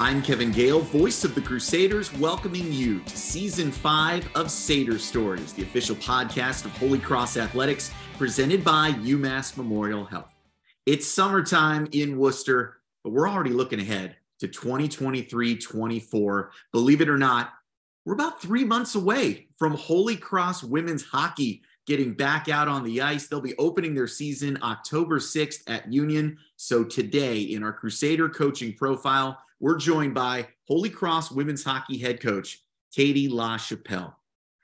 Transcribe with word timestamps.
I'm 0.00 0.22
Kevin 0.22 0.52
Gehl, 0.52 0.80
voice 0.80 1.24
of 1.24 1.34
the 1.34 1.40
Crusaders, 1.40 2.16
welcoming 2.18 2.72
you 2.72 3.00
to 3.00 3.16
season 3.16 3.72
five 3.72 4.24
of 4.36 4.46
Sader 4.46 4.96
Stories, 4.96 5.52
the 5.52 5.64
official 5.64 5.96
podcast 5.96 6.66
of 6.66 6.70
Holy 6.76 7.00
Cross 7.00 7.36
Athletics, 7.36 7.90
presented 8.16 8.62
by 8.62 8.92
UMass 8.92 9.56
Memorial 9.56 10.04
Health. 10.04 10.30
It's 10.86 11.04
summertime 11.04 11.88
in 11.90 12.16
Worcester, 12.16 12.76
but 13.02 13.10
we're 13.10 13.28
already 13.28 13.50
looking 13.50 13.80
ahead 13.80 14.14
to 14.38 14.46
2023 14.46 15.58
24. 15.58 16.52
Believe 16.70 17.00
it 17.00 17.08
or 17.08 17.18
not, 17.18 17.54
we're 18.04 18.14
about 18.14 18.40
three 18.40 18.64
months 18.64 18.94
away 18.94 19.48
from 19.56 19.74
Holy 19.74 20.14
Cross 20.14 20.62
women's 20.62 21.02
hockey 21.02 21.60
getting 21.88 22.12
back 22.12 22.48
out 22.48 22.68
on 22.68 22.84
the 22.84 23.00
ice. 23.00 23.26
They'll 23.26 23.40
be 23.40 23.56
opening 23.58 23.96
their 23.96 24.06
season 24.06 24.60
October 24.62 25.18
6th 25.18 25.62
at 25.66 25.92
Union. 25.92 26.38
So 26.54 26.84
today, 26.84 27.40
in 27.40 27.64
our 27.64 27.72
Crusader 27.72 28.28
coaching 28.28 28.74
profile, 28.74 29.42
we're 29.60 29.78
joined 29.78 30.14
by 30.14 30.48
Holy 30.66 30.90
Cross 30.90 31.30
women's 31.30 31.64
hockey 31.64 31.98
head 31.98 32.20
coach, 32.20 32.60
Katie 32.94 33.28
Lachapelle. 33.28 34.14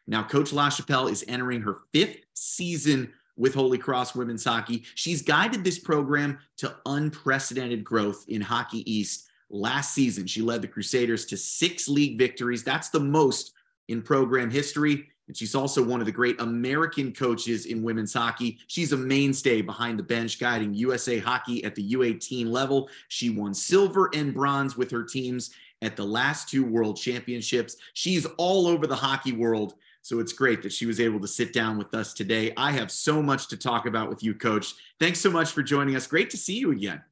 Now, 0.07 0.23
Coach 0.23 0.51
Lachapelle 0.51 1.11
is 1.11 1.25
entering 1.29 1.63
her 1.63 1.79
fifth 1.93 2.19
season 2.35 3.13
with 3.37 3.55
Holy 3.55 3.79
Cross 3.79 4.15
women's 4.15 4.45
hockey. 4.45 4.85
She's 4.95 5.23
guided 5.23 5.65
this 5.65 5.79
program 5.79 6.39
to 6.59 6.77
unprecedented 6.87 7.83
growth 7.83 8.25
in 8.29 8.41
Hockey 8.41 8.89
East. 8.91 9.29
Last 9.51 9.95
season, 9.95 10.27
she 10.27 10.43
led 10.43 10.63
the 10.63 10.69
Crusaders 10.69 11.27
to 11.27 11.37
six 11.37 11.89
league 11.89 12.19
victories. 12.19 12.63
That's 12.63 12.91
the 12.91 13.01
most 13.01 13.53
in 13.89 14.03
program 14.03 14.51
history. 14.51 15.09
And 15.27 15.37
she's 15.37 15.55
also 15.55 15.83
one 15.83 16.01
of 16.01 16.07
the 16.07 16.13
great 16.13 16.41
American 16.41 17.13
coaches 17.13 17.67
in 17.67 17.83
women's 17.83 18.13
hockey. 18.13 18.59
She's 18.67 18.93
a 18.93 18.97
mainstay 18.97 19.63
behind 19.63 19.99
the 19.99 20.03
bench, 20.03 20.39
guiding 20.39 20.75
USA 20.75 21.19
hockey 21.19 21.65
at 21.65 21.75
the 21.75 21.95
U18 21.95 22.49
level. 22.49 22.91
She 23.09 23.31
won 23.31 23.55
silver 23.55 24.11
and 24.15 24.35
bronze 24.35 24.77
with 24.77 24.91
her 24.91 25.03
teams 25.03 25.51
at 25.81 25.97
the 25.97 26.05
last 26.05 26.49
two 26.49 26.65
world 26.65 26.97
championships. 26.97 27.77
She's 27.95 28.27
all 28.37 28.67
over 28.67 28.87
the 28.87 28.97
hockey 28.97 29.33
world. 29.33 29.75
So 30.03 30.19
it's 30.19 30.35
great 30.35 30.63
that 30.63 30.73
she 30.73 30.85
was 30.85 31.01
able 31.01 31.19
to 31.21 31.29
sit 31.29 31.55
down 31.55 31.79
with 31.79 31.95
us 31.95 32.13
today. 32.13 32.53
I 32.59 32.73
have 32.73 32.91
so 32.91 33.23
much 33.23 33.49
to 33.49 33.57
talk 33.57 33.87
about 33.87 34.11
with 34.11 34.23
you, 34.23 34.35
coach. 34.35 34.75
Thanks 35.01 35.19
so 35.19 35.31
much 35.31 35.53
for 35.53 35.63
joining 35.63 35.97
us. 35.97 36.07
Great 36.07 36.29
to 36.31 36.37
see 36.37 36.59
you 36.59 36.73
again. 36.73 37.03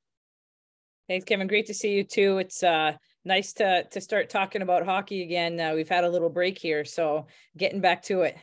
Thanks, 1.08 1.24
Kevin. 1.24 1.46
Great 1.46 1.66
to 1.66 1.74
see 1.74 1.92
you 1.92 2.04
too. 2.04 2.38
It's 2.38 2.62
uh 2.62 2.92
nice 3.24 3.52
to 3.54 3.84
to 3.90 4.00
start 4.00 4.30
talking 4.30 4.62
about 4.62 4.84
hockey 4.84 5.22
again. 5.22 5.60
Uh, 5.60 5.74
we've 5.74 5.88
had 5.88 6.04
a 6.04 6.08
little 6.08 6.30
break 6.30 6.58
here, 6.58 6.84
so 6.84 7.26
getting 7.56 7.80
back 7.80 8.02
to 8.04 8.22
it. 8.22 8.36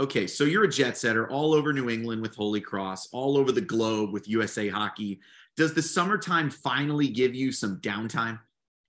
Okay, 0.00 0.26
so 0.26 0.44
you're 0.44 0.64
a 0.64 0.70
jet 0.70 0.96
setter 0.96 1.28
all 1.30 1.52
over 1.52 1.72
New 1.74 1.90
England 1.90 2.22
with 2.22 2.34
Holy 2.34 2.60
Cross, 2.60 3.08
all 3.12 3.36
over 3.36 3.52
the 3.52 3.60
globe 3.60 4.12
with 4.12 4.28
USA 4.28 4.68
Hockey. 4.68 5.20
Does 5.56 5.74
the 5.74 5.82
summertime 5.82 6.48
finally 6.48 7.08
give 7.08 7.34
you 7.34 7.52
some 7.52 7.80
downtime? 7.82 8.38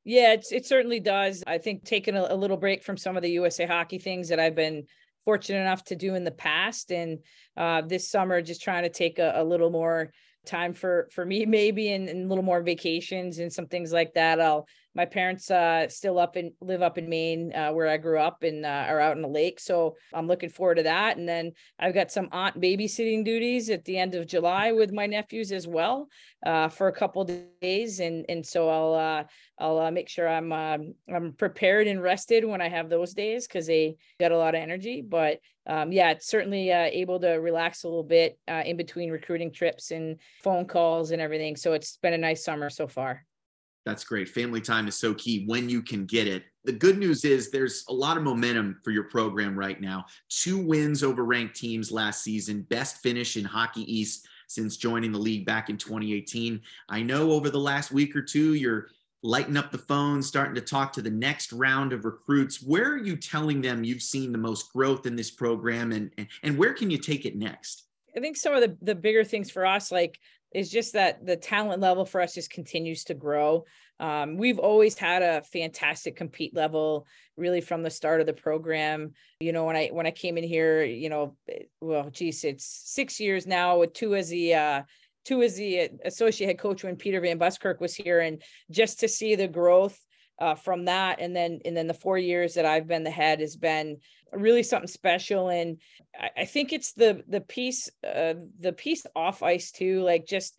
Yeah, 0.06 0.32
it's, 0.34 0.54
it 0.54 0.66
certainly 0.66 1.02
does. 1.02 1.44
I 1.46 1.58
think 1.58 1.84
taking 1.84 2.16
a, 2.16 2.28
a 2.30 2.36
little 2.36 2.56
break 2.56 2.84
from 2.84 2.96
some 2.96 3.18
of 3.18 3.24
the 3.24 3.32
USA 3.32 3.66
Hockey 3.66 4.00
things 4.00 4.30
that 4.30 4.40
I've 4.40 4.56
been 4.56 4.86
fortunate 5.26 5.60
enough 5.60 5.84
to 5.86 5.98
do 5.98 6.16
in 6.16 6.24
the 6.24 6.32
past, 6.32 6.92
and 6.92 7.20
uh, 7.58 7.82
this 7.82 8.10
summer 8.10 8.42
just 8.42 8.62
trying 8.62 8.84
to 8.84 8.90
take 8.90 9.20
a, 9.20 9.34
a 9.36 9.44
little 9.44 9.70
more 9.70 10.12
time 10.46 10.74
for 10.74 11.08
for 11.12 11.26
me 11.26 11.46
maybe 11.48 11.92
and, 11.92 12.10
and, 12.10 12.26
a 12.26 12.28
little 12.28 12.44
more 12.44 12.62
vacations 12.62 13.40
and 13.40 13.52
some 13.52 13.68
things 13.68 13.94
like 13.94 14.14
that 14.14 14.42
i'll 14.42 14.66
my 14.94 15.06
parents 15.06 15.50
uh, 15.50 15.88
still 15.88 16.20
up 16.20 16.36
and 16.36 16.52
live 16.60 16.82
up 16.82 16.98
in 16.98 17.08
Maine, 17.08 17.54
uh, 17.56 17.72
where 17.72 17.88
I 17.88 17.98
grew 17.98 18.20
up, 18.20 18.44
and 18.44 18.66
uh, 18.66 18.86
are 18.88 19.00
out 19.00 19.16
in 19.16 19.22
the 19.22 19.28
lake. 19.28 19.60
So 19.60 19.96
I'm 20.14 20.28
looking 20.28 20.50
forward 20.50 20.76
to 20.76 20.84
that. 20.84 21.18
And 21.18 21.28
then 21.28 21.54
I've 21.80 21.94
got 21.94 22.12
some 22.12 22.28
aunt 22.32 22.60
babysitting 22.60 23.24
duties 23.24 23.70
at 23.70 23.86
the 23.86 23.98
end 23.98 24.16
of 24.16 24.28
July 24.28 24.74
with 24.74 24.92
my 24.92 25.06
nephews 25.06 25.52
as 25.52 25.68
well 25.68 26.10
uh, 26.46 26.68
for 26.68 26.88
a 26.88 26.94
couple 26.94 27.24
days. 27.62 28.00
And 28.02 28.26
and 28.28 28.46
so 28.46 28.70
I'll 28.70 28.94
uh, 28.94 29.24
I'll 29.58 29.80
uh, 29.80 29.92
make 29.92 30.10
sure 30.10 30.28
I'm 30.28 30.52
um, 30.52 30.94
I'm 31.14 31.34
prepared 31.34 31.88
and 31.88 32.02
rested 32.02 32.44
when 32.44 32.62
I 32.62 32.68
have 32.68 32.90
those 32.90 33.14
days 33.14 33.48
because 33.48 33.68
they 33.68 33.96
got 34.20 34.34
a 34.34 34.38
lot 34.38 34.56
of 34.56 34.62
energy. 34.62 35.02
But 35.02 35.40
um, 35.68 35.92
yeah, 35.92 36.12
it's 36.12 36.28
certainly 36.28 36.70
able 36.70 37.20
to 37.20 37.30
relax 37.30 37.84
a 37.84 37.88
little 37.88 38.04
bit 38.04 38.38
in 38.48 38.76
between 38.76 39.12
recruiting 39.12 39.54
trips 39.54 39.92
and 39.92 40.20
phone 40.44 40.66
calls 40.66 41.12
and 41.12 41.22
everything. 41.22 41.56
So 41.56 41.74
it's 41.74 41.98
been 41.98 42.14
a 42.14 42.18
nice 42.18 42.44
summer 42.44 42.70
so 42.70 42.88
far. 42.88 43.26
That's 43.86 44.04
great. 44.04 44.30
Family 44.30 44.62
time 44.62 44.88
is 44.88 44.96
so 44.96 45.14
key 45.14 45.46
when 45.48 45.68
you 45.68 45.82
can 45.82 46.06
get 46.06 46.28
it. 46.28 46.44
The 46.66 46.72
good 46.72 47.00
news 47.00 47.26
is 47.26 47.50
there's 47.50 47.84
a 47.90 47.94
lot 47.94 48.18
of 48.18 48.24
momentum 48.24 48.80
for 48.84 48.92
your 48.92 49.06
program 49.06 49.58
right 49.58 49.82
now. 49.82 50.06
Two 50.30 50.60
wins 50.60 51.04
over 51.04 51.26
ranked 51.26 51.56
teams 51.56 51.92
last 51.92 52.24
season, 52.24 52.62
best 52.70 52.98
finish 53.02 53.38
in 53.38 53.44
Hockey 53.44 53.92
East 53.92 54.28
since 54.48 54.78
joining 54.78 55.12
the 55.12 55.18
league 55.18 55.46
back 55.46 55.70
in 55.70 55.78
2018. 55.78 56.62
I 56.90 57.02
know 57.02 57.32
over 57.32 57.50
the 57.50 57.58
last 57.58 57.92
week 57.92 58.16
or 58.16 58.22
two, 58.22 58.54
you're 58.54 58.90
lighting 59.24 59.58
up 59.58 59.72
the 59.72 59.78
phone, 59.78 60.22
starting 60.22 60.56
to 60.56 60.62
talk 60.62 60.94
to 60.94 61.02
the 61.02 61.10
next 61.10 61.54
round 61.54 61.94
of 61.94 62.06
recruits. 62.06 62.62
Where 62.62 62.92
are 62.92 62.98
you 62.98 63.16
telling 63.16 63.62
them 63.62 63.84
you've 63.84 64.02
seen 64.02 64.32
the 64.32 64.38
most 64.38 64.72
growth 64.74 65.06
in 65.06 65.16
this 65.16 65.32
program 65.32 65.92
and, 65.92 66.12
and, 66.18 66.28
and 66.44 66.58
where 66.58 66.74
can 66.74 66.92
you 66.92 66.98
take 66.98 67.26
it 67.26 67.36
next? 67.36 67.86
I 68.16 68.20
think 68.20 68.36
some 68.36 68.54
of 68.54 68.62
the, 68.62 68.78
the 68.82 68.96
bigger 68.96 69.24
things 69.24 69.50
for 69.50 69.66
us, 69.66 69.92
like 69.92 70.20
is 70.54 70.70
just 70.70 70.94
that 70.94 71.26
the 71.26 71.36
talent 71.36 71.82
level 71.82 72.06
for 72.06 72.22
us 72.22 72.34
just 72.34 72.50
continues 72.50 73.04
to 73.06 73.14
grow. 73.14 73.66
Um, 74.00 74.38
we've 74.38 74.60
always 74.60 74.98
had 74.98 75.22
a 75.22 75.44
fantastic 75.44 76.16
compete 76.16 76.56
level, 76.56 77.06
really 77.38 77.62
from 77.62 77.84
the 77.84 77.90
start 77.90 78.20
of 78.20 78.26
the 78.26 78.34
program. 78.34 79.14
You 79.40 79.54
know, 79.54 79.66
when 79.66 79.76
I 79.76 79.90
when 79.90 80.08
I 80.08 80.12
came 80.12 80.38
in 80.38 80.44
here, 80.44 80.84
you 80.84 81.10
know, 81.10 81.36
well, 81.80 82.10
geez, 82.10 82.44
it's 82.44 82.66
six 82.66 83.20
years 83.20 83.46
now 83.46 83.78
with 83.78 83.94
two 83.94 84.16
as 84.16 84.30
the 84.30 84.56
uh, 84.56 84.82
two 85.24 85.44
as 85.44 85.56
the 85.56 85.90
associate 86.04 86.48
head 86.48 86.60
coach 86.60 86.84
when 86.84 86.96
Peter 86.96 87.22
Van 87.22 87.38
Buskirk 87.38 87.80
was 87.80 87.94
here, 87.94 88.22
and 88.22 88.42
just 88.72 89.00
to 89.02 89.08
see 89.08 89.36
the 89.36 89.48
growth 89.48 90.00
uh, 90.42 90.56
from 90.56 90.86
that. 90.86 91.22
And 91.22 91.36
then 91.36 91.60
and 91.64 91.78
then 91.78 91.88
the 91.88 91.94
four 91.94 92.18
years 92.18 92.56
that 92.56 92.66
i've 92.66 92.88
been 92.88 93.04
the 93.04 93.12
head 93.12 93.40
has 93.40 93.56
been 93.56 93.98
really 94.34 94.64
something 94.64 94.88
special. 94.88 95.50
And 95.50 95.78
i, 96.20 96.42
I 96.42 96.46
think 96.46 96.74
it's 96.74 96.94
the 96.94 97.24
the 97.28 97.42
piece 97.42 97.90
uh, 98.06 98.34
the 98.60 98.74
piece 98.74 99.06
off 99.16 99.44
ice 99.44 99.72
too 99.72 100.02
like 100.02 100.26
just 100.26 100.58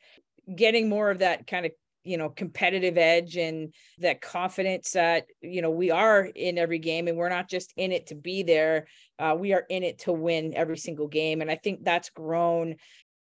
getting 0.54 0.88
more 0.88 1.10
of 1.10 1.19
that 1.19 1.47
kind 1.47 1.66
of 1.66 1.72
you 2.04 2.16
know 2.16 2.28
competitive 2.28 2.98
edge 2.98 3.37
and 3.37 3.72
that 3.98 4.21
confidence 4.21 4.91
that 4.92 5.26
you 5.41 5.62
know 5.62 5.71
we 5.71 5.91
are 5.91 6.25
in 6.25 6.59
every 6.59 6.78
game 6.78 7.06
and 7.06 7.16
we're 7.16 7.28
not 7.28 7.48
just 7.48 7.72
in 7.76 7.92
it 7.92 8.09
to 8.09 8.15
be 8.15 8.42
there. 8.42 8.87
Uh, 9.19 9.37
we 9.38 9.53
are 9.53 9.65
in 9.69 9.82
it 9.82 10.00
to 10.00 10.12
win 10.12 10.53
every 10.56 10.78
single 10.78 11.09
game. 11.09 11.41
And 11.41 11.50
i 11.50 11.56
think 11.56 11.84
that's 11.84 12.10
grown 12.10 12.76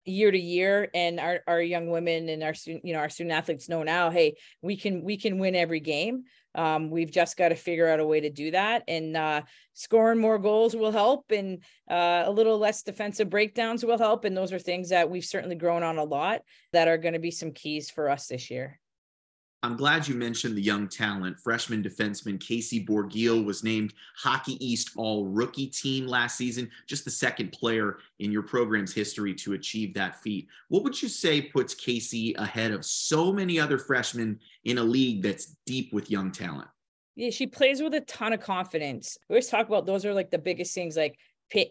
year 0.06 0.32
to 0.32 0.40
year 0.40 0.90
and 0.94 1.20
our, 1.20 1.42
our 1.48 1.62
young 1.62 1.90
women 1.90 2.30
and 2.30 2.44
our 2.44 2.54
student 2.54 2.86
you 2.86 2.94
know 2.94 3.00
our 3.00 3.10
student 3.10 3.34
athletes 3.34 3.68
know 3.68 3.84
now 3.84 4.10
hey 4.10 4.36
we 4.62 4.78
can 4.78 5.04
we 5.04 5.18
can 5.18 5.40
win 5.40 5.56
every 5.56 5.80
game. 5.80 6.24
Um, 6.54 6.90
we've 6.90 7.12
just 7.12 7.36
got 7.36 7.50
to 7.50 7.56
figure 7.56 7.90
out 7.90 8.00
a 8.00 8.06
way 8.06 8.22
to 8.22 8.30
do 8.30 8.52
that 8.52 8.84
and 8.88 9.18
uh, 9.18 9.42
scoring 9.74 10.20
more 10.20 10.40
goals 10.40 10.74
will 10.74 10.94
help 10.94 11.26
and 11.32 11.62
uh, 11.92 12.24
a 12.26 12.32
little 12.32 12.58
less 12.58 12.82
defensive 12.82 13.30
breakdowns 13.30 13.84
will 13.84 13.98
help 13.98 14.24
and 14.24 14.38
those 14.38 14.54
are 14.54 14.60
things 14.60 14.90
that 14.90 15.10
we've 15.10 15.26
certainly 15.26 15.58
grown 15.58 15.84
on 15.84 15.98
a 15.98 16.04
lot 16.04 16.44
that 16.72 16.88
are 16.88 16.98
going 16.98 17.14
to 17.14 17.20
be 17.20 17.32
some 17.32 17.52
keys 17.52 17.90
for 17.90 18.10
us 18.10 18.28
this 18.28 18.50
year 18.50 18.80
I'm 19.66 19.76
glad 19.76 20.08
you 20.08 20.14
mentioned 20.14 20.56
the 20.56 20.62
young 20.62 20.88
talent. 20.88 21.40
Freshman 21.40 21.82
defenseman 21.82 22.40
Casey 22.40 22.86
Borgil 22.86 23.44
was 23.44 23.64
named 23.64 23.96
Hockey 24.16 24.64
East 24.64 24.92
All 24.96 25.26
Rookie 25.26 25.66
Team 25.66 26.06
last 26.06 26.38
season, 26.38 26.70
just 26.86 27.04
the 27.04 27.10
second 27.10 27.52
player 27.52 27.98
in 28.20 28.32
your 28.32 28.44
program's 28.44 28.94
history 28.94 29.34
to 29.34 29.54
achieve 29.54 29.96
that 29.96 30.22
feat. 30.22 30.48
What 30.68 30.84
would 30.84 31.02
you 31.02 31.10
say 31.10 31.42
puts 31.42 31.74
Casey 31.74 32.36
ahead 32.36 32.74
of 32.74 32.86
so 32.86 33.34
many 33.34 33.60
other 33.60 33.80
freshmen 33.80 34.40
in 34.66 34.78
a 34.78 34.84
league 34.84 35.24
that's 35.24 35.56
deep 35.66 35.92
with 35.92 36.12
young 36.12 36.32
talent? 36.32 36.68
Yeah, 37.16 37.32
she 37.32 37.48
plays 37.48 37.82
with 37.82 37.96
a 37.96 38.02
ton 38.02 38.34
of 38.34 38.42
confidence. 38.42 39.18
We 39.30 39.34
always 39.34 39.48
talk 39.48 39.68
about 39.68 39.88
those 39.88 40.06
are 40.06 40.14
like 40.14 40.30
the 40.30 40.38
biggest 40.38 40.76
things, 40.76 40.96
like 40.96 41.18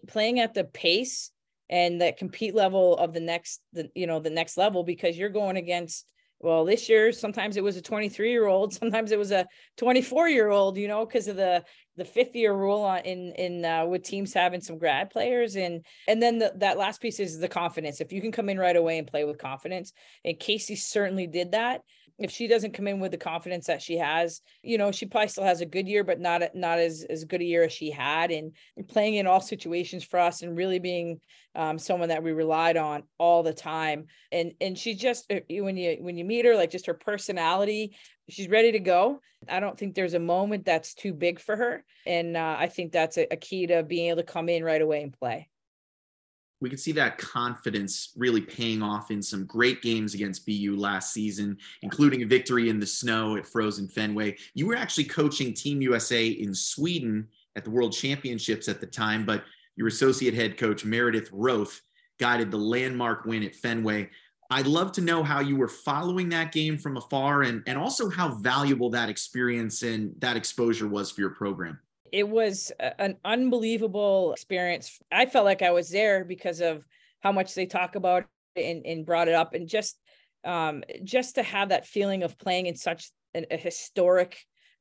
playing 0.08 0.40
at 0.40 0.52
the 0.52 0.64
pace 0.64 1.30
and 1.70 2.00
the 2.00 2.12
compete 2.18 2.56
level 2.56 2.96
of 2.96 3.12
the 3.12 3.20
next, 3.20 3.60
the 3.72 3.88
you 3.94 4.08
know, 4.08 4.18
the 4.18 4.30
next 4.30 4.56
level 4.56 4.82
because 4.82 5.16
you're 5.16 5.28
going 5.28 5.56
against 5.56 6.06
well 6.44 6.64
this 6.64 6.88
year 6.88 7.10
sometimes 7.10 7.56
it 7.56 7.64
was 7.64 7.76
a 7.76 7.82
23 7.82 8.30
year 8.30 8.46
old 8.46 8.72
sometimes 8.74 9.10
it 9.10 9.18
was 9.18 9.32
a 9.32 9.46
24 9.76 10.28
year 10.28 10.50
old 10.50 10.76
you 10.76 10.86
know 10.86 11.04
because 11.04 11.26
of 11.26 11.36
the 11.36 11.64
the 11.96 12.04
fifth 12.04 12.34
year 12.34 12.52
rule 12.52 12.82
on 12.82 13.00
in 13.00 13.32
in 13.32 13.64
uh, 13.64 13.84
with 13.86 14.02
teams 14.02 14.34
having 14.34 14.60
some 14.60 14.78
grad 14.78 15.10
players. 15.10 15.56
And 15.56 15.84
and 16.08 16.22
then 16.22 16.38
the, 16.38 16.52
that 16.56 16.78
last 16.78 17.00
piece 17.00 17.20
is 17.20 17.38
the 17.38 17.48
confidence. 17.48 18.00
If 18.00 18.12
you 18.12 18.20
can 18.20 18.32
come 18.32 18.48
in 18.48 18.58
right 18.58 18.76
away 18.76 18.98
and 18.98 19.06
play 19.06 19.24
with 19.24 19.38
confidence 19.38 19.92
and 20.24 20.38
casey 20.38 20.76
certainly 20.76 21.26
did 21.26 21.52
that 21.52 21.82
if 22.18 22.30
she 22.30 22.46
doesn't 22.46 22.74
come 22.74 22.86
in 22.86 23.00
with 23.00 23.10
the 23.10 23.18
confidence 23.18 23.66
that 23.66 23.82
she 23.82 23.98
has, 23.98 24.40
you 24.62 24.78
know, 24.78 24.92
she 24.92 25.06
probably 25.06 25.28
still 25.28 25.44
has 25.44 25.60
a 25.60 25.66
good 25.66 25.88
year, 25.88 26.04
but 26.04 26.20
not 26.20 26.42
not 26.54 26.78
as 26.78 27.04
as 27.08 27.24
good 27.24 27.40
a 27.40 27.44
year 27.44 27.64
as 27.64 27.72
she 27.72 27.90
had. 27.90 28.30
And 28.30 28.52
playing 28.88 29.14
in 29.14 29.26
all 29.26 29.40
situations 29.40 30.04
for 30.04 30.20
us, 30.20 30.42
and 30.42 30.56
really 30.56 30.78
being 30.78 31.20
um, 31.54 31.78
someone 31.78 32.10
that 32.10 32.22
we 32.22 32.32
relied 32.32 32.76
on 32.76 33.02
all 33.18 33.42
the 33.42 33.52
time. 33.52 34.06
And 34.30 34.52
and 34.60 34.78
she 34.78 34.94
just 34.94 35.30
uh, 35.32 35.40
when 35.50 35.76
you 35.76 35.96
when 36.00 36.16
you 36.16 36.24
meet 36.24 36.44
her, 36.44 36.54
like 36.54 36.70
just 36.70 36.86
her 36.86 36.94
personality, 36.94 37.96
she's 38.28 38.48
ready 38.48 38.72
to 38.72 38.80
go. 38.80 39.20
I 39.48 39.60
don't 39.60 39.78
think 39.78 39.94
there's 39.94 40.14
a 40.14 40.20
moment 40.20 40.64
that's 40.64 40.94
too 40.94 41.12
big 41.12 41.40
for 41.40 41.56
her, 41.56 41.84
and 42.06 42.36
uh, 42.36 42.56
I 42.58 42.68
think 42.68 42.92
that's 42.92 43.18
a, 43.18 43.26
a 43.32 43.36
key 43.36 43.66
to 43.66 43.82
being 43.82 44.10
able 44.10 44.22
to 44.22 44.32
come 44.32 44.48
in 44.48 44.62
right 44.62 44.80
away 44.80 45.02
and 45.02 45.12
play 45.12 45.48
we 46.64 46.70
could 46.70 46.80
see 46.80 46.92
that 46.92 47.18
confidence 47.18 48.14
really 48.16 48.40
paying 48.40 48.82
off 48.82 49.10
in 49.10 49.20
some 49.20 49.44
great 49.44 49.82
games 49.82 50.14
against 50.14 50.46
BU 50.46 50.74
last 50.78 51.12
season, 51.12 51.58
including 51.82 52.22
a 52.22 52.26
victory 52.26 52.70
in 52.70 52.80
the 52.80 52.86
snow 52.86 53.36
at 53.36 53.46
Frozen 53.46 53.88
Fenway. 53.88 54.34
You 54.54 54.66
were 54.66 54.74
actually 54.74 55.04
coaching 55.04 55.52
Team 55.52 55.82
USA 55.82 56.26
in 56.26 56.54
Sweden 56.54 57.28
at 57.54 57.64
the 57.64 57.70
World 57.70 57.92
Championships 57.92 58.66
at 58.66 58.80
the 58.80 58.86
time, 58.86 59.26
but 59.26 59.44
your 59.76 59.88
associate 59.88 60.32
head 60.32 60.56
coach, 60.56 60.86
Meredith 60.86 61.28
Roth, 61.32 61.82
guided 62.18 62.50
the 62.50 62.56
landmark 62.56 63.26
win 63.26 63.42
at 63.42 63.54
Fenway. 63.54 64.08
I'd 64.48 64.66
love 64.66 64.92
to 64.92 65.02
know 65.02 65.22
how 65.22 65.40
you 65.40 65.56
were 65.56 65.68
following 65.68 66.30
that 66.30 66.50
game 66.50 66.78
from 66.78 66.96
afar 66.96 67.42
and, 67.42 67.62
and 67.66 67.76
also 67.76 68.08
how 68.08 68.36
valuable 68.36 68.88
that 68.90 69.10
experience 69.10 69.82
and 69.82 70.14
that 70.20 70.38
exposure 70.38 70.88
was 70.88 71.10
for 71.10 71.20
your 71.20 71.34
program 71.34 71.78
it 72.14 72.28
was 72.28 72.70
an 72.78 73.16
unbelievable 73.24 74.32
experience. 74.34 75.00
I 75.10 75.26
felt 75.26 75.44
like 75.44 75.62
I 75.62 75.72
was 75.72 75.90
there 75.90 76.24
because 76.24 76.60
of 76.60 76.84
how 77.18 77.32
much 77.32 77.54
they 77.54 77.66
talk 77.66 77.96
about 77.96 78.24
it 78.54 78.62
and, 78.62 78.86
and 78.86 79.04
brought 79.04 79.26
it 79.26 79.34
up, 79.34 79.54
and 79.54 79.68
just 79.68 79.98
um, 80.44 80.84
just 81.02 81.34
to 81.34 81.42
have 81.42 81.70
that 81.70 81.88
feeling 81.88 82.22
of 82.22 82.38
playing 82.38 82.66
in 82.66 82.76
such 82.76 83.10
an, 83.34 83.46
a 83.50 83.56
historic 83.56 84.38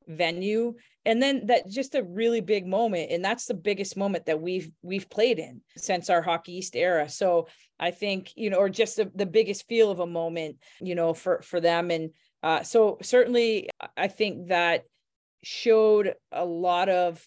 venue. 0.08 0.76
And 1.06 1.24
then 1.24 1.48
that 1.48 1.68
just 1.68 1.96
a 1.96 2.04
really 2.04 2.40
big 2.40 2.68
moment 2.68 3.12
and 3.12 3.26
that's 3.26 3.46
the 3.46 3.54
biggest 3.54 3.98
moment 3.98 4.26
that 4.28 4.40
we've 4.40 4.70
we've 4.82 5.10
played 5.10 5.40
in 5.40 5.62
since 5.76 6.10
our 6.10 6.22
hockey 6.22 6.58
east 6.58 6.76
era. 6.76 7.10
So 7.10 7.48
i 7.80 7.90
think 7.90 8.32
you 8.36 8.50
know 8.50 8.58
or 8.58 8.70
just 8.70 8.98
the, 8.98 9.12
the 9.16 9.26
biggest 9.26 9.68
feel 9.68 9.90
of 9.90 10.00
a 10.00 10.06
moment 10.06 10.58
you 10.82 10.94
know 10.94 11.14
for 11.14 11.42
for 11.42 11.60
them. 11.60 11.90
And 11.90 12.12
uh, 12.44 12.64
so 12.64 12.98
certainly 13.02 13.70
i 13.98 14.08
think 14.08 14.50
that 14.50 14.84
showed 15.44 16.14
a 16.32 16.46
lot 16.46 16.90
of 16.90 17.26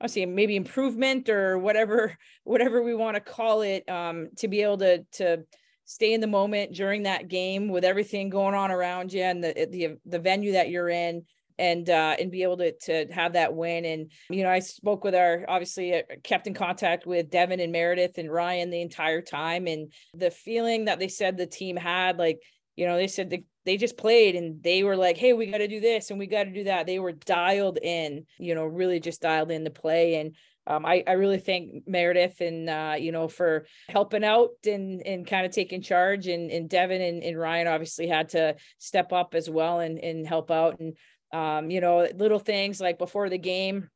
I'll 0.00 0.08
say 0.08 0.26
maybe 0.26 0.56
improvement 0.56 1.28
or 1.28 1.58
whatever 1.58 2.16
whatever 2.44 2.82
we 2.82 2.94
want 2.94 3.16
to 3.16 3.20
call 3.20 3.62
it 3.62 3.88
um, 3.88 4.28
to 4.38 4.48
be 4.48 4.62
able 4.62 4.78
to 4.78 5.04
to 5.12 5.44
stay 5.86 6.14
in 6.14 6.20
the 6.20 6.26
moment 6.26 6.72
during 6.72 7.02
that 7.02 7.28
game 7.28 7.68
with 7.68 7.84
everything 7.84 8.30
going 8.30 8.54
on 8.54 8.70
around 8.70 9.12
you 9.12 9.22
and 9.22 9.42
the 9.42 9.68
the 9.70 9.96
the 10.06 10.18
venue 10.18 10.52
that 10.52 10.70
you're 10.70 10.88
in 10.88 11.22
and 11.58 11.88
uh, 11.88 12.16
and 12.18 12.30
be 12.30 12.42
able 12.42 12.56
to 12.56 12.72
to 12.82 13.06
have 13.12 13.34
that 13.34 13.54
win. 13.54 13.84
And 13.84 14.10
you 14.30 14.42
know 14.42 14.50
I 14.50 14.58
spoke 14.58 15.04
with 15.04 15.14
our 15.14 15.44
obviously 15.48 15.94
uh, 15.94 16.02
kept 16.22 16.46
in 16.46 16.54
contact 16.54 17.06
with 17.06 17.30
Devin 17.30 17.60
and 17.60 17.72
Meredith 17.72 18.18
and 18.18 18.32
Ryan 18.32 18.70
the 18.70 18.82
entire 18.82 19.22
time. 19.22 19.66
And 19.66 19.92
the 20.14 20.30
feeling 20.30 20.86
that 20.86 20.98
they 20.98 21.08
said 21.08 21.36
the 21.36 21.46
team 21.46 21.76
had 21.76 22.18
like 22.18 22.40
you 22.76 22.86
know 22.86 22.96
they 22.96 23.08
said 23.08 23.30
the 23.30 23.44
they 23.64 23.76
just 23.76 23.96
played 23.96 24.34
and 24.36 24.62
they 24.62 24.82
were 24.82 24.96
like, 24.96 25.16
hey, 25.16 25.32
we 25.32 25.46
got 25.46 25.58
to 25.58 25.68
do 25.68 25.80
this 25.80 26.10
and 26.10 26.18
we 26.18 26.26
got 26.26 26.44
to 26.44 26.50
do 26.50 26.64
that. 26.64 26.86
They 26.86 26.98
were 26.98 27.12
dialed 27.12 27.78
in, 27.82 28.26
you 28.38 28.54
know, 28.54 28.64
really 28.64 29.00
just 29.00 29.22
dialed 29.22 29.50
in 29.50 29.64
to 29.64 29.70
play. 29.70 30.16
And 30.16 30.34
um, 30.66 30.84
I, 30.86 31.02
I 31.06 31.12
really 31.12 31.38
thank 31.38 31.86
Meredith 31.86 32.40
and, 32.40 32.68
uh, 32.68 32.94
you 32.98 33.12
know, 33.12 33.28
for 33.28 33.66
helping 33.88 34.24
out 34.24 34.50
and, 34.66 35.02
and 35.06 35.26
kind 35.26 35.46
of 35.46 35.52
taking 35.52 35.82
charge. 35.82 36.26
And, 36.26 36.50
and 36.50 36.68
Devin 36.68 37.00
and, 37.00 37.22
and 37.22 37.38
Ryan 37.38 37.68
obviously 37.68 38.06
had 38.06 38.30
to 38.30 38.56
step 38.78 39.12
up 39.12 39.34
as 39.34 39.48
well 39.48 39.80
and, 39.80 39.98
and 39.98 40.26
help 40.26 40.50
out. 40.50 40.80
And, 40.80 40.96
um, 41.32 41.70
you 41.70 41.80
know, 41.80 42.06
little 42.14 42.38
things 42.38 42.80
like 42.80 42.98
before 42.98 43.28
the 43.28 43.38
game, 43.38 43.88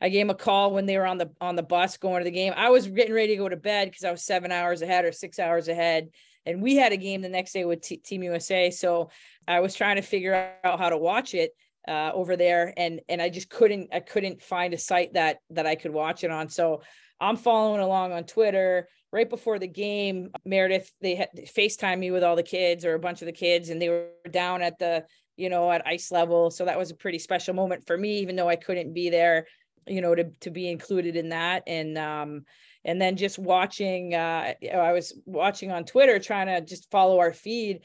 I 0.00 0.08
gave 0.08 0.22
him 0.22 0.30
a 0.30 0.34
call 0.34 0.72
when 0.72 0.86
they 0.86 0.98
were 0.98 1.06
on 1.06 1.18
the 1.18 1.30
on 1.40 1.54
the 1.54 1.62
bus 1.62 1.96
going 1.96 2.18
to 2.18 2.24
the 2.24 2.32
game. 2.32 2.52
I 2.56 2.70
was 2.70 2.88
getting 2.88 3.14
ready 3.14 3.28
to 3.28 3.36
go 3.36 3.48
to 3.48 3.56
bed 3.56 3.88
because 3.88 4.02
I 4.02 4.10
was 4.10 4.24
seven 4.24 4.50
hours 4.50 4.82
ahead 4.82 5.04
or 5.04 5.12
six 5.12 5.38
hours 5.38 5.68
ahead 5.68 6.08
and 6.46 6.62
we 6.62 6.76
had 6.76 6.92
a 6.92 6.96
game 6.96 7.22
the 7.22 7.28
next 7.28 7.52
day 7.52 7.64
with 7.64 7.82
T- 7.82 7.98
Team 7.98 8.22
USA. 8.22 8.70
So 8.70 9.10
I 9.46 9.60
was 9.60 9.74
trying 9.74 9.96
to 9.96 10.02
figure 10.02 10.54
out 10.64 10.78
how 10.78 10.88
to 10.88 10.98
watch 10.98 11.34
it 11.34 11.52
uh, 11.88 12.10
over 12.14 12.36
there, 12.36 12.72
and 12.76 13.00
and 13.08 13.20
I 13.20 13.28
just 13.28 13.50
couldn't 13.50 13.90
I 13.92 14.00
couldn't 14.00 14.42
find 14.42 14.74
a 14.74 14.78
site 14.78 15.14
that 15.14 15.38
that 15.50 15.66
I 15.66 15.74
could 15.74 15.92
watch 15.92 16.24
it 16.24 16.30
on. 16.30 16.48
So 16.48 16.82
I'm 17.20 17.36
following 17.36 17.80
along 17.80 18.12
on 18.12 18.24
Twitter. 18.24 18.88
Right 19.12 19.28
before 19.28 19.58
the 19.58 19.68
game, 19.68 20.30
Meredith 20.46 20.90
they 21.02 21.16
had 21.16 21.28
FaceTime 21.36 21.98
me 21.98 22.10
with 22.10 22.24
all 22.24 22.36
the 22.36 22.42
kids 22.42 22.86
or 22.86 22.94
a 22.94 23.00
bunch 23.00 23.20
of 23.20 23.26
the 23.26 23.32
kids, 23.32 23.68
and 23.68 23.80
they 23.80 23.90
were 23.90 24.08
down 24.30 24.62
at 24.62 24.78
the 24.78 25.04
you 25.36 25.50
know 25.50 25.70
at 25.70 25.86
ice 25.86 26.10
level. 26.10 26.50
So 26.50 26.64
that 26.64 26.78
was 26.78 26.90
a 26.90 26.96
pretty 26.96 27.18
special 27.18 27.54
moment 27.54 27.86
for 27.86 27.98
me, 27.98 28.20
even 28.20 28.36
though 28.36 28.48
I 28.48 28.56
couldn't 28.56 28.94
be 28.94 29.10
there 29.10 29.46
you 29.86 30.00
know 30.00 30.14
to 30.14 30.24
to 30.40 30.50
be 30.50 30.68
included 30.68 31.16
in 31.16 31.30
that 31.30 31.62
and 31.66 31.98
um 31.98 32.44
and 32.84 33.00
then 33.00 33.16
just 33.16 33.38
watching 33.38 34.14
uh 34.14 34.52
i 34.74 34.92
was 34.92 35.14
watching 35.26 35.70
on 35.70 35.84
twitter 35.84 36.18
trying 36.18 36.46
to 36.46 36.60
just 36.60 36.90
follow 36.90 37.18
our 37.18 37.32
feed 37.32 37.80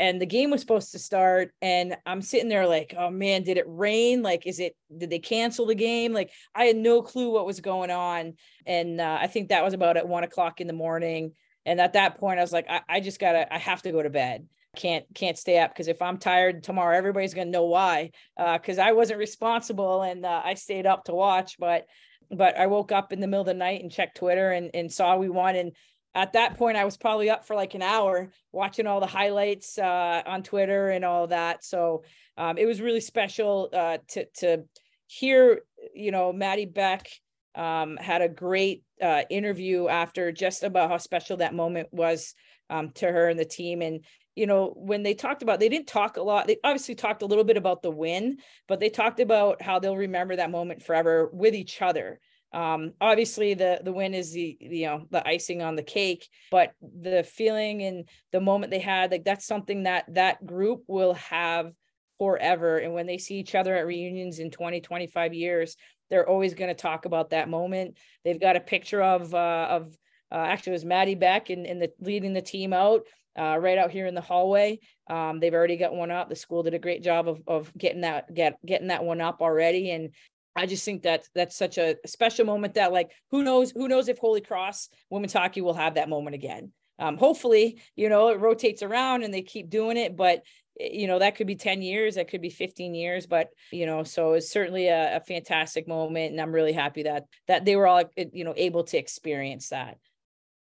and 0.00 0.20
the 0.20 0.26
game 0.26 0.50
was 0.50 0.62
supposed 0.62 0.92
to 0.92 0.98
start 0.98 1.52
and 1.60 1.96
i'm 2.06 2.22
sitting 2.22 2.48
there 2.48 2.66
like 2.66 2.94
oh 2.96 3.10
man 3.10 3.42
did 3.42 3.58
it 3.58 3.66
rain? 3.68 4.22
Like 4.22 4.46
is 4.46 4.58
it 4.58 4.74
did 4.96 5.10
they 5.10 5.18
cancel 5.18 5.66
the 5.66 5.74
game? 5.74 6.12
Like 6.12 6.30
i 6.54 6.64
had 6.64 6.76
no 6.76 7.02
clue 7.02 7.30
what 7.30 7.46
was 7.46 7.60
going 7.60 7.90
on 7.90 8.34
and 8.66 9.00
uh, 9.00 9.18
i 9.20 9.26
think 9.26 9.48
that 9.48 9.64
was 9.64 9.74
about 9.74 9.96
at 9.96 10.08
one 10.08 10.24
o'clock 10.24 10.60
in 10.60 10.66
the 10.66 10.72
morning 10.72 11.32
and 11.66 11.80
at 11.80 11.92
that 11.92 12.18
point 12.18 12.38
i 12.38 12.42
was 12.42 12.52
like 12.52 12.66
i, 12.68 12.80
I 12.88 13.00
just 13.00 13.20
gotta 13.20 13.52
i 13.52 13.58
have 13.58 13.82
to 13.82 13.92
go 13.92 14.02
to 14.02 14.10
bed. 14.10 14.46
Can't 14.76 15.04
can't 15.14 15.36
stay 15.36 15.58
up 15.58 15.72
because 15.72 15.88
if 15.88 16.00
i'm 16.00 16.16
tired 16.16 16.62
tomorrow 16.62 16.96
everybody's 16.96 17.34
to 17.34 17.44
know 17.44 17.64
why 17.64 18.12
because 18.36 18.78
uh, 18.78 18.82
i 18.82 18.92
wasn't 18.92 19.18
responsible 19.18 20.02
and 20.02 20.24
uh, 20.24 20.42
i 20.44 20.54
stayed 20.54 20.86
up 20.86 21.04
to 21.04 21.12
watch 21.12 21.56
but 21.58 21.86
but 22.30 22.58
I 22.58 22.66
woke 22.66 22.92
up 22.92 23.12
in 23.12 23.20
the 23.20 23.26
middle 23.26 23.42
of 23.42 23.46
the 23.46 23.54
night 23.54 23.82
and 23.82 23.90
checked 23.90 24.16
Twitter 24.16 24.52
and, 24.52 24.70
and 24.74 24.92
saw 24.92 25.16
we 25.16 25.28
won. 25.28 25.56
And 25.56 25.72
at 26.14 26.32
that 26.32 26.56
point, 26.56 26.76
I 26.76 26.84
was 26.84 26.96
probably 26.96 27.30
up 27.30 27.46
for 27.46 27.54
like 27.54 27.74
an 27.74 27.82
hour 27.82 28.32
watching 28.52 28.86
all 28.86 29.00
the 29.00 29.06
highlights 29.06 29.78
uh, 29.78 30.22
on 30.26 30.42
Twitter 30.42 30.88
and 30.88 31.04
all 31.04 31.26
that. 31.28 31.64
So 31.64 32.04
um, 32.36 32.58
it 32.58 32.66
was 32.66 32.80
really 32.80 33.00
special 33.00 33.68
uh, 33.72 33.98
to 34.08 34.26
to 34.38 34.64
hear. 35.06 35.60
You 35.94 36.10
know, 36.10 36.32
Maddie 36.32 36.66
Beck 36.66 37.08
um, 37.54 37.96
had 37.96 38.22
a 38.22 38.28
great 38.28 38.84
uh, 39.02 39.22
interview 39.30 39.88
after 39.88 40.32
just 40.32 40.62
about 40.62 40.90
how 40.90 40.98
special 40.98 41.38
that 41.38 41.54
moment 41.54 41.88
was 41.90 42.34
um, 42.68 42.90
to 42.92 43.06
her 43.06 43.28
and 43.28 43.38
the 43.38 43.44
team. 43.44 43.82
And 43.82 44.04
you 44.40 44.46
know, 44.46 44.72
when 44.74 45.02
they 45.02 45.12
talked 45.12 45.42
about, 45.42 45.60
they 45.60 45.68
didn't 45.68 45.86
talk 45.86 46.16
a 46.16 46.22
lot. 46.22 46.46
They 46.46 46.56
obviously 46.64 46.94
talked 46.94 47.20
a 47.20 47.26
little 47.26 47.44
bit 47.44 47.58
about 47.58 47.82
the 47.82 47.90
win, 47.90 48.38
but 48.68 48.80
they 48.80 48.88
talked 48.88 49.20
about 49.20 49.60
how 49.60 49.78
they'll 49.78 49.98
remember 49.98 50.34
that 50.36 50.50
moment 50.50 50.82
forever 50.82 51.28
with 51.30 51.54
each 51.54 51.82
other. 51.82 52.20
Um, 52.54 52.94
obviously 53.02 53.52
the 53.52 53.80
the 53.84 53.92
win 53.92 54.14
is 54.14 54.32
the 54.32 54.56
you 54.58 54.86
know 54.86 55.06
the 55.10 55.24
icing 55.28 55.60
on 55.60 55.76
the 55.76 55.82
cake, 55.82 56.26
but 56.50 56.72
the 56.80 57.22
feeling 57.22 57.82
and 57.82 58.08
the 58.32 58.40
moment 58.40 58.70
they 58.70 58.78
had, 58.78 59.10
like 59.10 59.24
that's 59.24 59.46
something 59.46 59.82
that 59.82 60.06
that 60.14 60.44
group 60.46 60.84
will 60.88 61.12
have 61.14 61.72
forever. 62.18 62.78
And 62.78 62.94
when 62.94 63.06
they 63.06 63.18
see 63.18 63.36
each 63.36 63.54
other 63.54 63.76
at 63.76 63.86
reunions 63.86 64.38
in 64.38 64.50
20, 64.50 64.80
25 64.80 65.34
years, 65.34 65.76
they're 66.08 66.28
always 66.28 66.54
going 66.54 66.74
to 66.74 66.82
talk 66.82 67.04
about 67.04 67.30
that 67.30 67.50
moment. 67.50 67.98
They've 68.24 68.40
got 68.40 68.56
a 68.56 68.60
picture 68.60 69.02
of 69.02 69.34
uh, 69.34 69.66
of 69.70 69.94
uh, 70.32 70.36
actually 70.36 70.70
it 70.70 70.80
was 70.80 70.84
Maddie 70.86 71.14
Beck 71.14 71.50
and, 71.50 71.66
and 71.66 71.82
the 71.82 71.92
leading 72.00 72.32
the 72.32 72.40
team 72.40 72.72
out 72.72 73.02
uh, 73.40 73.56
right 73.58 73.78
out 73.78 73.90
here 73.90 74.06
in 74.06 74.14
the 74.14 74.20
hallway. 74.20 74.78
Um, 75.08 75.40
they've 75.40 75.54
already 75.54 75.78
got 75.78 75.94
one 75.94 76.10
up. 76.10 76.28
The 76.28 76.36
school 76.36 76.62
did 76.62 76.74
a 76.74 76.78
great 76.78 77.02
job 77.02 77.26
of, 77.26 77.40
of 77.46 77.72
getting 77.76 78.02
that 78.02 78.32
get 78.34 78.58
getting 78.64 78.88
that 78.88 79.02
one 79.02 79.22
up 79.22 79.40
already. 79.40 79.90
And 79.90 80.10
I 80.54 80.66
just 80.66 80.84
think 80.84 81.02
that 81.02 81.24
that's 81.34 81.56
such 81.56 81.78
a 81.78 81.96
special 82.04 82.44
moment 82.44 82.74
that 82.74 82.92
like 82.92 83.10
who 83.30 83.42
knows 83.42 83.70
who 83.70 83.88
knows 83.88 84.08
if 84.08 84.18
Holy 84.18 84.42
Cross 84.42 84.90
women's 85.08 85.32
hockey 85.32 85.62
will 85.62 85.74
have 85.74 85.94
that 85.94 86.10
moment 86.10 86.34
again. 86.34 86.72
Um, 86.98 87.16
hopefully, 87.16 87.80
you 87.96 88.10
know, 88.10 88.28
it 88.28 88.40
rotates 88.40 88.82
around 88.82 89.22
and 89.22 89.32
they 89.32 89.40
keep 89.40 89.70
doing 89.70 89.96
it, 89.96 90.18
but 90.18 90.42
eh, 90.78 90.90
you 90.92 91.06
know 91.06 91.18
that 91.18 91.34
could 91.34 91.46
be 91.46 91.56
10 91.56 91.80
years 91.80 92.16
that 92.16 92.28
could 92.28 92.42
be 92.42 92.50
15 92.50 92.94
years 92.94 93.26
but 93.26 93.48
you 93.72 93.86
know 93.86 94.02
so 94.02 94.34
it's 94.34 94.50
certainly 94.50 94.88
a, 94.88 95.16
a 95.16 95.20
fantastic 95.20 95.88
moment 95.88 96.30
and 96.30 96.40
i'm 96.40 96.52
really 96.54 96.72
happy 96.72 97.02
that 97.02 97.24
that 97.48 97.64
they 97.64 97.74
were 97.76 97.86
all 97.86 98.04
eh, 98.16 98.26
you 98.32 98.44
know 98.44 98.54
able 98.56 98.84
to 98.84 98.96
experience 98.96 99.70
that 99.70 99.98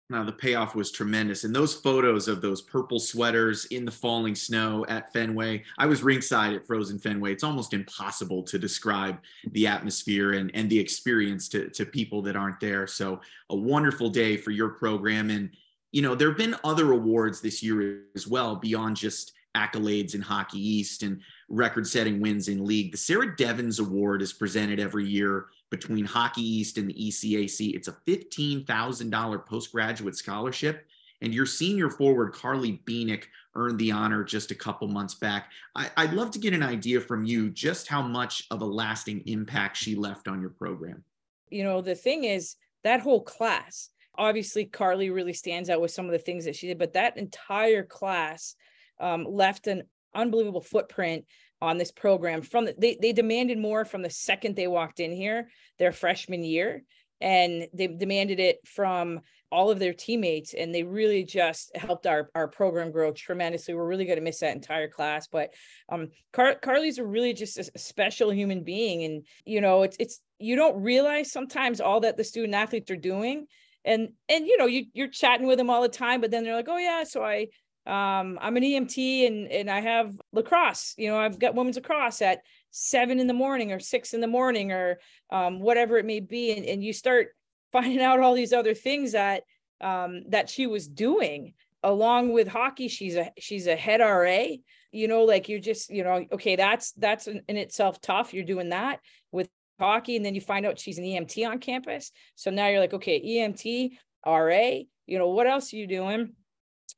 now 0.09 0.23
the 0.23 0.31
payoff 0.31 0.73
was 0.73 0.91
tremendous. 0.91 1.43
And 1.43 1.53
those 1.53 1.73
photos 1.73 2.29
of 2.29 2.41
those 2.41 2.61
purple 2.61 2.99
sweaters 2.99 3.65
in 3.65 3.83
the 3.83 3.91
falling 3.91 4.35
snow 4.35 4.85
at 4.87 5.11
Fenway, 5.11 5.63
I 5.77 5.85
was 5.85 6.01
ringside 6.01 6.53
at 6.53 6.65
Frozen 6.65 6.99
Fenway. 6.99 7.33
It's 7.33 7.43
almost 7.43 7.73
impossible 7.73 8.43
to 8.43 8.57
describe 8.57 9.19
the 9.51 9.67
atmosphere 9.67 10.33
and, 10.33 10.49
and 10.53 10.69
the 10.69 10.79
experience 10.79 11.49
to, 11.49 11.69
to 11.71 11.85
people 11.85 12.21
that 12.21 12.37
aren't 12.37 12.61
there. 12.61 12.87
So 12.87 13.19
a 13.49 13.55
wonderful 13.55 14.09
day 14.09 14.37
for 14.37 14.51
your 14.51 14.69
program. 14.69 15.29
And, 15.29 15.49
you 15.91 16.01
know, 16.01 16.15
there 16.15 16.29
have 16.29 16.37
been 16.37 16.55
other 16.63 16.93
awards 16.93 17.41
this 17.41 17.61
year 17.61 18.03
as 18.15 18.27
well, 18.27 18.55
beyond 18.55 18.95
just 18.95 19.33
accolades 19.57 20.15
in 20.15 20.21
Hockey 20.21 20.59
East 20.59 21.03
and 21.03 21.19
record 21.49 21.87
setting 21.87 22.19
wins 22.19 22.47
in 22.47 22.65
league. 22.65 22.91
The 22.91 22.97
Sarah 22.97 23.35
Devens 23.35 23.79
Award 23.79 24.21
is 24.21 24.33
presented 24.33 24.79
every 24.79 25.07
year 25.07 25.47
between 25.69 26.05
Hockey 26.05 26.41
East 26.41 26.77
and 26.77 26.89
the 26.89 26.93
ECAC. 26.93 27.75
It's 27.75 27.87
a 27.87 27.97
$15,000 28.07 29.45
postgraduate 29.45 30.15
scholarship. 30.15 30.85
And 31.21 31.33
your 31.33 31.45
senior 31.45 31.89
forward, 31.89 32.33
Carly 32.33 32.81
Bieniek, 32.85 33.23
earned 33.55 33.79
the 33.79 33.91
honor 33.91 34.23
just 34.23 34.51
a 34.51 34.55
couple 34.55 34.87
months 34.87 35.15
back. 35.15 35.51
I, 35.75 35.89
would 36.05 36.13
love 36.13 36.31
to 36.31 36.39
get 36.39 36.53
an 36.53 36.61
idea 36.61 37.01
from 37.01 37.25
you 37.25 37.49
just 37.49 37.87
how 37.87 38.03
much 38.03 38.43
of 38.51 38.61
a 38.61 38.65
lasting 38.65 39.23
impact 39.25 39.77
she 39.77 39.95
left 39.95 40.27
on 40.27 40.39
your 40.39 40.51
program. 40.51 41.03
You 41.49 41.63
know, 41.63 41.81
the 41.81 41.95
thing 41.95 42.25
is, 42.25 42.55
that 42.83 43.01
whole 43.01 43.21
class, 43.21 43.89
obviously, 44.15 44.65
Carly 44.65 45.09
really 45.09 45.33
stands 45.33 45.69
out 45.69 45.81
with 45.81 45.91
some 45.91 46.05
of 46.05 46.11
the 46.11 46.19
things 46.19 46.45
that 46.45 46.55
she 46.55 46.67
did, 46.67 46.77
but 46.77 46.93
that 46.93 47.17
entire 47.17 47.83
class 47.83 48.55
um, 48.99 49.25
left 49.27 49.65
an 49.65 49.83
unbelievable 50.17 50.61
footprint 50.61 51.25
on 51.61 51.77
this 51.77 51.91
program 51.91 52.41
from 52.41 52.65
the, 52.65 52.75
they 52.77 52.97
they 53.01 53.13
demanded 53.13 53.57
more 53.57 53.85
from 53.85 54.01
the 54.01 54.09
second 54.09 54.55
they 54.55 54.67
walked 54.67 54.99
in 54.99 55.11
here 55.11 55.49
their 55.79 55.91
freshman 55.91 56.43
year 56.43 56.83
and 57.21 57.67
they 57.73 57.87
demanded 57.87 58.39
it 58.39 58.59
from 58.65 59.21
all 59.51 59.71
of 59.71 59.79
their 59.79 59.93
teammates 59.93 60.53
and 60.53 60.75
they 60.75 60.83
really 60.83 61.23
just 61.23 61.75
helped 61.75 62.05
our, 62.05 62.29
our 62.35 62.49
program 62.49 62.91
grow 62.91 63.11
tremendously. 63.13 63.73
We're 63.73 63.87
really 63.87 64.03
going 64.05 64.17
to 64.17 64.23
miss 64.23 64.39
that 64.39 64.55
entire 64.55 64.89
class 64.89 65.27
but 65.27 65.53
um 65.89 66.09
Car- 66.33 66.59
carly's 66.61 66.99
a 66.99 67.05
really 67.05 67.33
just 67.33 67.57
a 67.57 67.79
special 67.79 68.31
human 68.31 68.63
being 68.63 69.03
and 69.03 69.25
you 69.45 69.61
know 69.61 69.83
it's 69.83 69.97
it's 69.99 70.19
you 70.39 70.55
don't 70.55 70.81
realize 70.81 71.31
sometimes 71.31 71.81
all 71.81 72.01
that 72.01 72.17
the 72.17 72.23
student 72.23 72.53
athletes 72.53 72.91
are 72.91 72.97
doing 72.97 73.47
and 73.85 74.09
and 74.29 74.45
you 74.45 74.57
know 74.57 74.65
you 74.65 74.85
you're 74.93 75.07
chatting 75.07 75.47
with 75.47 75.57
them 75.57 75.69
all 75.69 75.81
the 75.81 75.89
time 75.89 76.21
but 76.21 76.29
then 76.29 76.43
they're 76.43 76.55
like 76.55 76.69
oh 76.69 76.77
yeah 76.77 77.03
so 77.03 77.23
i 77.23 77.47
um 77.87 78.37
i'm 78.41 78.57
an 78.57 78.63
emt 78.63 79.27
and 79.27 79.47
and 79.47 79.69
i 79.69 79.79
have 79.79 80.19
lacrosse 80.33 80.93
you 80.97 81.07
know 81.07 81.17
i've 81.17 81.39
got 81.39 81.55
women's 81.55 81.77
lacrosse 81.77 82.21
at 82.21 82.41
seven 82.77 83.19
in 83.19 83.27
the 83.27 83.33
morning 83.33 83.71
or 83.71 83.79
six 83.79 84.13
in 84.13 84.21
the 84.21 84.27
morning 84.27 84.71
or 84.71 84.99
um, 85.31 85.59
whatever 85.59 85.97
it 85.97 86.05
may 86.05 86.19
be. 86.19 86.55
And, 86.55 86.65
and 86.65 86.83
you 86.83 86.93
start 86.93 87.29
finding 87.71 88.01
out 88.01 88.19
all 88.19 88.33
these 88.33 88.53
other 88.53 88.73
things 88.73 89.11
that 89.11 89.43
um, 89.81 90.23
that 90.29 90.49
she 90.49 90.65
was 90.65 90.87
doing 90.87 91.53
along 91.83 92.33
with 92.33 92.47
hockey. 92.47 92.87
She's 92.87 93.15
a 93.15 93.31
she's 93.37 93.67
a 93.67 93.75
head 93.75 93.99
ra 93.99 94.55
you 94.91 95.07
know 95.07 95.23
like 95.25 95.49
you're 95.49 95.59
just 95.59 95.89
you 95.91 96.03
know 96.03 96.25
okay 96.31 96.55
that's 96.55 96.93
that's 96.93 97.27
in, 97.27 97.41
in 97.47 97.57
itself 97.57 97.99
tough. 98.01 98.33
You're 98.33 98.45
doing 98.45 98.69
that 98.69 99.01
with 99.31 99.49
hockey 99.79 100.15
and 100.15 100.25
then 100.25 100.33
you 100.33 100.41
find 100.41 100.65
out 100.65 100.79
she's 100.79 100.97
an 100.97 101.03
emt 101.03 101.47
on 101.47 101.59
campus. 101.59 102.11
So 102.35 102.49
now 102.49 102.67
you're 102.67 102.79
like 102.79 102.93
okay 102.93 103.21
emt 103.21 103.91
ra 104.25 104.83
you 105.05 105.17
know 105.17 105.29
what 105.29 105.47
else 105.47 105.73
are 105.73 105.77
you 105.77 105.87
doing 105.87 106.33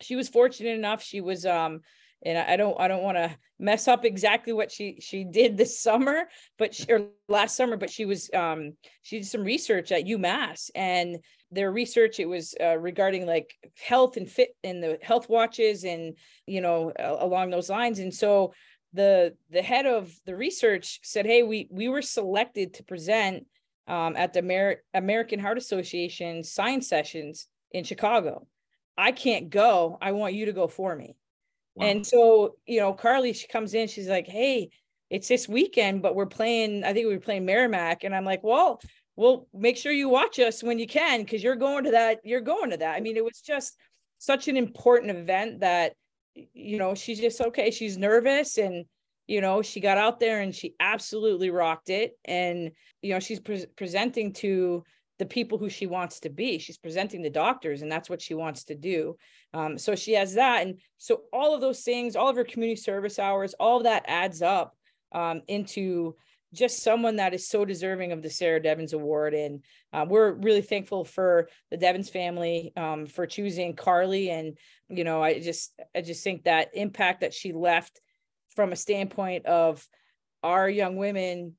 she 0.01 0.15
was 0.15 0.29
fortunate 0.29 0.77
enough 0.77 1.03
she 1.03 1.21
was 1.21 1.45
um 1.45 1.81
and 2.23 2.37
I 2.37 2.57
don't 2.57 2.79
I 2.79 2.87
don't 2.87 3.03
want 3.03 3.17
to 3.17 3.35
mess 3.59 3.87
up 3.87 4.03
exactly 4.03 4.53
what 4.53 4.71
she 4.71 4.99
she 5.01 5.23
did 5.23 5.57
this 5.57 5.79
summer, 5.79 6.23
but 6.57 6.73
she, 6.73 6.85
or 6.91 7.07
last 7.27 7.55
summer, 7.55 7.77
but 7.77 7.89
she 7.89 8.05
was 8.05 8.29
um 8.33 8.73
she 9.03 9.19
did 9.19 9.27
some 9.27 9.43
research 9.43 9.91
at 9.91 10.05
UMass 10.05 10.69
and 10.75 11.19
their 11.51 11.71
research 11.71 12.19
it 12.19 12.27
was 12.27 12.53
uh, 12.61 12.77
regarding 12.77 13.25
like 13.25 13.55
health 13.81 14.17
and 14.17 14.29
fit 14.29 14.49
and 14.63 14.83
the 14.83 14.99
health 15.01 15.29
watches 15.29 15.83
and 15.83 16.15
you 16.45 16.61
know 16.61 16.91
along 16.99 17.49
those 17.49 17.69
lines 17.69 17.99
and 17.99 18.13
so 18.13 18.53
the 18.93 19.35
the 19.49 19.61
head 19.61 19.85
of 19.85 20.13
the 20.25 20.35
research 20.35 20.99
said 21.03 21.25
hey 21.25 21.41
we 21.41 21.67
we 21.71 21.87
were 21.87 22.01
selected 22.01 22.73
to 22.73 22.83
present 22.83 23.45
um, 23.87 24.15
at 24.15 24.33
the 24.33 24.39
Amer- 24.39 24.83
American 24.93 25.39
Heart 25.39 25.57
Association 25.57 26.43
science 26.43 26.87
sessions 26.87 27.47
in 27.71 27.83
Chicago. 27.83 28.45
I 28.99 29.13
can't 29.13 29.49
go. 29.49 29.97
I 30.01 30.11
want 30.11 30.33
you 30.33 30.45
to 30.47 30.53
go 30.53 30.67
for 30.67 30.93
me. 30.95 31.15
Wow. 31.75 31.87
And 31.87 32.05
so, 32.05 32.55
you 32.65 32.81
know, 32.81 32.93
Carly, 32.93 33.31
she 33.31 33.47
comes 33.47 33.73
in, 33.73 33.87
she's 33.87 34.09
like, 34.09 34.27
Hey, 34.27 34.71
it's 35.09 35.27
this 35.27 35.47
weekend, 35.47 36.01
but 36.01 36.15
we're 36.15 36.25
playing, 36.25 36.83
I 36.83 36.93
think 36.93 37.07
we 37.07 37.13
were 37.13 37.21
playing 37.21 37.45
Merrimack. 37.45 38.03
And 38.03 38.13
I'm 38.13 38.25
like, 38.25 38.43
Well, 38.43 38.81
well, 39.15 39.47
make 39.53 39.77
sure 39.77 39.91
you 39.91 40.09
watch 40.09 40.37
us 40.39 40.61
when 40.61 40.79
you 40.79 40.87
can, 40.87 41.23
because 41.23 41.41
you're 41.41 41.55
going 41.55 41.85
to 41.85 41.91
that, 41.91 42.19
you're 42.23 42.41
going 42.41 42.71
to 42.71 42.77
that. 42.77 42.95
I 42.95 42.99
mean, 42.99 43.15
it 43.17 43.23
was 43.23 43.41
just 43.41 43.77
such 44.17 44.49
an 44.49 44.57
important 44.57 45.11
event 45.11 45.61
that, 45.61 45.93
you 46.35 46.77
know, 46.77 46.93
she's 46.93 47.19
just 47.19 47.39
okay. 47.41 47.71
She's 47.71 47.97
nervous 47.97 48.57
and, 48.57 48.85
you 49.27 49.39
know, 49.39 49.61
she 49.61 49.79
got 49.79 49.97
out 49.97 50.19
there 50.19 50.41
and 50.41 50.53
she 50.53 50.73
absolutely 50.79 51.49
rocked 51.49 51.89
it. 51.89 52.17
And, 52.25 52.71
you 53.01 53.13
know, 53.13 53.19
she's 53.19 53.39
pre- 53.39 53.65
presenting 53.77 54.33
to 54.33 54.83
the 55.19 55.25
people 55.25 55.57
who 55.57 55.69
she 55.69 55.85
wants 55.85 56.21
to 56.21 56.29
be. 56.29 56.57
She's 56.57 56.77
presenting 56.77 57.21
the 57.21 57.29
doctors, 57.29 57.81
and 57.81 57.91
that's 57.91 58.09
what 58.09 58.21
she 58.21 58.33
wants 58.33 58.63
to 58.65 58.75
do. 58.75 59.17
Um, 59.53 59.77
so 59.77 59.93
she 59.93 60.13
has 60.13 60.33
that. 60.35 60.65
And 60.65 60.79
so 60.97 61.21
all 61.31 61.53
of 61.53 61.61
those 61.61 61.81
things, 61.81 62.15
all 62.15 62.29
of 62.29 62.37
her 62.37 62.45
community 62.45 62.79
service 62.81 63.19
hours, 63.19 63.53
all 63.59 63.83
that 63.83 64.05
adds 64.07 64.41
up 64.41 64.75
um, 65.11 65.41
into 65.47 66.15
just 66.53 66.81
someone 66.81 67.17
that 67.17 67.33
is 67.33 67.47
so 67.47 67.63
deserving 67.63 68.11
of 68.11 68.21
the 68.21 68.29
Sarah 68.29 68.61
Devens 68.61 68.93
Award. 68.93 69.33
And 69.33 69.61
uh, 69.93 70.05
we're 70.07 70.31
really 70.31 70.61
thankful 70.61 71.03
for 71.03 71.49
the 71.69 71.77
Devens 71.77 72.09
family 72.09 72.71
um, 72.75 73.05
for 73.05 73.27
choosing 73.27 73.75
Carly. 73.75 74.31
And, 74.31 74.57
you 74.87 75.03
know, 75.03 75.21
I 75.21 75.39
just, 75.39 75.79
I 75.93 76.01
just 76.01 76.23
think 76.23 76.45
that 76.45 76.69
impact 76.73 77.21
that 77.21 77.33
she 77.33 77.51
left 77.51 78.01
from 78.55 78.71
a 78.71 78.77
standpoint 78.77 79.45
of 79.45 79.85
our 80.41 80.67
young 80.67 80.95
women 80.95 81.55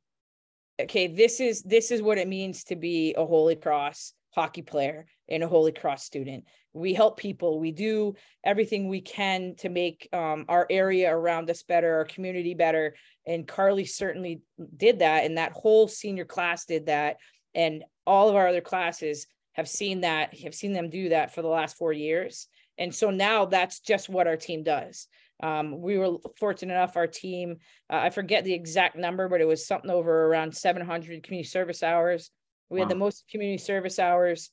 okay 0.85 1.07
this 1.07 1.41
is 1.41 1.63
this 1.63 1.91
is 1.91 2.03
what 2.03 2.19
it 2.19 2.29
means 2.29 2.65
to 2.65 2.77
be 2.77 3.15
a 3.17 3.25
holy 3.25 3.57
cross 3.57 4.13
hockey 4.35 4.63
player 4.63 5.07
and 5.29 5.43
a 5.43 5.49
holy 5.49 5.73
cross 5.73 6.05
student. 6.05 6.45
We 6.73 6.95
help 6.95 7.17
people. 7.17 7.59
We 7.59 7.73
do 7.73 8.15
everything 8.45 8.89
we 8.89 9.01
can 9.01 9.55
to 9.59 9.69
make 9.69 10.09
um, 10.13 10.45
our 10.49 10.67
area 10.71 11.15
around 11.15 11.51
us 11.51 11.63
better 11.63 11.97
our 11.97 12.05
community 12.05 12.55
better. 12.55 12.95
And 13.27 13.47
carly 13.47 13.85
certainly 13.85 14.43
did 14.77 15.01
that 15.01 15.25
and 15.25 15.39
that 15.39 15.53
whole 15.53 15.89
senior 15.89 16.25
class 16.25 16.65
did 16.65 16.87
that. 16.87 17.17
And 17.55 17.85
all 18.07 18.29
of 18.29 18.37
our 18.37 18.49
other 18.49 18.61
classes 18.61 19.27
have 19.53 19.69
seen 19.69 20.03
that 20.03 20.39
have 20.41 20.55
seen 20.55 20.73
them 20.73 20.91
do 20.91 21.09
that 21.09 21.35
for 21.35 21.43
the 21.43 21.49
last 21.49 21.77
four 21.77 21.93
years. 21.93 22.47
And 22.79 22.95
so 22.95 23.11
now 23.11 23.45
that's 23.47 23.81
just 23.81 24.09
what 24.09 24.27
our 24.27 24.37
team 24.37 24.63
does 24.63 25.09
um, 25.43 25.81
we 25.81 25.99
were 25.99 26.17
fortunate 26.39 26.75
enough, 26.75 26.97
our 26.97 27.07
team, 27.07 27.57
uh, 27.91 27.97
I 27.97 28.11
forget 28.11 28.45
the 28.45 28.55
exact 28.55 28.97
number, 28.97 29.29
but 29.29 29.41
it 29.41 29.47
was 29.47 29.67
something 29.67 29.91
over 29.91 30.27
around 30.27 30.55
700 30.55 31.23
community 31.23 31.49
service 31.49 31.83
hours. 31.83 32.31
We 32.69 32.79
wow. 32.79 32.85
had 32.85 32.91
the 32.91 32.99
most 32.99 33.25
community 33.31 33.59
service 33.59 33.99
hours 33.99 34.51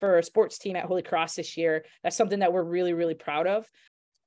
for 0.00 0.18
a 0.18 0.22
sports 0.22 0.58
team 0.58 0.76
at 0.76 0.86
Holy 0.86 1.02
Cross 1.02 1.36
this 1.36 1.56
year. 1.56 1.84
That's 2.02 2.16
something 2.16 2.40
that 2.40 2.52
we're 2.52 2.64
really, 2.64 2.92
really 2.92 3.14
proud 3.14 3.46
of. 3.46 3.66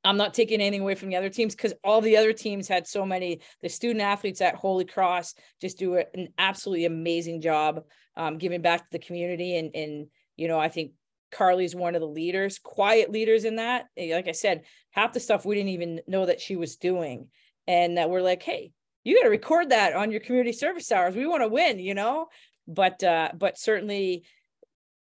I'm 0.05 0.17
not 0.17 0.35
taking 0.35 0.61
anything 0.61 0.81
away 0.81 0.95
from 0.95 1.09
the 1.09 1.15
other 1.15 1.29
teams 1.29 1.55
because 1.55 1.73
all 1.83 1.99
the 1.99 2.15
other 2.15 2.31
teams 2.31 2.67
had 2.67 2.87
so 2.87 3.05
many. 3.05 3.41
The 3.63 3.69
student 3.69 4.01
athletes 4.01 4.39
at 4.39 4.55
Holy 4.55 4.85
Cross 4.85 5.33
just 5.59 5.79
do 5.79 5.95
an 5.95 6.29
absolutely 6.37 6.85
amazing 6.85 7.41
job 7.41 7.81
um, 8.15 8.37
giving 8.37 8.61
back 8.61 8.81
to 8.81 8.91
the 8.91 8.99
community. 8.99 9.57
And, 9.57 9.75
and, 9.75 10.07
you 10.37 10.47
know, 10.47 10.59
I 10.59 10.69
think 10.69 10.91
Carly's 11.35 11.75
one 11.75 11.95
of 11.95 12.01
the 12.01 12.07
leaders, 12.07 12.59
quiet 12.59 13.11
leaders 13.11 13.43
in 13.43 13.57
that. 13.57 13.87
Eh, 13.97 14.15
like 14.15 14.27
I 14.27 14.31
said, 14.31 14.63
half 14.91 15.13
the 15.13 15.19
stuff 15.19 15.45
we 15.45 15.55
didn't 15.55 15.69
even 15.69 16.01
know 16.07 16.25
that 16.25 16.39
she 16.39 16.55
was 16.55 16.77
doing. 16.77 17.27
And 17.67 17.97
that 17.97 18.09
we're 18.09 18.21
like, 18.21 18.43
hey, 18.43 18.71
you 19.03 19.15
got 19.15 19.23
to 19.23 19.29
record 19.29 19.69
that 19.69 19.95
on 19.95 20.11
your 20.11 20.21
community 20.21 20.53
service 20.53 20.91
hours. 20.91 21.15
We 21.15 21.25
want 21.25 21.43
to 21.43 21.47
win, 21.47 21.79
you 21.79 21.93
know? 21.93 22.27
But 22.67 23.03
uh, 23.03 23.31
but 23.35 23.57
certainly 23.57 24.23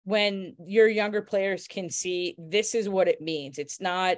when 0.04 0.56
your 0.64 0.88
younger 0.88 1.22
players 1.22 1.68
can 1.68 1.90
see 1.90 2.34
this 2.38 2.74
is 2.74 2.88
what 2.88 3.08
it 3.08 3.20
means. 3.20 3.58
It's 3.58 3.80
not, 3.80 4.16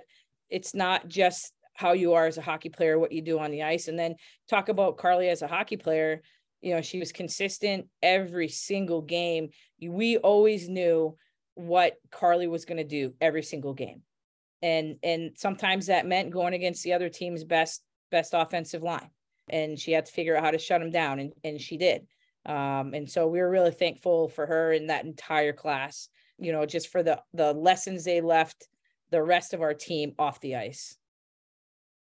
it's 0.49 0.75
not 0.75 1.09
just 1.09 1.53
how 1.75 1.93
you 1.93 2.15
are 2.15 2.27
as 2.27 2.39
a 2.39 2.43
hockey 2.43 2.71
player, 2.71 2.99
what 2.99 3.13
you 3.13 3.21
do 3.21 3.39
on 3.39 3.51
the 3.51 3.65
ice. 3.65 3.89
And 3.89 3.99
then 3.99 4.15
talk 4.49 4.69
about 4.69 4.97
Carly 4.97 5.29
as 5.29 5.43
a 5.43 5.49
hockey 5.49 5.77
player. 5.77 6.23
You 6.63 6.75
know, 6.75 6.81
she 6.81 6.99
was 6.99 7.13
consistent 7.13 7.89
every 8.03 8.49
single 8.49 9.03
game. 9.03 9.51
We 9.83 10.17
always 10.17 10.69
knew 10.69 11.17
what 11.55 11.99
Carly 12.11 12.47
was 12.47 12.65
going 12.65 12.79
to 12.79 12.85
do 12.85 13.15
every 13.21 13.43
single 13.43 13.75
game. 13.75 14.03
And 14.63 14.97
and 15.03 15.33
sometimes 15.37 15.87
that 15.87 16.07
meant 16.07 16.31
going 16.31 16.55
against 16.55 16.83
the 16.83 16.95
other 16.95 17.09
team's 17.09 17.45
best 17.45 17.83
best 18.11 18.33
offensive 18.35 18.83
line. 18.83 19.11
And 19.49 19.79
she 19.79 19.93
had 19.93 20.07
to 20.07 20.13
figure 20.13 20.37
out 20.37 20.45
how 20.45 20.51
to 20.51 20.59
shut 20.59 20.81
them 20.81 20.91
down 20.91 21.19
and 21.19 21.33
and 21.43 21.61
she 21.61 21.77
did. 21.77 22.07
Um, 22.47 22.93
and 22.93 23.11
so 23.11 23.27
we 23.27 23.41
were 23.41 23.51
really 23.51 23.71
thankful 23.71 24.29
for 24.29 24.47
her 24.47 24.73
in 24.73 24.89
that 24.89 25.05
entire 25.05 25.53
class, 25.53 26.09
you 26.39 26.53
know, 26.53 26.67
just 26.67 26.89
for 26.89 27.03
the 27.03 27.23
the 27.33 27.53
lessons 27.53 28.05
they 28.05 28.21
left 28.21 28.69
the 29.11 29.23
rest 29.23 29.55
of 29.55 29.63
our 29.63 29.75
team 29.75 30.15
off 30.19 30.41
the 30.41 30.57
ice. 30.57 30.97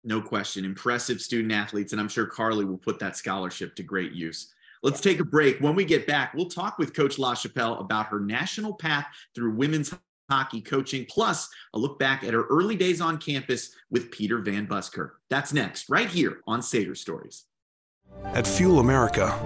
No 0.05 0.21
question. 0.21 0.65
Impressive 0.65 1.21
student 1.21 1.53
athletes. 1.53 1.93
And 1.93 2.01
I'm 2.01 2.09
sure 2.09 2.27
Carly 2.27 2.65
will 2.65 2.79
put 2.79 2.99
that 3.01 3.17
scholarship 3.17 3.75
to 3.77 3.83
great 3.83 4.13
use. 4.13 4.55
Let's 4.83 5.01
take 5.01 5.21
a 5.21 5.25
break. 5.25 5.61
When 5.61 5.75
we 5.75 5.85
get 5.85 6.07
back, 6.07 6.33
we'll 6.35 6.49
talk 6.49 6.79
with 6.79 6.95
Coach 6.95 7.17
Lachapelle 7.17 7.81
about 7.81 8.07
her 8.07 8.21
national 8.21 8.75
path 8.75 9.07
through 9.35 9.55
women's 9.55 9.93
hockey 10.31 10.61
coaching, 10.61 11.05
plus 11.07 11.49
a 11.75 11.79
look 11.79 11.99
back 11.99 12.25
at 12.25 12.33
her 12.33 12.45
early 12.45 12.77
days 12.77 13.01
on 13.01 13.19
campus 13.19 13.75
with 13.91 14.11
Peter 14.11 14.39
Van 14.39 14.67
Buskirk. 14.67 15.21
That's 15.29 15.53
next, 15.53 15.91
right 15.91 16.09
here 16.09 16.41
on 16.47 16.61
Sader 16.61 16.97
Stories. 16.97 17.45
At 18.25 18.47
Fuel 18.47 18.79
America, 18.79 19.37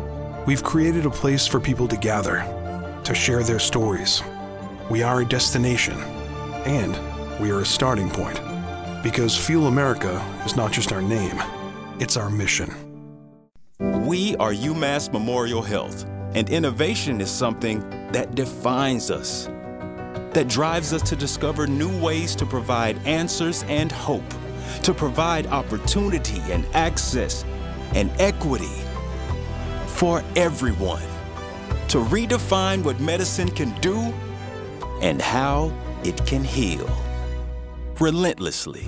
we've 0.46 0.62
created 0.62 1.06
a 1.06 1.10
place 1.10 1.46
for 1.46 1.58
people 1.58 1.88
to 1.88 1.96
gather, 1.96 2.40
to 3.02 3.14
share 3.14 3.42
their 3.42 3.58
stories. 3.58 4.22
We 4.90 5.02
are 5.02 5.22
a 5.22 5.24
destination, 5.24 5.98
and 6.64 6.92
we 7.40 7.50
are 7.50 7.60
a 7.60 7.66
starting 7.66 8.10
point. 8.10 8.40
Because 9.02 9.36
Fuel 9.46 9.66
America 9.66 10.24
is 10.46 10.54
not 10.54 10.70
just 10.70 10.92
our 10.92 11.02
name, 11.02 11.42
it's 11.98 12.16
our 12.16 12.30
mission. 12.30 12.83
We 13.80 14.36
are 14.36 14.52
UMass 14.52 15.12
Memorial 15.12 15.60
Health, 15.60 16.04
and 16.34 16.48
innovation 16.48 17.20
is 17.20 17.28
something 17.28 17.80
that 18.12 18.36
defines 18.36 19.10
us, 19.10 19.46
that 20.32 20.46
drives 20.46 20.92
us 20.92 21.02
to 21.02 21.16
discover 21.16 21.66
new 21.66 21.90
ways 22.00 22.36
to 22.36 22.46
provide 22.46 23.04
answers 23.04 23.64
and 23.64 23.90
hope, 23.90 24.22
to 24.84 24.94
provide 24.94 25.48
opportunity 25.48 26.40
and 26.52 26.64
access 26.72 27.44
and 27.94 28.12
equity 28.20 28.80
for 29.86 30.22
everyone, 30.36 31.02
to 31.88 31.98
redefine 31.98 32.84
what 32.84 33.00
medicine 33.00 33.50
can 33.50 33.72
do 33.80 33.96
and 35.02 35.20
how 35.20 35.72
it 36.04 36.24
can 36.26 36.44
heal 36.44 36.88
relentlessly. 37.98 38.86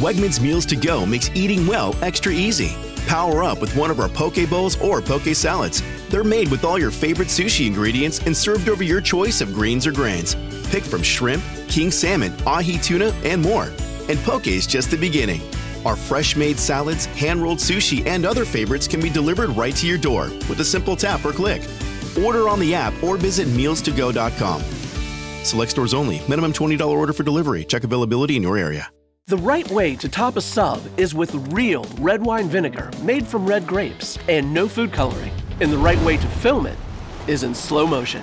Wegmans 0.00 0.40
Meals 0.40 0.66
to 0.66 0.76
Go 0.76 1.06
makes 1.06 1.30
eating 1.34 1.66
well 1.66 1.94
extra 2.02 2.32
easy. 2.32 2.76
Power 3.06 3.44
up 3.44 3.60
with 3.60 3.76
one 3.76 3.90
of 3.90 4.00
our 4.00 4.08
poke 4.08 4.48
bowls 4.50 4.80
or 4.80 5.00
poke 5.00 5.34
salads. 5.34 5.82
They're 6.08 6.24
made 6.24 6.50
with 6.50 6.64
all 6.64 6.78
your 6.78 6.90
favorite 6.90 7.28
sushi 7.28 7.66
ingredients 7.66 8.18
and 8.26 8.36
served 8.36 8.68
over 8.68 8.82
your 8.82 9.00
choice 9.00 9.40
of 9.40 9.54
greens 9.54 9.86
or 9.86 9.92
grains. 9.92 10.34
Pick 10.70 10.82
from 10.82 11.02
shrimp, 11.02 11.42
king 11.68 11.90
salmon, 11.90 12.34
ahi 12.46 12.78
tuna, 12.78 13.12
and 13.24 13.40
more. 13.40 13.72
And 14.08 14.18
poke 14.20 14.46
is 14.46 14.66
just 14.66 14.90
the 14.90 14.96
beginning. 14.96 15.42
Our 15.84 15.96
fresh 15.96 16.34
made 16.34 16.58
salads, 16.58 17.06
hand 17.06 17.42
rolled 17.42 17.58
sushi, 17.58 18.04
and 18.06 18.24
other 18.24 18.44
favorites 18.44 18.88
can 18.88 19.00
be 19.00 19.10
delivered 19.10 19.50
right 19.50 19.76
to 19.76 19.86
your 19.86 19.98
door 19.98 20.24
with 20.48 20.60
a 20.60 20.64
simple 20.64 20.96
tap 20.96 21.24
or 21.24 21.32
click. 21.32 21.62
Order 22.20 22.48
on 22.48 22.58
the 22.58 22.74
app 22.74 23.00
or 23.02 23.16
visit 23.16 23.46
mealstogo.com. 23.48 24.62
Select 25.44 25.70
stores 25.70 25.94
only. 25.94 26.20
Minimum 26.28 26.52
$20 26.52 26.86
order 26.88 27.12
for 27.12 27.22
delivery. 27.22 27.64
Check 27.64 27.84
availability 27.84 28.36
in 28.36 28.42
your 28.42 28.56
area. 28.56 28.88
The 29.26 29.38
right 29.38 29.66
way 29.70 29.96
to 29.96 30.08
top 30.10 30.36
a 30.36 30.42
sub 30.42 30.82
is 30.98 31.14
with 31.14 31.34
real 31.50 31.86
red 31.98 32.22
wine 32.22 32.46
vinegar 32.46 32.90
made 33.00 33.26
from 33.26 33.46
red 33.46 33.66
grapes 33.66 34.18
and 34.28 34.52
no 34.52 34.68
food 34.68 34.92
coloring. 34.92 35.32
And 35.62 35.72
the 35.72 35.78
right 35.78 35.98
way 36.02 36.18
to 36.18 36.26
film 36.26 36.66
it 36.66 36.76
is 37.26 37.42
in 37.42 37.54
slow 37.54 37.86
motion. 37.86 38.22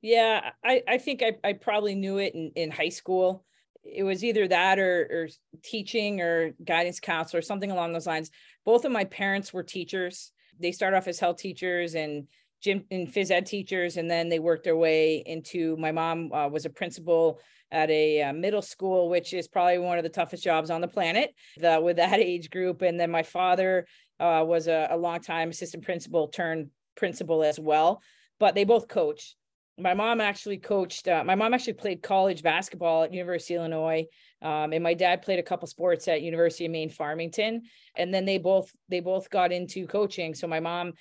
Yeah, 0.00 0.50
I, 0.64 0.82
I 0.86 0.98
think 0.98 1.22
I, 1.22 1.36
I 1.42 1.54
probably 1.54 1.94
knew 1.94 2.18
it 2.18 2.34
in, 2.34 2.52
in 2.54 2.70
high 2.70 2.90
school. 2.90 3.44
It 3.82 4.04
was 4.04 4.22
either 4.22 4.46
that 4.46 4.78
or, 4.78 5.08
or 5.10 5.28
teaching 5.64 6.20
or 6.20 6.52
guidance 6.64 7.00
counselor, 7.00 7.42
something 7.42 7.70
along 7.70 7.94
those 7.94 8.06
lines. 8.06 8.30
Both 8.64 8.84
of 8.84 8.92
my 8.92 9.04
parents 9.04 9.52
were 9.52 9.62
teachers. 9.62 10.30
They 10.60 10.72
started 10.72 10.96
off 10.96 11.08
as 11.08 11.18
health 11.18 11.38
teachers 11.38 11.94
and 11.94 12.28
gym 12.62 12.84
and 12.90 13.08
phys 13.08 13.30
ed 13.30 13.46
teachers, 13.46 13.96
and 13.96 14.10
then 14.10 14.28
they 14.28 14.38
worked 14.38 14.64
their 14.64 14.76
way 14.76 15.22
into. 15.26 15.76
My 15.76 15.92
mom 15.92 16.32
uh, 16.32 16.48
was 16.48 16.64
a 16.64 16.70
principal 16.70 17.40
at 17.70 17.90
a 17.90 18.22
uh, 18.22 18.32
middle 18.32 18.62
school, 18.62 19.08
which 19.08 19.34
is 19.34 19.48
probably 19.48 19.78
one 19.78 19.98
of 19.98 20.04
the 20.04 20.10
toughest 20.10 20.42
jobs 20.42 20.70
on 20.70 20.80
the 20.80 20.88
planet 20.88 21.34
the, 21.58 21.80
with 21.80 21.96
that 21.96 22.18
age 22.20 22.50
group. 22.50 22.82
And 22.82 22.98
then 22.98 23.10
my 23.10 23.22
father 23.22 23.86
uh, 24.20 24.44
was 24.46 24.68
a, 24.68 24.88
a 24.90 24.96
long 24.96 25.20
time 25.20 25.50
assistant 25.50 25.84
principal 25.84 26.28
turned 26.28 26.70
principal 26.96 27.42
as 27.42 27.58
well. 27.58 28.02
But 28.40 28.54
they 28.54 28.64
both 28.64 28.88
coached. 28.88 29.36
My 29.80 29.94
mom 29.94 30.20
actually 30.20 30.58
coached. 30.58 31.06
Uh, 31.06 31.22
my 31.24 31.36
mom 31.36 31.54
actually 31.54 31.74
played 31.74 32.02
college 32.02 32.42
basketball 32.42 33.04
at 33.04 33.12
University 33.12 33.54
of 33.54 33.60
Illinois, 33.60 34.06
um, 34.42 34.72
and 34.72 34.82
my 34.82 34.94
dad 34.94 35.22
played 35.22 35.38
a 35.38 35.42
couple 35.42 35.68
sports 35.68 36.08
at 36.08 36.20
University 36.22 36.64
of 36.64 36.72
Maine 36.72 36.90
Farmington. 36.90 37.62
And 37.94 38.12
then 38.12 38.24
they 38.24 38.38
both 38.38 38.72
they 38.88 38.98
both 38.98 39.30
got 39.30 39.52
into 39.52 39.86
coaching. 39.86 40.34
So 40.34 40.48
my 40.48 40.58
mom 40.58 40.94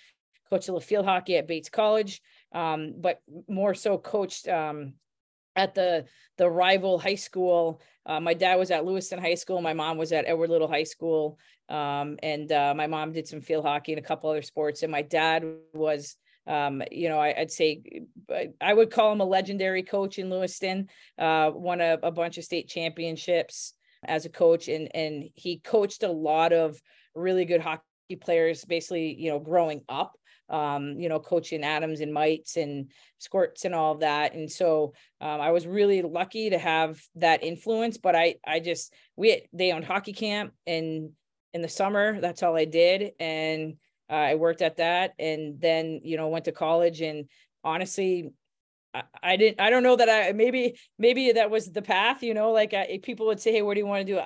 coached 0.49 0.69
a 0.69 0.71
little 0.71 0.85
field 0.85 1.05
hockey 1.05 1.37
at 1.37 1.47
Bates 1.47 1.69
College, 1.69 2.21
um, 2.53 2.93
but 2.97 3.21
more 3.47 3.73
so 3.73 3.97
coached 3.97 4.47
um, 4.47 4.93
at 5.57 5.73
the 5.73 6.05
the 6.37 6.49
rival 6.49 6.99
high 6.99 7.15
school. 7.15 7.81
Uh, 8.05 8.19
my 8.21 8.33
dad 8.33 8.55
was 8.55 8.71
at 8.71 8.85
Lewiston 8.85 9.19
High 9.19 9.35
School. 9.35 9.61
My 9.61 9.73
mom 9.73 9.97
was 9.97 10.13
at 10.13 10.25
Edward 10.27 10.49
Little 10.49 10.67
High 10.67 10.83
School, 10.83 11.37
um, 11.67 12.17
and 12.23 12.49
uh, 12.51 12.73
my 12.75 12.87
mom 12.87 13.11
did 13.11 13.27
some 13.27 13.41
field 13.41 13.65
hockey 13.65 13.91
and 13.91 13.99
a 13.99 14.07
couple 14.07 14.29
other 14.29 14.41
sports. 14.41 14.83
And 14.83 14.91
my 14.91 15.01
dad 15.01 15.43
was, 15.73 16.15
um, 16.45 16.81
you 16.91 17.09
know, 17.09 17.19
I, 17.19 17.33
would 17.37 17.51
say 17.51 17.81
I 18.61 18.73
would 18.73 18.91
call 18.91 19.11
him 19.11 19.19
a 19.19 19.25
legendary 19.25 19.83
coach 19.83 20.19
in 20.19 20.29
Lewiston. 20.29 20.87
Uh, 21.17 21.51
won 21.53 21.81
a, 21.81 21.97
a 22.01 22.11
bunch 22.11 22.37
of 22.37 22.45
state 22.45 22.69
championships 22.69 23.73
as 24.03 24.25
a 24.25 24.29
coach, 24.29 24.69
and 24.69 24.95
and 24.95 25.29
he 25.33 25.57
coached 25.57 26.03
a 26.03 26.11
lot 26.11 26.53
of 26.53 26.79
really 27.15 27.45
good 27.45 27.61
hockey 27.61 27.83
players, 28.21 28.63
basically, 28.63 29.15
you 29.19 29.31
know, 29.31 29.39
growing 29.39 29.81
up 29.89 30.17
um, 30.49 30.99
you 30.99 31.09
know, 31.09 31.19
coaching 31.19 31.63
Adams 31.63 31.99
and 31.99 32.13
mites 32.13 32.57
and 32.57 32.91
squirts 33.19 33.65
and 33.65 33.75
all 33.75 33.93
of 33.93 33.99
that. 33.99 34.33
And 34.33 34.49
so 34.51 34.93
um, 35.21 35.41
I 35.41 35.51
was 35.51 35.67
really 35.67 36.01
lucky 36.01 36.49
to 36.49 36.57
have 36.57 37.01
that 37.15 37.43
influence. 37.43 37.97
But 37.97 38.15
I, 38.15 38.35
I 38.45 38.59
just 38.59 38.93
we 39.15 39.45
they 39.53 39.71
owned 39.71 39.85
hockey 39.85 40.13
camp 40.13 40.53
and 40.65 41.11
in 41.53 41.61
the 41.61 41.69
summer. 41.69 42.19
That's 42.21 42.43
all 42.43 42.55
I 42.55 42.65
did, 42.65 43.11
and 43.19 43.75
uh, 44.09 44.13
I 44.13 44.35
worked 44.35 44.61
at 44.61 44.77
that. 44.77 45.13
And 45.19 45.59
then 45.59 46.01
you 46.03 46.17
know 46.17 46.29
went 46.29 46.45
to 46.45 46.51
college. 46.51 47.01
And 47.01 47.25
honestly, 47.63 48.31
I, 49.21 49.37
didn't. 49.37 49.59
I 49.59 49.69
don't 49.69 49.83
know 49.83 49.95
that 49.95 50.09
I 50.09 50.31
maybe 50.31 50.79
maybe 50.97 51.33
that 51.33 51.51
was 51.51 51.71
the 51.71 51.81
path. 51.81 52.23
You 52.23 52.33
know, 52.33 52.51
like 52.51 52.73
I, 52.73 52.99
people 53.03 53.27
would 53.27 53.39
say, 53.39 53.51
"Hey, 53.51 53.61
what 53.61 53.73
do 53.73 53.79
you 53.79 53.85
want 53.85 54.07
to 54.07 54.13
do?" 54.13 54.21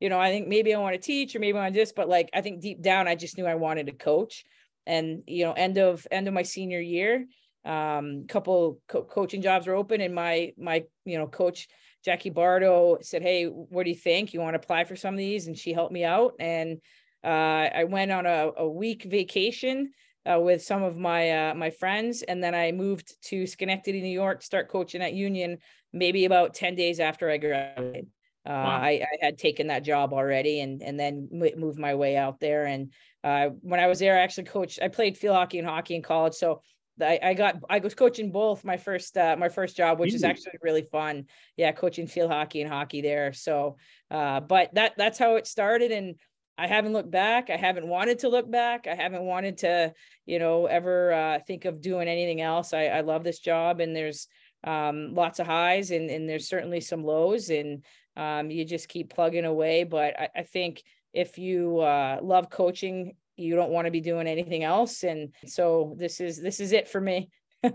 You 0.00 0.08
know, 0.08 0.20
I 0.20 0.30
think 0.30 0.48
maybe 0.48 0.74
I 0.74 0.78
want 0.78 0.94
to 0.94 1.00
teach 1.00 1.34
or 1.34 1.38
maybe 1.38 1.56
I 1.56 1.62
want 1.62 1.74
to 1.74 1.80
this, 1.80 1.92
but 1.92 2.08
like 2.08 2.28
I 2.34 2.40
think 2.40 2.60
deep 2.60 2.82
down, 2.82 3.08
I 3.08 3.14
just 3.14 3.38
knew 3.38 3.46
I 3.46 3.54
wanted 3.54 3.86
to 3.86 3.92
coach 3.92 4.44
and 4.86 5.22
you 5.26 5.44
know 5.44 5.52
end 5.52 5.78
of 5.78 6.06
end 6.10 6.28
of 6.28 6.34
my 6.34 6.42
senior 6.42 6.80
year 6.80 7.26
um 7.64 8.26
couple 8.28 8.80
co- 8.88 9.04
coaching 9.04 9.40
jobs 9.40 9.66
were 9.66 9.74
open 9.74 10.00
and 10.00 10.14
my 10.14 10.52
my 10.58 10.84
you 11.06 11.16
know 11.16 11.26
coach 11.26 11.66
jackie 12.04 12.30
barto 12.30 12.98
said 13.00 13.22
hey 13.22 13.46
what 13.46 13.84
do 13.84 13.90
you 13.90 13.96
think? 13.96 14.34
You 14.34 14.40
want 14.40 14.54
to 14.54 14.60
apply 14.60 14.84
for 14.84 14.96
some 14.96 15.14
of 15.14 15.18
these? 15.18 15.46
And 15.46 15.58
she 15.58 15.72
helped 15.72 15.92
me 15.92 16.04
out. 16.04 16.34
And 16.38 16.80
uh, 17.24 17.68
i 17.74 17.84
went 17.84 18.12
on 18.12 18.26
a, 18.26 18.50
a 18.58 18.68
week 18.68 19.04
vacation 19.04 19.92
uh, 20.30 20.38
with 20.40 20.62
some 20.62 20.82
of 20.82 20.96
my 20.96 21.50
uh, 21.50 21.54
my 21.54 21.70
friends. 21.70 22.22
And 22.22 22.42
then 22.42 22.54
i 22.54 22.72
moved 22.72 23.14
to 23.28 23.46
schenectady 23.46 24.02
new 24.02 24.08
york 24.08 24.40
to 24.40 24.46
start 24.46 24.68
coaching 24.68 25.02
at 25.02 25.14
union 25.14 25.58
maybe 25.92 26.24
about 26.24 26.54
10 26.54 26.74
days 26.74 27.00
after 27.00 27.30
i 27.30 27.38
graduated 27.38 28.08
uh, 28.46 28.50
wow. 28.50 28.80
I, 28.82 29.02
I, 29.02 29.24
had 29.24 29.38
taken 29.38 29.68
that 29.68 29.84
job 29.84 30.12
already 30.12 30.60
and 30.60 30.82
and 30.82 31.00
then 31.00 31.28
moved 31.32 31.78
my 31.78 31.94
way 31.94 32.16
out 32.16 32.40
there 32.40 32.66
and 32.66 32.92
uh, 33.24 33.48
when 33.62 33.80
I 33.80 33.86
was 33.86 33.98
there, 33.98 34.18
I 34.18 34.20
actually 34.20 34.44
coached. 34.44 34.80
I 34.82 34.88
played 34.88 35.16
field 35.16 35.34
hockey 35.34 35.58
and 35.58 35.66
hockey 35.66 35.94
in 35.96 36.02
college, 36.02 36.34
so 36.34 36.60
I, 37.00 37.18
I 37.22 37.34
got 37.34 37.56
I 37.70 37.78
was 37.78 37.94
coaching 37.94 38.30
both 38.30 38.64
my 38.64 38.76
first 38.76 39.16
uh, 39.16 39.34
my 39.38 39.48
first 39.48 39.76
job, 39.78 39.98
which 39.98 40.12
is 40.12 40.22
actually 40.22 40.58
really 40.62 40.86
fun. 40.92 41.24
Yeah, 41.56 41.72
coaching 41.72 42.06
field 42.06 42.30
hockey 42.30 42.60
and 42.60 42.70
hockey 42.70 43.00
there. 43.00 43.32
So, 43.32 43.76
uh, 44.10 44.40
but 44.40 44.74
that 44.74 44.92
that's 44.98 45.18
how 45.18 45.36
it 45.36 45.46
started, 45.46 45.90
and 45.90 46.16
I 46.58 46.66
haven't 46.66 46.92
looked 46.92 47.10
back. 47.10 47.48
I 47.48 47.56
haven't 47.56 47.88
wanted 47.88 48.18
to 48.20 48.28
look 48.28 48.48
back. 48.50 48.86
I 48.86 48.94
haven't 48.94 49.24
wanted 49.24 49.58
to, 49.58 49.94
you 50.26 50.38
know, 50.38 50.66
ever 50.66 51.12
uh, 51.12 51.38
think 51.46 51.64
of 51.64 51.80
doing 51.80 52.08
anything 52.08 52.42
else. 52.42 52.74
I, 52.74 52.88
I 52.88 53.00
love 53.00 53.24
this 53.24 53.40
job, 53.40 53.80
and 53.80 53.96
there's 53.96 54.28
um, 54.64 55.14
lots 55.14 55.40
of 55.40 55.46
highs, 55.46 55.90
and 55.92 56.10
and 56.10 56.28
there's 56.28 56.46
certainly 56.46 56.82
some 56.82 57.04
lows, 57.04 57.48
and 57.48 57.82
um, 58.16 58.50
you 58.50 58.64
just 58.64 58.88
keep 58.88 59.12
plugging 59.12 59.44
away. 59.44 59.84
But 59.84 60.18
I, 60.18 60.28
I 60.36 60.42
think 60.42 60.82
if 61.12 61.38
you 61.38 61.80
uh, 61.80 62.18
love 62.22 62.50
coaching 62.50 63.14
you 63.36 63.56
don't 63.56 63.70
want 63.70 63.86
to 63.86 63.90
be 63.90 64.00
doing 64.00 64.26
anything 64.26 64.62
else 64.62 65.02
and 65.02 65.32
so 65.46 65.94
this 65.98 66.20
is 66.20 66.40
this 66.40 66.60
is 66.60 66.72
it 66.72 66.88
for 66.88 67.00
me. 67.00 67.30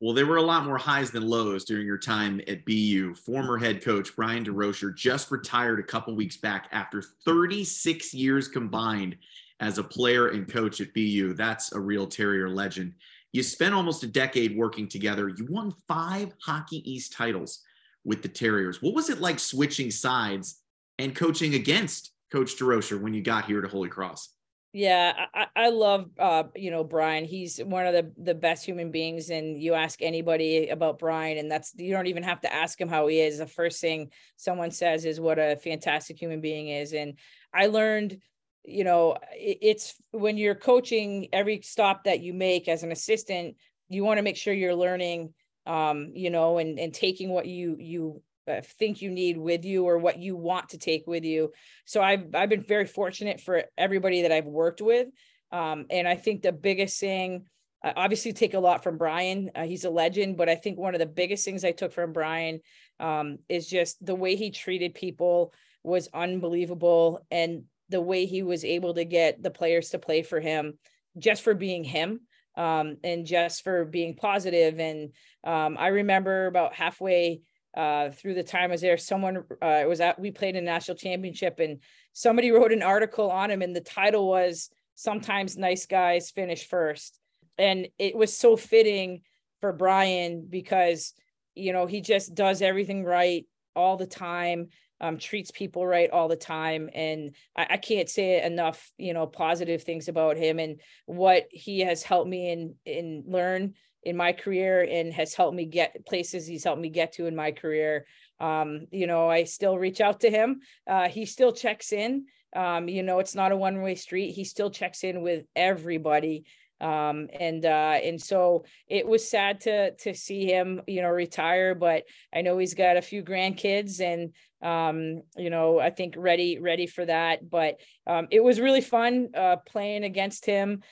Well 0.00 0.12
there 0.12 0.26
were 0.26 0.36
a 0.36 0.42
lot 0.42 0.66
more 0.66 0.76
highs 0.76 1.12
than 1.12 1.26
lows 1.26 1.64
during 1.64 1.86
your 1.86 1.96
time 1.96 2.38
at 2.46 2.66
bu 2.66 3.14
former 3.14 3.56
head 3.56 3.82
coach 3.82 4.14
brian 4.14 4.44
Durocher 4.44 4.94
just 4.94 5.30
retired 5.30 5.80
a 5.80 5.84
couple 5.84 6.14
weeks 6.14 6.36
back 6.36 6.68
after 6.72 7.00
36 7.24 8.12
years 8.12 8.48
combined 8.48 9.16
as 9.60 9.78
a 9.78 9.84
player 9.84 10.28
and 10.28 10.46
coach 10.46 10.82
at 10.82 10.92
bu 10.92 11.32
that's 11.32 11.72
a 11.72 11.80
real 11.80 12.06
terrier 12.06 12.50
legend. 12.50 12.92
You 13.32 13.42
spent 13.42 13.72
almost 13.72 14.02
a 14.02 14.08
decade 14.08 14.54
working 14.54 14.88
together. 14.88 15.28
You 15.28 15.46
won 15.48 15.72
five 15.88 16.34
hockey 16.38 16.82
east 16.90 17.12
titles 17.12 17.62
with 18.04 18.22
the 18.22 18.28
terriers 18.28 18.82
what 18.82 18.94
was 18.94 19.10
it 19.10 19.20
like 19.20 19.38
switching 19.38 19.90
sides 19.90 20.60
and 20.98 21.14
coaching 21.14 21.54
against 21.54 22.12
Coach 22.30 22.56
Durocher 22.56 23.00
when 23.00 23.14
you 23.14 23.22
got 23.22 23.44
here 23.46 23.60
to 23.60 23.68
Holy 23.68 23.88
Cross? 23.88 24.30
Yeah, 24.72 25.12
I, 25.32 25.46
I 25.54 25.68
love 25.68 26.10
uh, 26.18 26.44
you 26.56 26.72
know 26.72 26.82
Brian. 26.82 27.24
He's 27.24 27.58
one 27.58 27.86
of 27.86 27.92
the 27.92 28.10
the 28.20 28.34
best 28.34 28.64
human 28.64 28.90
beings, 28.90 29.30
and 29.30 29.62
you 29.62 29.74
ask 29.74 30.02
anybody 30.02 30.68
about 30.68 30.98
Brian, 30.98 31.38
and 31.38 31.48
that's 31.48 31.72
you 31.76 31.92
don't 31.92 32.08
even 32.08 32.24
have 32.24 32.40
to 32.40 32.52
ask 32.52 32.80
him 32.80 32.88
how 32.88 33.06
he 33.06 33.20
is. 33.20 33.38
The 33.38 33.46
first 33.46 33.80
thing 33.80 34.10
someone 34.36 34.72
says 34.72 35.04
is 35.04 35.20
what 35.20 35.38
a 35.38 35.54
fantastic 35.54 36.20
human 36.20 36.40
being 36.40 36.68
is, 36.70 36.92
and 36.92 37.16
I 37.52 37.68
learned, 37.68 38.18
you 38.64 38.82
know, 38.82 39.16
it, 39.32 39.58
it's 39.62 39.94
when 40.10 40.36
you're 40.36 40.56
coaching 40.56 41.28
every 41.32 41.60
stop 41.62 42.02
that 42.02 42.20
you 42.20 42.34
make 42.34 42.66
as 42.66 42.82
an 42.82 42.90
assistant, 42.90 43.54
you 43.88 44.02
want 44.02 44.18
to 44.18 44.22
make 44.22 44.36
sure 44.36 44.52
you're 44.52 44.74
learning, 44.74 45.34
um, 45.66 46.12
you 46.14 46.30
know, 46.30 46.58
and 46.58 46.78
and 46.78 46.92
taking 46.92 47.30
what 47.30 47.46
you 47.46 47.76
you 47.78 48.22
uh, 48.46 48.60
think 48.78 49.00
you 49.00 49.10
need 49.10 49.38
with 49.38 49.64
you 49.64 49.84
or 49.84 49.98
what 49.98 50.18
you 50.18 50.36
want 50.36 50.70
to 50.70 50.78
take 50.78 51.06
with 51.06 51.24
you. 51.24 51.52
So 51.84 52.02
I've 52.02 52.34
I've 52.34 52.48
been 52.48 52.62
very 52.62 52.86
fortunate 52.86 53.40
for 53.40 53.64
everybody 53.76 54.22
that 54.22 54.32
I've 54.32 54.46
worked 54.46 54.80
with, 54.80 55.08
um, 55.50 55.86
and 55.90 56.06
I 56.06 56.16
think 56.16 56.42
the 56.42 56.52
biggest 56.52 57.00
thing, 57.00 57.46
uh, 57.82 57.92
obviously, 57.96 58.32
take 58.32 58.54
a 58.54 58.60
lot 58.60 58.82
from 58.82 58.98
Brian. 58.98 59.50
Uh, 59.54 59.64
he's 59.64 59.84
a 59.84 59.90
legend, 59.90 60.36
but 60.36 60.48
I 60.48 60.56
think 60.56 60.78
one 60.78 60.94
of 60.94 61.00
the 61.00 61.06
biggest 61.06 61.44
things 61.44 61.64
I 61.64 61.72
took 61.72 61.92
from 61.92 62.12
Brian 62.12 62.60
um, 63.00 63.38
is 63.48 63.66
just 63.66 64.04
the 64.04 64.14
way 64.14 64.36
he 64.36 64.50
treated 64.50 64.94
people 64.94 65.52
was 65.82 66.08
unbelievable, 66.12 67.24
and 67.30 67.64
the 67.88 68.00
way 68.00 68.26
he 68.26 68.42
was 68.42 68.64
able 68.64 68.94
to 68.94 69.04
get 69.04 69.42
the 69.42 69.50
players 69.50 69.90
to 69.90 69.98
play 69.98 70.22
for 70.22 70.40
him 70.40 70.78
just 71.18 71.42
for 71.42 71.54
being 71.54 71.84
him 71.84 72.20
um, 72.56 72.96
and 73.02 73.26
just 73.26 73.62
for 73.62 73.84
being 73.84 74.14
positive. 74.14 74.78
And 74.78 75.10
um, 75.44 75.76
I 75.78 75.88
remember 75.88 76.46
about 76.46 76.74
halfway 76.74 77.40
uh, 77.76 78.10
through 78.10 78.34
the 78.34 78.42
time 78.44 78.70
I 78.70 78.74
was 78.74 78.80
there, 78.80 78.96
someone 78.96 79.44
uh, 79.60 79.84
was 79.88 80.00
at 80.00 80.18
we 80.18 80.30
played 80.30 80.56
a 80.56 80.60
national 80.60 80.96
championship, 80.96 81.58
and 81.58 81.80
somebody 82.12 82.50
wrote 82.52 82.72
an 82.72 82.82
article 82.82 83.30
on 83.30 83.50
him, 83.50 83.62
and 83.62 83.74
the 83.74 83.80
title 83.80 84.28
was 84.28 84.70
"Sometimes 84.94 85.56
Nice 85.56 85.86
Guys 85.86 86.30
Finish 86.30 86.66
First. 86.68 87.18
and 87.58 87.88
it 87.98 88.16
was 88.16 88.36
so 88.36 88.56
fitting 88.56 89.22
for 89.60 89.72
Brian 89.72 90.46
because 90.48 91.14
you 91.54 91.72
know 91.72 91.86
he 91.86 92.00
just 92.00 92.34
does 92.34 92.62
everything 92.62 93.04
right 93.04 93.46
all 93.74 93.96
the 93.96 94.06
time 94.06 94.68
um, 95.00 95.18
treats 95.18 95.50
people 95.50 95.86
right 95.86 96.10
all 96.10 96.28
the 96.28 96.36
time. 96.36 96.88
And 96.94 97.34
I, 97.56 97.66
I, 97.70 97.76
can't 97.76 98.08
say 98.08 98.42
enough 98.42 98.90
you 98.96 99.12
know 99.12 99.26
positive 99.26 99.82
things 99.82 100.08
about 100.08 100.36
him 100.36 100.58
and 100.58 100.80
what 101.06 101.46
he 101.50 101.80
has 101.80 102.02
helped 102.02 102.28
me 102.28 102.50
in 102.50 102.74
in 102.84 103.24
learn 103.26 103.74
in 104.02 104.16
my 104.16 104.32
career 104.32 104.86
and 104.88 105.12
has 105.14 105.34
helped 105.34 105.56
me 105.56 105.64
get 105.64 106.06
places 106.06 106.46
he's 106.46 106.64
helped 106.64 106.80
me 106.80 106.90
get 106.90 107.12
to 107.14 107.26
in 107.26 107.36
my 107.36 107.52
career. 107.52 108.06
Um, 108.40 108.86
you 108.90 109.06
know 109.06 109.28
i 109.28 109.44
still 109.44 109.78
reach 109.78 110.00
out 110.00 110.20
to 110.20 110.30
him. 110.30 110.60
Uh, 110.88 111.08
he 111.08 111.26
still 111.26 111.52
checks 111.52 111.92
in. 111.92 112.26
Um, 112.54 112.88
you 112.88 113.02
know 113.02 113.18
it's 113.18 113.34
not 113.34 113.52
a 113.52 113.56
one-way 113.56 113.96
street. 113.96 114.30
He 114.32 114.44
still 114.44 114.70
checks 114.70 115.04
in 115.04 115.22
with 115.22 115.44
everybody 115.56 116.44
um, 116.80 117.28
and 117.38 117.64
uh, 117.64 117.98
and 118.02 118.20
so 118.20 118.64
it 118.88 119.06
was 119.06 119.28
sad 119.28 119.60
to 119.62 119.94
to 119.96 120.14
see 120.14 120.44
him 120.46 120.82
you 120.86 121.02
know 121.02 121.08
retire 121.08 121.74
but 121.74 122.04
i 122.32 122.42
know 122.42 122.58
he's 122.58 122.74
got 122.74 122.96
a 122.96 123.02
few 123.02 123.22
grandkids 123.22 124.00
and 124.00 124.32
um, 124.62 125.22
you 125.36 125.50
know 125.50 125.78
i 125.78 125.90
think 125.90 126.14
ready 126.16 126.58
ready 126.58 126.86
for 126.86 127.04
that 127.04 127.48
but 127.48 127.76
um, 128.06 128.26
it 128.30 128.42
was 128.42 128.60
really 128.60 128.80
fun 128.80 129.28
uh, 129.34 129.56
playing 129.66 130.04
against 130.04 130.46
him 130.46 130.82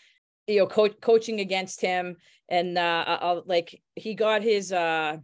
you 0.47 0.59
know, 0.61 0.67
co- 0.67 0.89
coaching 0.89 1.41
against 1.41 1.81
him, 1.81 2.17
and 2.49 2.77
uh, 2.77 3.05
I'll, 3.07 3.43
like 3.47 3.81
he 3.95 4.15
got 4.15 4.43
his 4.43 4.73
uh, 4.73 5.19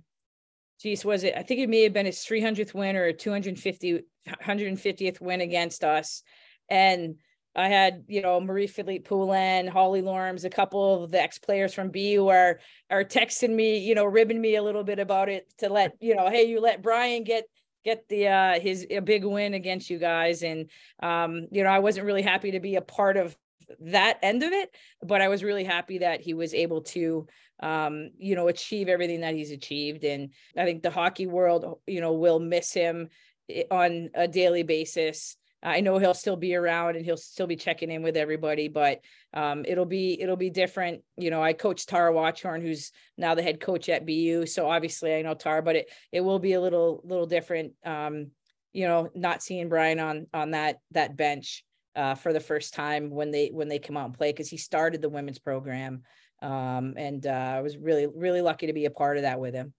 geez, 0.81 1.05
was 1.05 1.25
it? 1.25 1.35
I 1.37 1.43
think 1.43 1.61
it 1.61 1.69
may 1.69 1.83
have 1.83 1.93
been 1.93 2.07
his 2.07 2.19
300th 2.19 2.75
win 2.75 2.97
or 2.97 3.13
250 3.13 4.01
150th 4.45 5.21
win 5.21 5.41
against 5.41 5.85
us, 5.85 6.23
and 6.69 7.17
I 7.57 7.69
had, 7.69 8.05
you 8.09 8.23
know, 8.23 8.41
Marie-Philip 8.41 9.05
Poulin, 9.05 9.67
Holly 9.67 10.03
Lorms, 10.03 10.45
a 10.45 10.51
couple 10.51 11.03
of 11.03 11.11
the 11.11 11.21
ex-players 11.21 11.75
from 11.75 11.91
BU 11.91 12.29
are 12.29 12.61
are 12.91 13.05
texting 13.05 13.51
me, 13.55 13.79
you 13.79 13.95
know, 13.95 14.05
ribbing 14.05 14.41
me 14.41 14.57
a 14.57 14.63
little 14.63 14.85
bit 14.85 14.99
about 14.99 15.29
it 15.29 15.53
to 15.59 15.69
let, 15.69 15.97
you 16.01 16.15
know, 16.15 16.31
hey, 16.31 16.45
you 16.45 16.61
let 16.61 16.83
Brian 16.83 17.25
get 17.25 17.45
get 17.85 18.09
the 18.09 18.29
uh 18.29 18.61
his 18.61 18.87
a 18.91 19.01
big 19.01 19.25
win 19.25 19.55
against 19.55 19.91
you 19.91 19.99
guys. 19.99 20.43
And 20.43 20.71
um, 21.03 21.49
you 21.51 21.65
know, 21.65 21.71
I 21.71 21.81
wasn't 21.81 22.07
really 22.07 22.23
happy 22.23 22.53
to 22.53 22.61
be 22.61 22.77
a 22.77 22.83
part 22.83 23.17
of 23.17 23.37
that 23.81 24.19
end 24.23 24.43
of 24.43 24.53
it 24.53 24.75
but 25.03 25.21
i 25.21 25.29
was 25.29 25.45
really 25.45 25.65
happy 25.65 25.99
that 25.99 26.21
he 26.21 26.35
was 26.35 26.55
able 26.55 26.81
to 26.81 27.27
um, 27.61 28.11
you 28.19 28.37
know 28.37 28.49
achieve 28.49 28.89
everything 28.89 29.21
that 29.21 29.35
he's 29.35 29.51
achieved 29.51 30.05
and 30.05 30.31
i 30.57 30.65
think 30.65 30.83
the 30.83 30.91
hockey 30.91 31.27
world 31.27 31.81
you 31.87 32.01
know 32.01 32.13
will 32.13 32.39
miss 32.39 32.73
him 32.73 33.09
eh, 33.51 33.65
on 33.71 34.11
a 34.15 34.29
daily 34.29 34.63
basis 34.63 35.37
I 35.63 35.81
know 35.81 35.99
he'll 35.99 36.15
still 36.15 36.37
be 36.37 36.55
around 36.55 36.97
and 36.97 37.05
he'll 37.05 37.17
still 37.17 37.47
be 37.47 37.57
checking 37.57 37.91
in 37.91 38.03
with 38.03 38.17
everybody, 38.17 38.69
but 38.69 39.01
um, 39.35 39.65
it'll 39.67 39.87
be 39.87 40.21
it'll 40.21 40.37
be 40.37 40.51
different. 40.51 41.03
You 41.17 41.31
know, 41.31 41.43
I 41.43 41.53
coach 41.53 41.87
Tara 41.87 42.13
Watchorn, 42.13 42.63
who's 42.63 42.93
now 43.17 43.35
the 43.35 43.43
head 43.43 43.61
coach 43.61 43.89
at 43.89 44.07
BU, 44.07 44.47
so 44.47 44.69
obviously 44.69 45.15
I 45.15 45.23
know 45.23 45.35
Tara, 45.35 45.63
but 45.63 45.77
it 45.77 45.91
it 46.13 46.21
will 46.21 46.39
be 46.39 46.53
a 46.53 46.61
little 46.61 47.01
little 47.05 47.27
different. 47.27 47.73
Um, 47.85 48.31
you 48.73 48.87
know, 48.87 49.09
not 49.15 49.43
seeing 49.43 49.69
Brian 49.69 49.99
on 49.99 50.27
on 50.33 50.53
that 50.53 50.79
that 50.93 51.17
bench 51.17 51.65
uh, 51.97 52.15
for 52.15 52.33
the 52.33 52.41
first 52.41 52.75
time 52.75 53.11
when 53.11 53.31
they 53.31 53.49
when 53.49 53.69
they 53.69 53.79
come 53.79 53.97
out 53.97 54.07
and 54.07 54.17
play 54.17 54.31
because 54.31 54.49
he 54.49 54.57
started 54.57 55.03
the 55.03 55.09
women's 55.09 55.41
program 55.41 56.03
um, 56.43 56.95
and 56.97 57.27
uh, 57.27 57.55
I 57.57 57.61
was 57.61 57.77
really 57.77 58.07
really 58.07 58.43
lucky 58.43 58.69
to 58.69 58.73
be 58.73 58.85
a 58.85 58.91
part 58.91 59.17
of 59.17 59.25
that 59.25 59.41
with 59.41 59.55
him. 59.55 59.73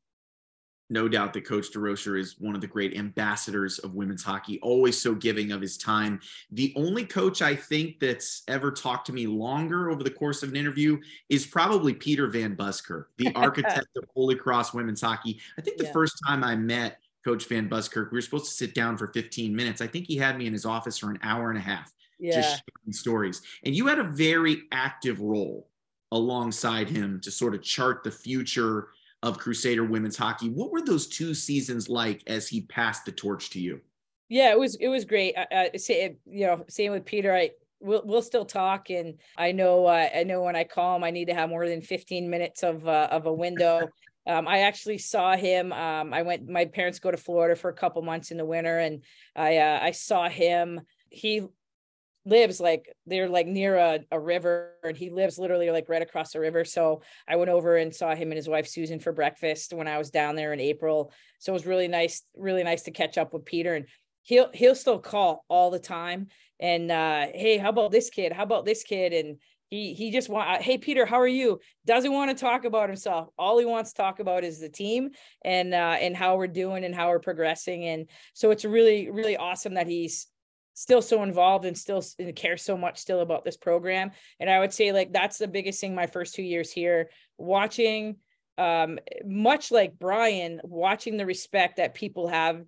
No 0.89 1.07
doubt 1.07 1.33
that 1.33 1.45
Coach 1.45 1.71
Durocher 1.71 2.19
is 2.19 2.35
one 2.39 2.55
of 2.55 2.61
the 2.61 2.67
great 2.67 2.97
ambassadors 2.97 3.79
of 3.79 3.93
women's 3.93 4.23
hockey, 4.23 4.59
always 4.61 4.99
so 4.99 5.13
giving 5.13 5.51
of 5.51 5.61
his 5.61 5.77
time. 5.77 6.19
The 6.51 6.73
only 6.75 7.05
coach 7.05 7.41
I 7.41 7.55
think 7.55 7.99
that's 7.99 8.43
ever 8.47 8.71
talked 8.71 9.05
to 9.07 9.13
me 9.13 9.27
longer 9.27 9.89
over 9.91 10.03
the 10.03 10.09
course 10.09 10.41
of 10.41 10.49
an 10.49 10.55
interview 10.55 10.99
is 11.29 11.45
probably 11.45 11.93
Peter 11.93 12.27
Van 12.27 12.55
Buskirk, 12.55 13.09
the 13.17 13.31
architect 13.35 13.87
of 13.97 14.05
Holy 14.15 14.35
Cross 14.35 14.73
women's 14.73 15.01
hockey. 15.01 15.39
I 15.57 15.61
think 15.61 15.77
the 15.77 15.85
yeah. 15.85 15.93
first 15.93 16.19
time 16.27 16.43
I 16.43 16.55
met 16.55 16.99
Coach 17.23 17.45
Van 17.45 17.67
Buskirk, 17.67 18.11
we 18.11 18.17
were 18.17 18.21
supposed 18.21 18.45
to 18.45 18.51
sit 18.51 18.73
down 18.73 18.97
for 18.97 19.07
15 19.07 19.55
minutes. 19.55 19.81
I 19.81 19.87
think 19.87 20.07
he 20.07 20.17
had 20.17 20.37
me 20.37 20.47
in 20.47 20.53
his 20.53 20.65
office 20.65 20.97
for 20.97 21.11
an 21.11 21.19
hour 21.21 21.49
and 21.49 21.57
a 21.57 21.61
half 21.61 21.93
yeah. 22.19 22.35
just 22.35 22.49
sharing 22.49 22.93
stories. 22.93 23.41
And 23.63 23.75
you 23.75 23.87
had 23.87 23.99
a 23.99 24.03
very 24.03 24.63
active 24.71 25.21
role 25.21 25.67
alongside 26.11 26.89
him 26.89 27.19
to 27.21 27.31
sort 27.31 27.55
of 27.55 27.61
chart 27.61 28.03
the 28.03 28.11
future 28.11 28.89
of 29.23 29.37
Crusader 29.37 29.83
women's 29.83 30.17
hockey. 30.17 30.49
What 30.49 30.71
were 30.71 30.81
those 30.81 31.07
two 31.07 31.33
seasons 31.33 31.89
like 31.89 32.23
as 32.27 32.47
he 32.47 32.61
passed 32.61 33.05
the 33.05 33.11
torch 33.11 33.49
to 33.51 33.59
you? 33.59 33.81
Yeah, 34.29 34.51
it 34.51 34.59
was 34.59 34.75
it 34.75 34.87
was 34.87 35.05
great. 35.05 35.35
Uh, 35.35 35.77
say, 35.77 36.17
you 36.25 36.45
know, 36.45 36.63
same 36.69 36.91
with 36.91 37.05
Peter. 37.05 37.33
I 37.33 37.51
we'll 37.79 38.03
we'll 38.05 38.21
still 38.21 38.45
talk, 38.45 38.89
and 38.89 39.15
I 39.37 39.51
know 39.51 39.85
uh, 39.87 40.09
I 40.15 40.23
know 40.23 40.43
when 40.43 40.55
I 40.55 40.63
call 40.63 40.95
him, 40.95 41.03
I 41.03 41.11
need 41.11 41.25
to 41.25 41.33
have 41.33 41.49
more 41.49 41.67
than 41.67 41.81
fifteen 41.81 42.29
minutes 42.29 42.63
of 42.63 42.87
uh, 42.87 43.07
of 43.11 43.25
a 43.25 43.33
window. 43.33 43.89
Um, 44.27 44.47
I 44.47 44.59
actually 44.59 44.99
saw 44.99 45.35
him. 45.35 45.73
Um, 45.73 46.13
I 46.13 46.21
went. 46.21 46.47
My 46.47 46.65
parents 46.65 46.99
go 46.99 47.09
to 47.09 47.17
Florida 47.17 47.55
for 47.55 47.69
a 47.69 47.73
couple 47.73 48.03
months 48.03 48.29
in 48.29 48.37
the 48.37 48.45
winter, 48.45 48.77
and 48.77 49.01
I 49.35 49.57
uh, 49.57 49.79
I 49.81 49.89
saw 49.89 50.29
him. 50.29 50.81
He 51.09 51.47
lives 52.29 52.59
like 52.59 52.93
they're 53.05 53.27
like 53.29 53.47
near 53.47 53.75
a, 53.75 53.99
a 54.11 54.19
river 54.19 54.73
and 54.83 54.95
he 54.95 55.09
lives 55.09 55.37
literally 55.37 55.71
like 55.71 55.89
right 55.89 56.01
across 56.01 56.31
the 56.31 56.39
river. 56.39 56.63
So 56.63 57.01
i 57.27 57.35
went 57.35 57.49
over 57.49 57.77
and 57.77 57.93
saw 57.93 58.15
him 58.15 58.29
and 58.29 58.37
his 58.37 58.47
wife 58.47 58.67
susan 58.67 58.99
for 58.99 59.11
breakfast 59.11 59.73
when 59.73 59.87
i 59.87 59.97
was 59.97 60.11
down 60.11 60.35
there 60.35 60.53
in 60.53 60.59
april. 60.59 61.11
So 61.39 61.51
it 61.51 61.53
was 61.53 61.65
really 61.65 61.87
nice 61.87 62.23
really 62.35 62.63
nice 62.63 62.83
to 62.83 62.91
catch 62.91 63.17
up 63.17 63.33
with 63.33 63.45
peter 63.45 63.75
and 63.75 63.85
he'll 64.21 64.49
he'll 64.53 64.75
still 64.75 64.99
call 64.99 65.43
all 65.49 65.71
the 65.71 65.79
time 65.79 66.27
and 66.59 66.91
uh 66.91 67.27
hey 67.33 67.57
how 67.57 67.69
about 67.69 67.91
this 67.91 68.09
kid? 68.09 68.31
How 68.31 68.43
about 68.43 68.65
this 68.65 68.83
kid? 68.83 69.13
And 69.13 69.37
he 69.69 69.93
he 69.93 70.11
just 70.11 70.29
want 70.29 70.49
uh, 70.49 70.61
hey 70.61 70.77
peter 70.77 71.05
how 71.05 71.19
are 71.19 71.27
you? 71.27 71.59
Doesn't 71.85 72.11
want 72.11 72.35
to 72.35 72.39
talk 72.39 72.65
about 72.65 72.89
himself. 72.89 73.29
All 73.37 73.59
he 73.59 73.65
wants 73.65 73.93
to 73.93 74.01
talk 74.01 74.19
about 74.19 74.43
is 74.43 74.59
the 74.59 74.69
team 74.69 75.09
and 75.43 75.73
uh 75.73 75.97
and 75.99 76.15
how 76.15 76.37
we're 76.37 76.47
doing 76.47 76.83
and 76.85 76.95
how 76.95 77.09
we're 77.09 77.19
progressing. 77.19 77.85
And 77.85 78.09
so 78.33 78.51
it's 78.51 78.65
really 78.65 79.09
really 79.09 79.37
awesome 79.37 79.75
that 79.75 79.87
he's 79.87 80.27
still 80.79 81.01
so 81.01 81.23
involved 81.23 81.65
and 81.65 81.77
still 81.77 82.01
care 82.37 82.55
so 82.55 82.77
much 82.77 82.99
still 82.99 83.19
about 83.19 83.43
this 83.43 83.57
program. 83.57 84.11
And 84.39 84.49
I 84.49 84.61
would 84.61 84.73
say 84.73 84.93
like 84.93 85.11
that's 85.11 85.37
the 85.37 85.47
biggest 85.49 85.81
thing 85.81 85.93
my 85.93 86.07
first 86.07 86.35
two 86.35 86.41
years 86.41 86.71
here, 86.71 87.09
watching 87.37 88.15
um, 88.57 88.97
much 89.25 89.71
like 89.71 89.99
Brian, 89.99 90.61
watching 90.63 91.17
the 91.17 91.25
respect 91.25 91.77
that 91.77 91.95
people 91.95 92.29
have, 92.29 92.63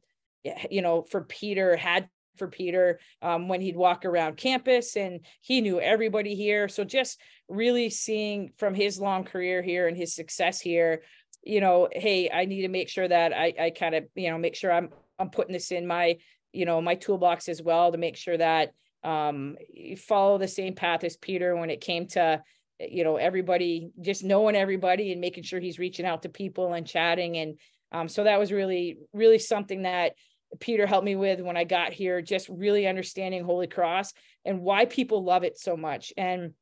you 0.69 0.81
know, 0.81 1.03
for 1.03 1.21
Peter 1.21 1.77
had 1.77 2.09
for 2.35 2.49
Peter 2.49 2.99
um, 3.21 3.47
when 3.47 3.61
he'd 3.61 3.77
walk 3.77 4.03
around 4.03 4.35
campus 4.35 4.97
and 4.97 5.21
he 5.39 5.61
knew 5.61 5.79
everybody 5.79 6.35
here. 6.35 6.67
So 6.67 6.83
just 6.83 7.17
really 7.47 7.89
seeing 7.89 8.51
from 8.57 8.73
his 8.73 8.99
long 8.99 9.23
career 9.23 9.61
here 9.61 9.87
and 9.87 9.95
his 9.95 10.13
success 10.13 10.59
here, 10.59 11.03
you 11.43 11.61
know, 11.61 11.87
hey, 11.93 12.29
I 12.29 12.43
need 12.43 12.63
to 12.63 12.67
make 12.67 12.89
sure 12.89 13.07
that 13.07 13.31
I, 13.31 13.53
I 13.57 13.69
kind 13.69 13.95
of, 13.95 14.03
you 14.15 14.31
know, 14.31 14.37
make 14.37 14.55
sure 14.55 14.69
I'm 14.69 14.89
I'm 15.17 15.29
putting 15.29 15.53
this 15.53 15.71
in 15.71 15.87
my 15.87 16.17
you 16.53 16.65
know 16.65 16.81
my 16.81 16.95
toolbox 16.95 17.49
as 17.49 17.61
well 17.61 17.91
to 17.91 17.97
make 17.97 18.17
sure 18.17 18.37
that 18.37 18.71
um 19.03 19.57
follow 19.97 20.37
the 20.37 20.47
same 20.47 20.75
path 20.75 21.03
as 21.03 21.17
Peter 21.17 21.55
when 21.55 21.69
it 21.69 21.81
came 21.81 22.07
to 22.07 22.41
you 22.79 23.03
know 23.03 23.17
everybody 23.17 23.89
just 24.01 24.23
knowing 24.23 24.55
everybody 24.55 25.11
and 25.11 25.21
making 25.21 25.43
sure 25.43 25.59
he's 25.59 25.79
reaching 25.79 26.05
out 26.05 26.23
to 26.23 26.29
people 26.29 26.73
and 26.73 26.87
chatting 26.87 27.37
and 27.37 27.59
um 27.91 28.07
so 28.07 28.23
that 28.23 28.39
was 28.39 28.51
really 28.51 28.97
really 29.13 29.39
something 29.39 29.83
that 29.83 30.13
Peter 30.59 30.85
helped 30.85 31.05
me 31.05 31.15
with 31.15 31.39
when 31.41 31.55
I 31.55 31.63
got 31.63 31.93
here, 31.93 32.21
just 32.21 32.49
really 32.49 32.87
understanding 32.87 33.43
Holy 33.43 33.67
Cross 33.67 34.13
and 34.43 34.61
why 34.61 34.85
people 34.85 35.23
love 35.23 35.43
it 35.43 35.57
so 35.57 35.77
much. 35.77 36.11
And 36.17 36.53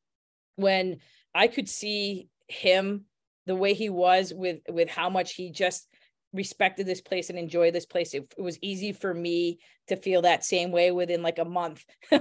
when 0.56 0.98
I 1.34 1.48
could 1.48 1.68
see 1.68 2.28
him 2.48 3.04
the 3.46 3.56
way 3.56 3.74
he 3.74 3.90
was 3.90 4.32
with 4.34 4.58
with 4.68 4.88
how 4.88 5.10
much 5.10 5.34
he 5.34 5.50
just 5.50 5.88
respected 6.32 6.86
this 6.86 7.00
place 7.00 7.28
and 7.28 7.38
enjoyed 7.38 7.74
this 7.74 7.86
place 7.86 8.14
it, 8.14 8.32
it, 8.36 8.42
was 8.42 8.58
easy 8.62 8.92
for 8.92 9.12
me 9.12 9.58
to 9.88 9.96
feel 9.96 10.22
that 10.22 10.44
same 10.44 10.70
way 10.70 10.92
within 10.92 11.22
like 11.22 11.38
a 11.38 11.44
month. 11.44 11.84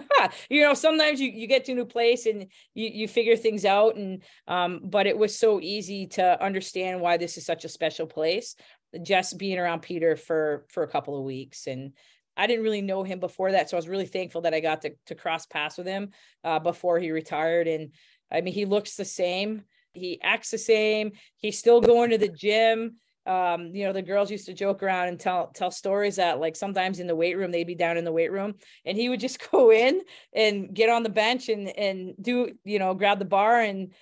You 0.50 0.64
know 0.64 0.74
sometimes 0.74 1.22
you, 1.22 1.32
you 1.32 1.48
get 1.48 1.66
to 1.66 1.72
a 1.72 1.76
new 1.76 1.86
place 1.86 2.26
and 2.26 2.48
you, 2.74 2.90
you 2.90 3.08
figure 3.08 3.38
things 3.38 3.64
out 3.64 3.96
and 3.96 4.22
um, 4.48 4.82
but 4.84 5.08
it 5.08 5.18
was 5.18 5.38
so 5.38 5.62
easy 5.62 6.08
to 6.08 6.44
understand 6.44 7.00
why 7.00 7.16
this 7.16 7.38
is 7.38 7.46
such 7.46 7.64
a 7.64 7.70
special 7.70 8.06
place 8.06 8.56
just 9.02 9.38
being 9.38 9.58
around 9.58 9.82
peter 9.82 10.16
for 10.16 10.66
for 10.70 10.84
a 10.84 10.88
couple 10.88 11.18
of 11.18 11.24
weeks. 11.24 11.68
And 11.68 11.94
I 12.36 12.48
didn't 12.48 12.64
really 12.64 12.82
know 12.82 13.04
him 13.04 13.20
before 13.20 13.52
that, 13.52 13.70
so 13.70 13.78
I 13.78 13.80
was 13.80 13.88
really 13.88 14.06
thankful 14.06 14.42
that 14.42 14.54
I 14.54 14.60
got 14.60 14.82
to 14.82 14.94
to 15.08 15.16
cross 15.16 15.46
paths 15.46 15.78
with 15.78 15.88
him 15.88 16.10
uh, 16.44 16.60
before 16.60 17.00
he 17.00 17.12
retired. 17.12 17.68
And 17.68 17.94
I 18.32 18.42
mean, 18.42 18.54
he 18.54 18.66
looks 18.66 18.96
the 18.96 19.06
same, 19.06 19.64
he 19.94 20.20
acts 20.22 20.52
the 20.52 20.58
same, 20.58 21.12
he's 21.38 21.60
still 21.60 21.82
going 21.82 22.12
to 22.12 22.18
the 22.18 22.30
gym 22.30 22.96
um, 23.26 23.76
you 23.76 23.86
know, 23.86 23.94
the 23.94 24.02
girls 24.02 24.32
used 24.32 24.46
to 24.48 24.54
joke 24.54 24.82
around 24.82 25.10
and 25.10 25.20
tell 25.20 25.48
tell 25.48 25.72
stories 25.72 26.16
that 26.16 26.40
like 26.40 26.56
sometimes 26.56 27.00
in 27.00 27.08
the 27.08 27.16
weight 27.16 27.38
room 27.38 27.52
they'd 27.52 27.66
be 27.66 27.76
down 27.76 27.98
in 27.98 28.06
the 28.06 28.12
weight 28.12 28.32
room 28.32 28.56
and 28.86 28.98
he 28.98 29.10
would 29.10 29.20
just 29.20 29.40
go 29.52 29.72
in 29.72 30.02
and 30.34 30.74
get 30.74 30.90
on 30.90 31.04
the 31.04 31.10
bench 31.10 31.50
and 31.50 31.70
and 31.70 32.14
do 32.22 32.52
you 32.64 32.80
know 32.80 32.94
grab 32.94 33.20
the 33.20 33.26
bar 33.26 33.60
and 33.60 33.94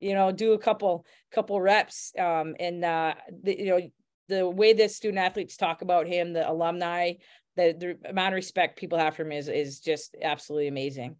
you 0.00 0.14
know 0.14 0.32
do 0.32 0.52
a 0.52 0.58
couple 0.58 1.06
couple 1.30 1.60
reps 1.60 2.12
um, 2.18 2.56
and 2.58 2.84
uh, 2.84 3.14
the, 3.42 3.58
you 3.58 3.66
know 3.66 3.90
the 4.28 4.48
way 4.48 4.72
that 4.72 4.90
student 4.90 5.18
athletes 5.18 5.56
talk 5.56 5.82
about 5.82 6.06
him, 6.06 6.32
the 6.32 6.48
alumni, 6.48 7.14
the, 7.56 7.76
the 7.78 8.08
amount 8.08 8.32
of 8.32 8.36
respect 8.36 8.78
people 8.78 8.98
have 8.98 9.14
for 9.14 9.22
him 9.22 9.32
is 9.32 9.48
is 9.48 9.80
just 9.80 10.16
absolutely 10.22 10.68
amazing 10.68 11.16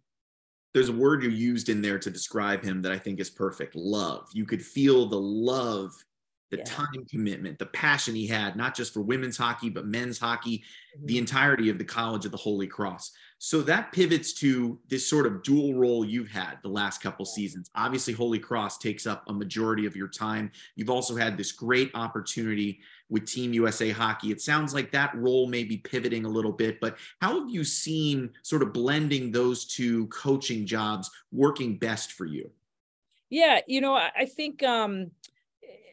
there's 0.73 0.89
a 0.89 0.93
word 0.93 1.23
you 1.23 1.29
used 1.29 1.69
in 1.69 1.81
there 1.81 1.99
to 1.99 2.09
describe 2.09 2.63
him 2.63 2.81
that 2.81 2.91
I 2.91 2.97
think 2.97 3.19
is 3.19 3.29
perfect 3.29 3.75
love. 3.75 4.27
You 4.33 4.45
could 4.45 4.61
feel 4.61 5.05
the 5.05 5.19
love 5.19 5.91
the 6.53 6.59
yeah. 6.59 6.65
time 6.65 7.05
commitment, 7.09 7.57
the 7.57 7.65
passion 7.65 8.13
he 8.13 8.27
had, 8.27 8.55
not 8.55 8.75
just 8.75 8.93
for 8.93 9.01
women's 9.01 9.37
hockey, 9.37 9.69
but 9.69 9.87
men's 9.87 10.19
hockey, 10.19 10.59
mm-hmm. 10.95 11.07
the 11.07 11.17
entirety 11.17 11.69
of 11.71 11.79
the 11.79 11.83
College 11.83 12.25
of 12.25 12.31
the 12.31 12.37
Holy 12.37 12.67
Cross. 12.67 13.11
So 13.39 13.61
that 13.63 13.91
pivots 13.91 14.33
to 14.35 14.79
this 14.87 15.09
sort 15.09 15.25
of 15.25 15.41
dual 15.41 15.73
role 15.73 16.05
you've 16.05 16.29
had 16.29 16.59
the 16.61 16.69
last 16.69 17.01
couple 17.01 17.25
seasons. 17.25 17.71
Obviously, 17.73 18.13
Holy 18.13 18.37
Cross 18.37 18.77
takes 18.77 19.07
up 19.07 19.23
a 19.27 19.33
majority 19.33 19.87
of 19.87 19.95
your 19.95 20.07
time. 20.07 20.51
You've 20.75 20.91
also 20.91 21.15
had 21.15 21.37
this 21.37 21.51
great 21.51 21.89
opportunity 21.95 22.79
with 23.09 23.25
Team 23.25 23.51
USA 23.51 23.89
Hockey. 23.89 24.31
It 24.31 24.41
sounds 24.41 24.75
like 24.75 24.91
that 24.91 25.13
role 25.15 25.47
may 25.47 25.63
be 25.63 25.77
pivoting 25.77 26.23
a 26.23 26.29
little 26.29 26.51
bit, 26.51 26.79
but 26.79 26.97
how 27.19 27.39
have 27.39 27.49
you 27.49 27.63
seen 27.63 28.29
sort 28.43 28.61
of 28.61 28.73
blending 28.73 29.31
those 29.31 29.65
two 29.65 30.05
coaching 30.07 30.67
jobs 30.67 31.09
working 31.31 31.77
best 31.77 32.11
for 32.13 32.25
you? 32.25 32.51
Yeah, 33.33 33.61
you 33.65 33.81
know, 33.81 33.95
I 33.95 34.25
think 34.25 34.61
um, 34.61 35.09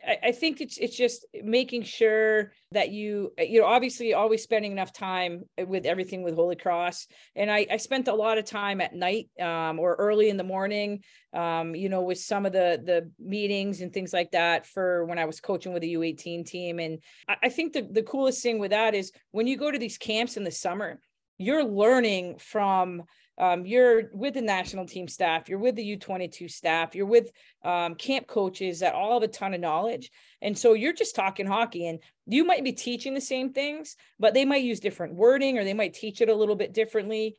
I, 0.07 0.33
think 0.33 0.61
it's 0.61 0.79
it's 0.79 0.97
just 0.97 1.27
making 1.43 1.83
sure 1.83 2.53
that 2.73 2.91
you 2.91 3.33
you 3.39 3.61
know 3.61 3.67
obviously 3.67 4.15
always 4.15 4.43
spending 4.43 4.73
enough 4.73 4.93
time 4.93 5.45
with 5.67 5.85
everything 5.85 6.23
with 6.23 6.35
Holy 6.35 6.57
Cross, 6.57 7.07
and 7.37 7.51
I, 7.51 7.67
I 7.71 7.77
spent 7.77 8.09
a 8.09 8.15
lot 8.15 8.39
of 8.39 8.45
time 8.45 8.81
at 8.81 8.95
night 8.95 9.29
um, 9.41 9.79
or 9.79 9.95
early 9.97 10.31
in 10.31 10.37
the 10.37 10.45
morning, 10.45 11.03
um, 11.35 11.75
you 11.75 11.89
know, 11.89 12.03
with 12.03 12.19
some 12.19 12.47
of 12.47 12.53
the 12.53 12.81
the 12.85 13.11
meetings 13.19 13.81
and 13.81 13.93
things 13.93 14.13
like 14.13 14.31
that 14.31 14.67
for 14.67 15.05
when 15.05 15.19
I 15.19 15.27
was 15.27 15.41
coaching 15.41 15.73
with 15.73 15.83
the 15.83 15.95
U18 15.95 16.47
team, 16.47 16.79
and 16.79 16.99
I, 17.29 17.37
I 17.45 17.49
think 17.49 17.73
the 17.73 17.83
the 17.83 18.03
coolest 18.03 18.43
thing 18.43 18.59
with 18.59 18.71
that 18.71 18.95
is 18.95 19.13
when 19.33 19.47
you 19.47 19.57
go 19.57 19.71
to 19.71 19.79
these 19.79 19.99
camps 19.99 20.37
in 20.37 20.45
the 20.45 20.51
summer, 20.51 21.01
you're 21.39 21.65
learning 21.65 22.39
from 22.39 23.03
um, 23.41 23.65
you're 23.65 24.11
with 24.13 24.35
the 24.35 24.43
national 24.43 24.87
team 24.87 25.09
staff, 25.09 25.49
you're 25.49 25.59
with 25.59 25.75
the 25.75 25.97
U22 25.97 26.51
staff, 26.51 26.95
you're 26.95 27.07
with 27.07 27.33
um, 27.65 27.95
camp 27.95 28.27
coaches 28.27 28.81
that 28.81 28.95
all 28.95 29.15
have 29.15 29.23
a 29.23 29.33
ton 29.33 29.55
of 29.55 29.61
knowledge. 29.61 30.11
And 30.43 30.57
so 30.57 30.75
you're 30.75 30.93
just 30.93 31.17
talking 31.17 31.47
hockey 31.47 31.89
and 31.89 32.01
you 32.27 32.45
might 32.45 32.63
be 32.63 32.73
teaching 32.73 33.15
the 33.15 33.21
same 33.21 33.55
things, 33.55 33.97
but 34.19 34.35
they 34.35 34.45
might 34.45 34.63
use 34.63 34.79
different 34.79 35.15
wording 35.15 35.57
or 35.57 35.65
they 35.65 35.73
might 35.73 35.95
teach 35.95 36.21
it 36.21 36.29
a 36.29 36.35
little 36.35 36.55
bit 36.55 36.75
differently. 36.75 37.39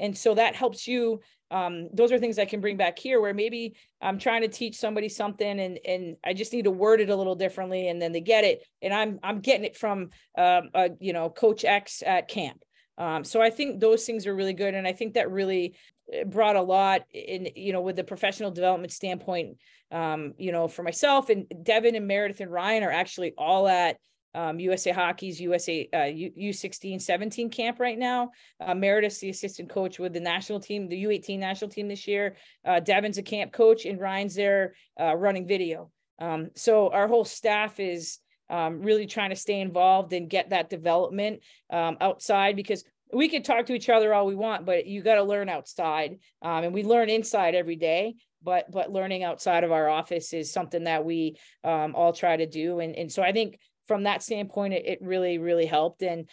And 0.00 0.18
so 0.18 0.34
that 0.34 0.56
helps 0.56 0.88
you. 0.88 1.20
Um, 1.52 1.90
those 1.92 2.10
are 2.10 2.18
things 2.18 2.40
I 2.40 2.44
can 2.44 2.60
bring 2.60 2.76
back 2.76 2.98
here 2.98 3.20
where 3.20 3.32
maybe 3.32 3.76
I'm 4.02 4.18
trying 4.18 4.42
to 4.42 4.48
teach 4.48 4.76
somebody 4.76 5.08
something 5.08 5.60
and 5.60 5.78
and 5.86 6.16
I 6.24 6.34
just 6.34 6.52
need 6.52 6.64
to 6.64 6.72
word 6.72 7.00
it 7.00 7.08
a 7.08 7.14
little 7.14 7.36
differently 7.36 7.88
and 7.88 8.02
then 8.02 8.10
they 8.10 8.20
get 8.20 8.42
it. 8.42 8.66
And 8.82 8.92
I'm 8.92 9.20
I'm 9.22 9.40
getting 9.40 9.64
it 9.64 9.76
from 9.76 10.10
um, 10.36 10.70
uh, 10.74 10.88
you 10.98 11.12
know, 11.12 11.30
coach 11.30 11.64
X 11.64 12.02
at 12.04 12.26
camp 12.26 12.64
um, 12.98 13.24
so 13.24 13.40
I 13.42 13.50
think 13.50 13.80
those 13.80 14.04
things 14.04 14.26
are 14.26 14.34
really 14.34 14.54
good. 14.54 14.74
And 14.74 14.86
I 14.86 14.92
think 14.92 15.14
that 15.14 15.30
really 15.30 15.76
eh, 16.12 16.24
brought 16.24 16.56
a 16.56 16.62
lot 16.62 17.02
in, 17.12 17.48
you 17.54 17.72
know, 17.72 17.82
with 17.82 17.96
the 17.96 18.04
professional 18.04 18.50
development 18.50 18.92
standpoint, 18.92 19.58
um, 19.90 20.34
you 20.38 20.52
know, 20.52 20.68
for 20.68 20.82
myself 20.82 21.28
and 21.28 21.46
Devin 21.62 21.94
and 21.94 22.06
Meredith 22.06 22.40
and 22.40 22.50
Ryan 22.50 22.82
are 22.82 22.90
actually 22.90 23.34
all 23.36 23.68
at 23.68 23.98
um, 24.34 24.60
USA 24.60 24.90
Hockey's 24.90 25.40
USA 25.40 25.88
uh, 25.94 26.04
U, 26.04 26.52
16 26.52 27.00
17 27.00 27.48
camp 27.48 27.80
right 27.80 27.98
now. 27.98 28.30
Uh, 28.60 28.74
Meredith's 28.74 29.18
the 29.18 29.30
assistant 29.30 29.70
coach 29.70 29.98
with 29.98 30.12
the 30.12 30.20
national 30.20 30.60
team, 30.60 30.88
the 30.88 31.04
U18 31.04 31.38
national 31.38 31.70
team 31.70 31.88
this 31.88 32.06
year. 32.06 32.36
Uh, 32.64 32.80
Devin's 32.80 33.18
a 33.18 33.22
camp 33.22 33.52
coach 33.52 33.86
and 33.86 33.98
Ryan's 33.98 34.34
there 34.34 34.74
uh, 35.00 35.16
running 35.16 35.46
video. 35.46 35.90
Um, 36.18 36.50
so 36.54 36.90
our 36.90 37.08
whole 37.08 37.24
staff 37.24 37.80
is 37.80 38.18
um, 38.50 38.82
really 38.82 39.06
trying 39.06 39.30
to 39.30 39.36
stay 39.36 39.60
involved 39.60 40.12
and 40.12 40.30
get 40.30 40.50
that 40.50 40.70
development 40.70 41.40
um, 41.70 41.96
outside 42.00 42.56
because 42.56 42.84
we 43.12 43.28
could 43.28 43.44
talk 43.44 43.66
to 43.66 43.74
each 43.74 43.88
other 43.88 44.12
all 44.12 44.26
we 44.26 44.34
want, 44.34 44.66
but 44.66 44.86
you 44.86 45.02
got 45.02 45.14
to 45.16 45.22
learn 45.22 45.48
outside. 45.48 46.18
Um, 46.42 46.64
and 46.64 46.74
we 46.74 46.82
learn 46.82 47.08
inside 47.08 47.54
every 47.54 47.76
day, 47.76 48.16
but 48.42 48.70
but 48.70 48.90
learning 48.90 49.22
outside 49.22 49.64
of 49.64 49.72
our 49.72 49.88
office 49.88 50.32
is 50.32 50.52
something 50.52 50.84
that 50.84 51.04
we 51.04 51.36
um, 51.64 51.94
all 51.94 52.12
try 52.12 52.36
to 52.36 52.46
do. 52.46 52.80
And 52.80 52.96
and 52.96 53.10
so 53.10 53.22
I 53.22 53.32
think 53.32 53.58
from 53.86 54.04
that 54.04 54.22
standpoint, 54.22 54.74
it, 54.74 54.86
it 54.86 54.98
really 55.02 55.38
really 55.38 55.66
helped. 55.66 56.02
And 56.02 56.28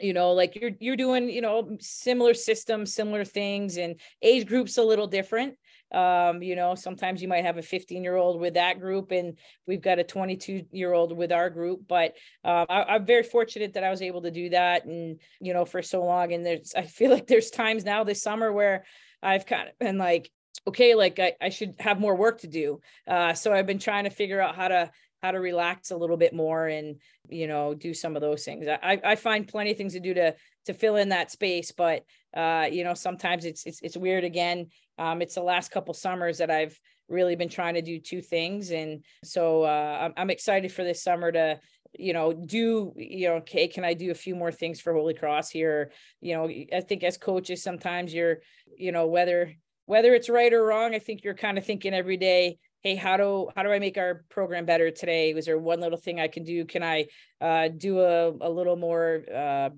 you 0.00 0.12
know 0.12 0.32
like 0.32 0.54
you're 0.54 0.72
you're 0.80 0.96
doing 0.96 1.28
you 1.28 1.40
know 1.40 1.76
similar 1.80 2.34
systems 2.34 2.94
similar 2.94 3.24
things 3.24 3.78
and 3.78 3.96
age 4.22 4.46
groups 4.46 4.78
a 4.78 4.82
little 4.82 5.06
different 5.06 5.54
um, 5.92 6.42
you 6.42 6.54
know, 6.56 6.74
sometimes 6.74 7.22
you 7.22 7.28
might 7.28 7.44
have 7.44 7.56
a 7.56 7.62
15 7.62 8.02
year 8.02 8.16
old 8.16 8.40
with 8.40 8.54
that 8.54 8.80
group, 8.80 9.10
and 9.10 9.38
we've 9.66 9.80
got 9.80 9.98
a 9.98 10.04
22 10.04 10.64
year 10.70 10.92
old 10.92 11.16
with 11.16 11.32
our 11.32 11.50
group. 11.50 11.82
But 11.88 12.14
um, 12.44 12.66
I, 12.68 12.96
am 12.96 13.06
very 13.06 13.22
fortunate 13.22 13.74
that 13.74 13.84
I 13.84 13.90
was 13.90 14.02
able 14.02 14.22
to 14.22 14.30
do 14.30 14.50
that, 14.50 14.84
and 14.84 15.20
you 15.40 15.54
know, 15.54 15.64
for 15.64 15.82
so 15.82 16.04
long. 16.04 16.32
And 16.32 16.44
there's, 16.44 16.74
I 16.76 16.82
feel 16.82 17.10
like 17.10 17.26
there's 17.26 17.50
times 17.50 17.84
now 17.84 18.04
this 18.04 18.22
summer 18.22 18.52
where 18.52 18.84
I've 19.22 19.46
kind 19.46 19.68
of 19.68 19.78
been 19.78 19.98
like, 19.98 20.30
okay, 20.66 20.94
like 20.94 21.18
I, 21.18 21.34
I 21.40 21.48
should 21.48 21.74
have 21.78 22.00
more 22.00 22.14
work 22.14 22.40
to 22.40 22.48
do. 22.48 22.80
Uh, 23.06 23.32
so 23.34 23.52
I've 23.52 23.66
been 23.66 23.78
trying 23.78 24.04
to 24.04 24.10
figure 24.10 24.40
out 24.40 24.56
how 24.56 24.68
to 24.68 24.90
how 25.22 25.32
to 25.32 25.40
relax 25.40 25.90
a 25.90 25.96
little 25.96 26.16
bit 26.16 26.32
more 26.32 26.66
and 26.66 26.96
you 27.28 27.46
know 27.46 27.74
do 27.74 27.92
some 27.92 28.14
of 28.14 28.22
those 28.22 28.44
things 28.44 28.66
i 28.68 29.00
i 29.04 29.16
find 29.16 29.48
plenty 29.48 29.72
of 29.72 29.76
things 29.76 29.94
to 29.94 30.00
do 30.00 30.14
to 30.14 30.34
to 30.64 30.72
fill 30.72 30.96
in 30.96 31.08
that 31.08 31.30
space 31.30 31.72
but 31.72 32.04
uh 32.38 32.66
you 32.70 32.84
know 32.84 32.94
sometimes 32.94 33.44
it's 33.44 33.66
it's, 33.66 33.80
it's 33.82 33.96
weird 33.96 34.24
again. 34.24 34.68
Um 34.98 35.20
it's 35.20 35.34
the 35.34 35.42
last 35.42 35.70
couple 35.70 35.92
summers 35.92 36.38
that 36.38 36.50
i've 36.50 36.78
really 37.08 37.36
been 37.36 37.48
trying 37.48 37.74
to 37.74 37.82
do 37.82 37.98
two 37.98 38.22
things. 38.22 38.70
And 38.70 39.04
so 39.24 39.64
uh 39.64 40.10
i'm, 40.16 40.30
excited 40.30 40.72
for 40.72 40.84
this 40.84 41.02
summer 41.02 41.32
to 41.32 41.60
you 41.98 42.12
know 42.12 42.32
do 42.32 42.92
you 42.96 43.28
know 43.28 43.36
okay 43.36 43.66
can 43.66 43.82
i 43.84 43.94
do 43.94 44.10
a 44.10 44.14
few 44.14 44.34
more 44.34 44.52
things 44.52 44.80
for 44.80 44.92
holy 44.92 45.14
cross 45.14 45.50
here? 45.50 45.90
You 46.20 46.34
know 46.34 46.44
i 46.72 46.80
think 46.80 47.02
as 47.02 47.18
coaches 47.18 47.62
sometimes 47.62 48.14
you're 48.14 48.38
you 48.76 48.92
know 48.92 49.06
whether 49.06 49.52
whether 49.86 50.14
it's 50.14 50.28
right 50.28 50.52
or 50.52 50.62
wrong 50.62 50.94
i 50.94 50.98
think 50.98 51.24
you're 51.24 51.34
kind 51.34 51.58
of 51.58 51.64
thinking 51.64 51.94
every 51.94 52.18
day 52.18 52.58
hey 52.82 52.94
how 52.94 53.16
do 53.16 53.48
how 53.56 53.62
do 53.62 53.70
i 53.70 53.78
make 53.78 53.98
our 53.98 54.24
program 54.28 54.64
better 54.64 54.90
today? 54.90 55.34
Was 55.34 55.46
there 55.46 55.58
one 55.58 55.80
little 55.80 55.98
thing 55.98 56.20
i 56.20 56.28
can 56.28 56.44
do? 56.44 56.64
Can 56.64 56.82
i 56.82 57.06
uh, 57.40 57.68
do 57.68 58.00
a, 58.00 58.30
a 58.40 58.50
little 58.50 58.76
more 58.76 59.24
uh, 59.34 59.70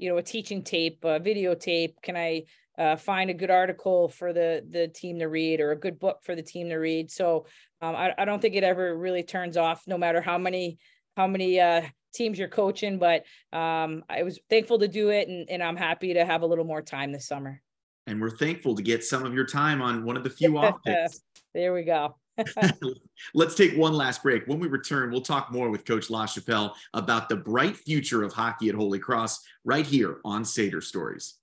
you 0.00 0.08
know 0.08 0.16
a 0.16 0.22
teaching 0.22 0.62
tape 0.62 1.04
a 1.04 1.20
videotape. 1.20 1.94
Can 2.02 2.16
i 2.16 2.44
uh, 2.78 2.96
find 2.96 3.28
a 3.28 3.34
good 3.34 3.50
article 3.50 4.08
for 4.08 4.32
the 4.32 4.64
the 4.68 4.88
team 4.88 5.18
to 5.18 5.26
read 5.26 5.60
or 5.60 5.72
a 5.72 5.78
good 5.78 5.98
book 5.98 6.20
for 6.22 6.34
the 6.34 6.42
team 6.42 6.70
to 6.70 6.76
read? 6.76 7.10
So 7.10 7.46
um, 7.82 7.94
I, 7.94 8.14
I 8.16 8.24
don't 8.24 8.40
think 8.40 8.54
it 8.54 8.64
ever 8.64 8.96
really 8.96 9.22
turns 9.22 9.58
off 9.58 9.84
no 9.86 9.98
matter 9.98 10.22
how 10.22 10.38
many 10.38 10.78
how 11.16 11.26
many 11.26 11.60
uh, 11.60 11.82
teams 12.14 12.38
you're 12.38 12.48
coaching 12.48 12.98
but 12.98 13.24
um, 13.52 14.02
i 14.08 14.24
was 14.24 14.40
thankful 14.48 14.80
to 14.80 14.88
do 14.88 15.10
it 15.10 15.28
and, 15.28 15.48
and 15.48 15.62
i'm 15.62 15.76
happy 15.76 16.14
to 16.14 16.24
have 16.24 16.42
a 16.42 16.46
little 16.46 16.64
more 16.64 16.82
time 16.82 17.12
this 17.12 17.26
summer. 17.26 17.60
And 18.06 18.20
we're 18.20 18.36
thankful 18.36 18.74
to 18.74 18.82
get 18.82 19.04
some 19.04 19.24
of 19.24 19.34
your 19.34 19.44
time 19.44 19.80
on 19.80 20.04
one 20.04 20.16
of 20.16 20.24
the 20.24 20.30
few 20.38 20.58
off 20.58 20.82
days. 20.82 21.22
there 21.54 21.72
we 21.72 21.84
go 21.84 22.16
Let's 23.34 23.54
take 23.54 23.76
one 23.76 23.94
last 23.94 24.22
break. 24.22 24.46
When 24.46 24.58
we 24.58 24.68
return, 24.68 25.10
we'll 25.10 25.20
talk 25.20 25.50
more 25.52 25.70
with 25.70 25.84
Coach 25.84 26.08
Lachapelle 26.08 26.72
about 26.94 27.28
the 27.28 27.36
bright 27.36 27.76
future 27.76 28.22
of 28.22 28.32
hockey 28.32 28.68
at 28.68 28.74
Holy 28.74 28.98
Cross 28.98 29.40
right 29.64 29.86
here 29.86 30.18
on 30.24 30.44
Sader 30.44 30.82
Stories. 30.82 31.34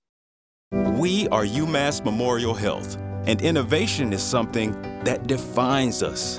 We 0.72 1.28
are 1.28 1.44
UMass 1.44 2.04
Memorial 2.04 2.54
Health, 2.54 2.96
and 3.26 3.40
innovation 3.40 4.12
is 4.12 4.22
something 4.22 4.72
that 5.04 5.26
defines 5.26 6.02
us, 6.02 6.38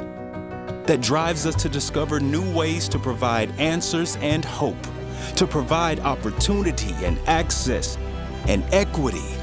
that 0.86 1.02
drives 1.02 1.46
us 1.46 1.56
to 1.56 1.70
discover 1.70 2.20
new 2.20 2.54
ways 2.54 2.88
to 2.90 3.00
provide 3.00 3.52
answers 3.60 4.18
and 4.18 4.46
hope 4.46 4.78
to 5.36 5.48
provide 5.48 6.00
opportunity 6.02 6.94
and 7.06 7.20
access 7.28 7.98
and 8.48 8.64
equity 8.72 9.36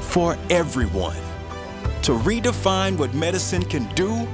for 0.00 0.36
everyone, 0.50 1.16
to 2.02 2.12
redefine 2.12 2.98
what 2.98 3.14
medicine 3.14 3.64
can 3.64 3.86
do 3.94 4.26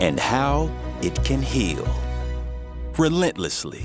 and 0.00 0.18
how 0.18 0.70
it 1.02 1.22
can 1.24 1.40
heal 1.40 1.86
relentlessly. 2.98 3.84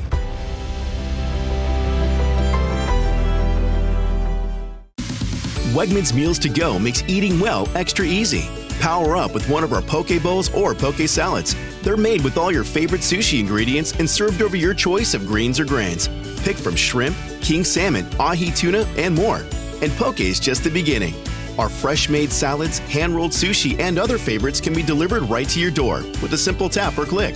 Wegmans 5.74 6.14
Meals 6.14 6.40
to 6.40 6.50
Go 6.50 6.80
makes 6.80 7.04
eating 7.08 7.40
well 7.40 7.68
extra 7.76 8.06
easy. 8.06 8.50
Power 8.80 9.16
up 9.16 9.34
with 9.34 9.48
one 9.50 9.64
of 9.64 9.72
our 9.72 9.82
poke 9.82 10.22
bowls 10.24 10.54
or 10.54 10.74
poke 10.74 11.08
salads. 11.08 11.56
They're 11.84 11.96
made 11.96 12.24
with 12.24 12.38
all 12.38 12.52
your 12.52 12.64
favorite 12.64 13.02
sushi 13.02 13.40
ingredients 13.40 13.94
and 14.00 14.10
served 14.10 14.42
over 14.42 14.58
your 14.58 14.74
choice 14.74 15.14
of 15.14 15.28
greens 15.28 15.60
or 15.60 15.66
grains. 15.66 16.08
Pick 16.42 16.58
from 16.58 16.76
shrimp, 16.76 17.16
king 17.42 17.64
salmon, 17.64 18.08
ahi 18.20 18.52
tuna, 18.52 18.80
and 18.98 19.14
more. 19.14 19.46
And 19.82 19.92
poke 19.94 20.20
is 20.20 20.40
just 20.40 20.64
the 20.64 20.70
beginning. 20.70 21.14
Our 21.60 21.68
fresh 21.68 22.08
made 22.08 22.32
salads, 22.32 22.80
hand 22.80 23.14
rolled 23.14 23.32
sushi, 23.32 23.78
and 23.80 24.00
other 24.00 24.18
favorites 24.18 24.62
can 24.62 24.74
be 24.74 24.82
delivered 24.82 25.24
right 25.24 25.48
to 25.50 25.60
your 25.60 25.72
door 25.72 25.98
with 26.22 26.32
a 26.32 26.38
simple 26.38 26.70
tap 26.70 26.98
or 26.98 27.04
click. 27.04 27.36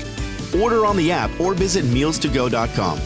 Order 0.56 0.86
on 0.86 0.96
the 0.96 1.12
app 1.12 1.30
or 1.42 1.54
visit 1.54 1.84
mealstogo.com. 1.84 3.00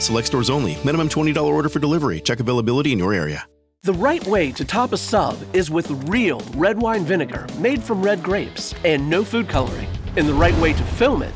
Select 0.00 0.26
stores 0.26 0.50
only. 0.50 0.76
Minimum 0.84 1.10
$20 1.10 1.44
order 1.44 1.68
for 1.68 1.78
delivery. 1.78 2.20
Check 2.20 2.40
availability 2.40 2.90
in 2.90 2.98
your 2.98 3.14
area. 3.14 3.46
The 3.84 3.92
right 3.92 4.24
way 4.26 4.50
to 4.52 4.64
top 4.64 4.92
a 4.92 4.96
sub 4.96 5.38
is 5.52 5.70
with 5.70 5.88
real 6.08 6.40
red 6.56 6.76
wine 6.76 7.04
vinegar 7.04 7.46
made 7.58 7.80
from 7.80 8.02
red 8.02 8.20
grapes 8.20 8.74
and 8.84 9.08
no 9.08 9.22
food 9.22 9.48
coloring. 9.48 9.88
And 10.16 10.28
the 10.28 10.34
right 10.34 10.58
way 10.58 10.72
to 10.72 10.82
film 10.82 11.22
it 11.22 11.34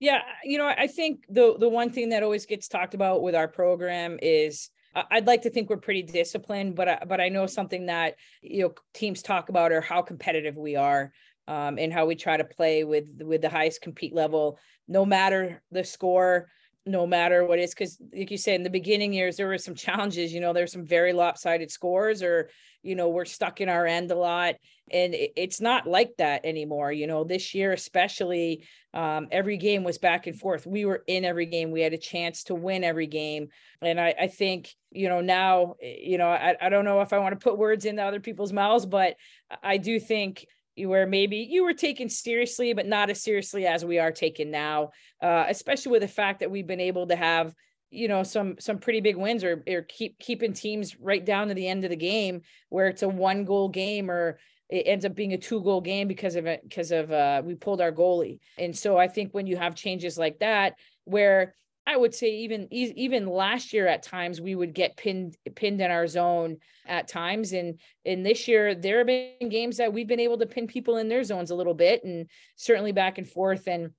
Yeah, 0.00 0.20
you 0.42 0.58
know, 0.58 0.66
I 0.66 0.86
think 0.86 1.24
the 1.28 1.56
the 1.58 1.68
one 1.68 1.90
thing 1.90 2.10
that 2.10 2.22
always 2.22 2.46
gets 2.46 2.68
talked 2.68 2.94
about 2.94 3.22
with 3.22 3.34
our 3.34 3.48
program 3.48 4.18
is 4.20 4.70
I'd 5.10 5.26
like 5.26 5.42
to 5.42 5.50
think 5.50 5.70
we're 5.70 5.76
pretty 5.76 6.02
disciplined, 6.02 6.76
but 6.76 6.88
I, 6.88 7.02
but 7.06 7.20
I 7.20 7.28
know 7.28 7.46
something 7.46 7.86
that 7.86 8.16
you 8.42 8.62
know 8.62 8.74
teams 8.92 9.22
talk 9.22 9.48
about 9.48 9.72
are 9.72 9.80
how 9.80 10.02
competitive 10.02 10.56
we 10.56 10.76
are 10.76 11.12
um, 11.48 11.78
and 11.78 11.92
how 11.92 12.06
we 12.06 12.14
try 12.14 12.36
to 12.36 12.44
play 12.44 12.84
with 12.84 13.06
with 13.20 13.42
the 13.42 13.48
highest 13.48 13.82
compete 13.82 14.14
level, 14.14 14.58
no 14.88 15.04
matter 15.04 15.62
the 15.70 15.84
score 15.84 16.48
no 16.86 17.06
matter 17.06 17.44
what 17.44 17.58
it 17.58 17.62
is 17.62 17.70
because 17.70 17.98
like 18.14 18.30
you 18.30 18.36
said 18.36 18.56
in 18.56 18.62
the 18.62 18.70
beginning 18.70 19.12
years 19.12 19.36
there 19.36 19.48
were 19.48 19.58
some 19.58 19.74
challenges 19.74 20.32
you 20.32 20.40
know 20.40 20.52
there's 20.52 20.72
some 20.72 20.84
very 20.84 21.12
lopsided 21.12 21.70
scores 21.70 22.22
or 22.22 22.50
you 22.82 22.94
know 22.94 23.08
we're 23.08 23.24
stuck 23.24 23.60
in 23.60 23.68
our 23.68 23.86
end 23.86 24.10
a 24.10 24.14
lot. 24.14 24.56
And 24.90 25.14
it's 25.14 25.62
not 25.62 25.86
like 25.86 26.10
that 26.18 26.44
anymore 26.44 26.92
you 26.92 27.06
know 27.06 27.24
this 27.24 27.54
year 27.54 27.72
especially 27.72 28.66
um, 28.92 29.28
every 29.32 29.56
game 29.56 29.82
was 29.82 29.98
back 29.98 30.28
and 30.28 30.38
forth. 30.38 30.66
We 30.66 30.84
were 30.84 31.02
in 31.08 31.24
every 31.24 31.46
game. 31.46 31.72
We 31.72 31.80
had 31.80 31.94
a 31.94 31.98
chance 31.98 32.44
to 32.44 32.54
win 32.54 32.84
every 32.84 33.06
game. 33.06 33.48
And 33.80 33.98
i, 33.98 34.14
I 34.20 34.28
think 34.28 34.74
you 34.90 35.08
know 35.08 35.20
now 35.20 35.74
eh, 35.82 35.96
you 36.00 36.18
know 36.18 36.28
I, 36.28 36.54
I 36.60 36.68
don't 36.68 36.84
know 36.84 37.00
if 37.00 37.12
i 37.12 37.18
want 37.18 37.38
to 37.38 37.42
put 37.42 37.58
words 37.58 37.84
into 37.84 38.02
other 38.02 38.20
people's 38.20 38.52
mouths 38.52 38.86
but 38.86 39.16
i 39.62 39.76
do 39.76 39.98
think 39.98 40.46
where 40.76 41.06
maybe 41.06 41.36
you 41.38 41.64
were 41.64 41.72
taken 41.72 42.08
seriously, 42.08 42.72
but 42.72 42.86
not 42.86 43.10
as 43.10 43.22
seriously 43.22 43.66
as 43.66 43.84
we 43.84 43.98
are 43.98 44.12
taken 44.12 44.50
now, 44.50 44.90
uh, 45.22 45.44
especially 45.48 45.92
with 45.92 46.02
the 46.02 46.08
fact 46.08 46.40
that 46.40 46.50
we've 46.50 46.66
been 46.66 46.80
able 46.80 47.06
to 47.06 47.16
have 47.16 47.54
you 47.90 48.08
know 48.08 48.22
some 48.22 48.56
some 48.58 48.78
pretty 48.78 49.00
big 49.00 49.16
wins 49.16 49.44
or, 49.44 49.62
or 49.68 49.82
keep 49.82 50.18
keeping 50.18 50.52
teams 50.52 50.98
right 50.98 51.24
down 51.24 51.48
to 51.48 51.54
the 51.54 51.68
end 51.68 51.84
of 51.84 51.90
the 51.90 51.96
game 51.96 52.42
where 52.68 52.88
it's 52.88 53.02
a 53.02 53.08
one 53.08 53.44
goal 53.44 53.68
game 53.68 54.10
or 54.10 54.38
it 54.68 54.84
ends 54.86 55.04
up 55.04 55.14
being 55.14 55.32
a 55.32 55.38
two 55.38 55.62
goal 55.62 55.80
game 55.80 56.08
because 56.08 56.34
of 56.34 56.46
it 56.46 56.60
because 56.64 56.90
of 56.90 57.12
uh 57.12 57.40
we 57.44 57.54
pulled 57.54 57.80
our 57.80 57.92
goalie. 57.92 58.40
And 58.58 58.76
so 58.76 58.98
i 58.98 59.06
think 59.06 59.32
when 59.32 59.46
you 59.46 59.56
have 59.56 59.76
changes 59.76 60.18
like 60.18 60.40
that 60.40 60.74
where 61.04 61.54
I 61.86 61.96
would 61.96 62.14
say 62.14 62.30
even 62.36 62.66
even 62.72 63.26
last 63.26 63.72
year 63.72 63.86
at 63.86 64.02
times 64.02 64.40
we 64.40 64.54
would 64.54 64.74
get 64.74 64.96
pinned 64.96 65.36
pinned 65.54 65.80
in 65.80 65.90
our 65.90 66.06
zone 66.06 66.58
at 66.86 67.08
times 67.08 67.52
and 67.52 67.78
in 68.04 68.22
this 68.22 68.48
year 68.48 68.74
there 68.74 68.98
have 68.98 69.06
been 69.06 69.48
games 69.50 69.76
that 69.76 69.92
we've 69.92 70.08
been 70.08 70.20
able 70.20 70.38
to 70.38 70.46
pin 70.46 70.66
people 70.66 70.96
in 70.96 71.08
their 71.08 71.24
zones 71.24 71.50
a 71.50 71.54
little 71.54 71.74
bit 71.74 72.02
and 72.04 72.28
certainly 72.56 72.92
back 72.92 73.18
and 73.18 73.28
forth 73.28 73.66
and 73.66 73.90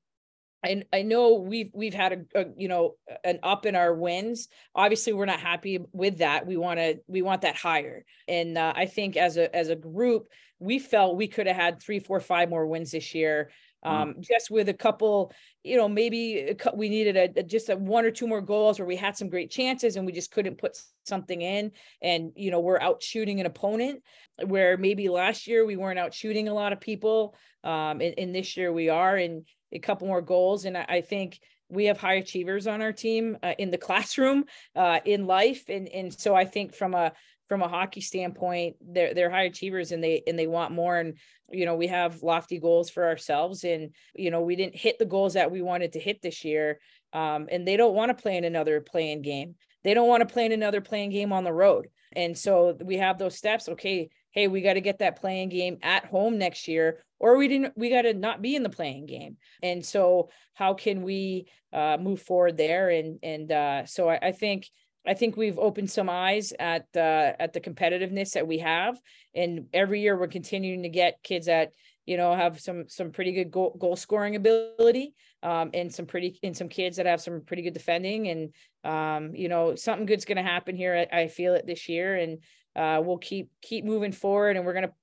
I, 0.65 0.84
I 0.91 1.02
know 1.04 1.36
we've 1.36 1.69
we've 1.74 1.93
had 1.93 2.26
a, 2.34 2.41
a, 2.41 2.45
you 2.58 2.67
know 2.67 2.95
an 3.24 3.39
up 3.43 3.67
in 3.67 3.76
our 3.76 3.93
wins. 3.93 4.48
Obviously, 4.74 5.13
we're 5.13 5.26
not 5.26 5.39
happy 5.39 5.80
with 5.93 6.17
that. 6.19 6.48
We 6.48 6.58
want 6.58 6.80
to 6.80 7.00
we 7.08 7.21
want 7.21 7.41
that 7.41 7.56
higher. 7.56 8.04
And 8.28 8.58
uh, 8.58 8.74
I 8.76 8.88
think 8.88 9.15
as 9.15 9.38
a 9.38 9.56
as 9.56 9.69
a 9.69 9.76
group, 9.76 10.28
we 10.60 10.80
felt 10.80 11.17
we 11.17 11.28
could 11.28 11.45
have 11.45 11.56
had 11.56 11.82
three, 11.82 12.00
four, 12.00 12.19
five 12.19 12.50
more 12.50 12.65
wins 12.65 12.91
this 12.91 13.13
year. 13.13 13.52
Mm. 13.86 13.89
um, 13.89 14.13
mm. 14.13 14.21
just 14.21 14.50
with 14.50 14.69
a 14.69 14.74
couple, 14.74 15.32
you 15.63 15.78
know, 15.78 15.88
maybe 15.88 16.56
we 16.74 16.89
needed 16.89 17.17
a, 17.17 17.39
a, 17.39 17.43
just 17.43 17.69
a 17.69 17.76
one 17.76 18.06
or 18.06 18.12
two 18.12 18.28
more 18.28 18.41
goals 18.41 18.80
where 18.80 18.88
we 18.88 18.95
had 18.95 19.15
some 19.15 19.30
great 19.30 19.52
chances 19.52 19.95
and 19.95 20.06
we 20.06 20.12
just 20.12 20.32
couldn't 20.32 20.58
put 20.58 20.78
something 21.06 21.41
in. 21.41 21.71
And 22.02 22.32
you 22.36 22.51
know, 22.51 22.60
we're 22.60 22.82
out 22.82 23.03
shooting 23.03 23.39
an 23.39 23.45
opponent 23.45 24.01
where 24.45 24.78
maybe 24.78 25.10
last 25.10 25.47
year 25.47 25.66
we 25.66 25.78
weren't 25.78 25.99
out 25.99 26.14
shooting 26.14 26.47
a 26.47 26.53
lot 26.53 26.74
of 26.74 26.82
people, 26.82 27.36
um, 27.64 28.01
and, 28.01 28.14
and 28.18 28.36
this 28.36 28.57
year 28.57 28.74
we 28.74 28.89
are, 28.89 29.16
and 29.16 29.45
a 29.72 29.80
couple 29.80 30.07
more 30.07 30.22
goals. 30.22 30.66
And 30.66 30.78
I, 30.78 30.86
I 30.88 31.01
think 31.01 31.39
we 31.70 31.86
have 31.86 31.97
high 31.97 32.16
achievers 32.16 32.68
on 32.68 32.82
our 32.82 32.93
team 32.93 33.38
uh, 33.43 33.53
in 33.57 33.72
the 33.72 33.78
classroom, 33.88 34.45
uh, 34.76 34.99
in 35.05 35.26
life, 35.26 35.64
and 35.70 35.88
and 35.89 36.14
so 36.14 36.36
I 36.36 36.45
think 36.45 36.74
from 36.74 36.93
a 36.93 37.14
from 37.48 37.62
a 37.62 37.68
hockey 37.68 38.02
standpoint, 38.02 38.76
they're 38.82 39.14
they're 39.14 39.30
high 39.30 39.43
achievers 39.43 39.91
and 39.91 40.04
they 40.04 40.24
and 40.28 40.38
they 40.38 40.48
want 40.48 40.72
more. 40.72 40.98
And 40.98 41.18
you 41.50 41.66
know, 41.66 41.76
we 41.76 41.88
have 41.88 42.24
lofty 42.24 42.60
goals 42.60 42.89
for 42.89 43.06
ourselves, 43.06 43.64
and 43.64 43.91
you 44.16 44.32
know, 44.32 44.41
we 44.41 44.56
didn't 44.56 44.76
hit 44.76 44.98
the 45.00 45.06
goals 45.06 45.34
that 45.34 45.52
we 45.52 45.62
wanted 45.62 45.93
to 45.93 46.00
hit 46.00 46.22
this 46.22 46.43
year. 46.43 46.80
Um, 47.14 47.48
and 47.50 47.66
they 47.66 47.78
don't 47.78 47.96
want 47.96 48.10
to 48.10 48.22
play 48.22 48.36
in 48.36 48.43
another 48.43 48.82
play-in 48.82 49.22
game. 49.22 49.56
They 49.86 49.93
don't 49.93 50.10
want 50.10 50.28
to 50.28 50.34
play 50.34 50.46
in 50.46 50.52
another 50.52 50.82
play-in 50.82 51.12
game 51.12 51.32
on 51.32 51.46
the 51.46 51.54
road. 51.54 51.88
And 52.14 52.38
so 52.38 52.78
we 52.84 52.98
have 52.98 53.18
those 53.18 53.38
steps. 53.38 53.70
Okay, 53.70 54.10
hey, 54.32 54.48
we 54.48 54.62
got 54.62 54.74
to 54.74 54.82
get 54.82 55.00
that 55.00 55.22
play-in 55.22 55.50
game 55.50 55.78
at 55.82 56.06
home 56.06 56.38
next 56.38 56.68
year, 56.68 57.04
or 57.20 57.38
we 57.38 57.48
didn't, 57.48 57.74
we 57.78 57.89
got 57.89 58.02
to 58.02 58.14
not 58.14 58.41
be 58.41 58.56
in 58.56 58.64
the 58.64 58.70
play-in 58.70 59.06
game. 59.06 59.38
And 59.64 59.86
so, 59.86 60.30
how 60.56 60.74
can 60.74 61.04
we 61.04 61.48
uh, 61.72 61.98
move 62.00 62.22
forward 62.22 62.58
there? 62.58 62.89
And 62.89 63.20
and 63.24 63.52
uh, 63.52 63.86
so 63.86 64.10
I, 64.10 64.20
I 64.22 64.32
think 64.32 64.70
I 65.08 65.14
think 65.14 65.38
we've 65.38 65.60
opened 65.60 65.89
some 65.89 66.10
eyes 66.10 66.53
at 66.60 66.88
uh, 66.95 67.34
at 67.39 67.53
the 67.53 67.62
competitiveness 67.62 68.32
that 68.32 68.47
we 68.47 68.60
have, 68.60 68.99
and 69.34 69.68
every 69.74 70.01
year 70.01 70.18
we're 70.18 70.28
continuing 70.28 70.84
to 70.84 70.89
get 70.89 71.24
kids 71.24 71.45
that 71.47 71.72
you 72.06 72.18
know 72.18 72.34
have 72.36 72.60
some 72.60 72.88
some 72.88 73.12
pretty 73.12 73.32
good 73.32 73.51
goal, 73.51 73.76
goal 73.80 73.95
scoring 73.95 74.36
ability, 74.36 75.14
um, 75.43 75.70
and 75.74 75.93
some 75.93 76.06
pretty 76.06 76.39
and 76.43 76.56
some 76.56 76.70
kids 76.70 76.97
that 76.97 77.06
have 77.06 77.22
some 77.22 77.41
pretty 77.41 77.64
good 77.64 77.74
defending, 77.74 78.28
and 78.28 78.53
um, 78.84 79.36
you 79.36 79.49
know 79.49 79.76
something 79.76 80.06
good's 80.06 80.26
going 80.26 80.38
to 80.38 80.43
happen 80.43 80.76
here. 80.76 81.08
I, 81.12 81.22
I, 81.22 81.28
feel 81.28 81.56
it 81.56 81.66
this 81.66 81.88
year, 81.89 82.16
and 82.16 82.39
uh, 82.76 83.01
we'll 83.03 83.18
keep 83.18 83.49
keep 83.62 83.86
moving 83.86 84.12
forward, 84.12 84.58
and 84.58 84.66
we're 84.66 84.74
going 84.74 84.88
to 84.88 84.93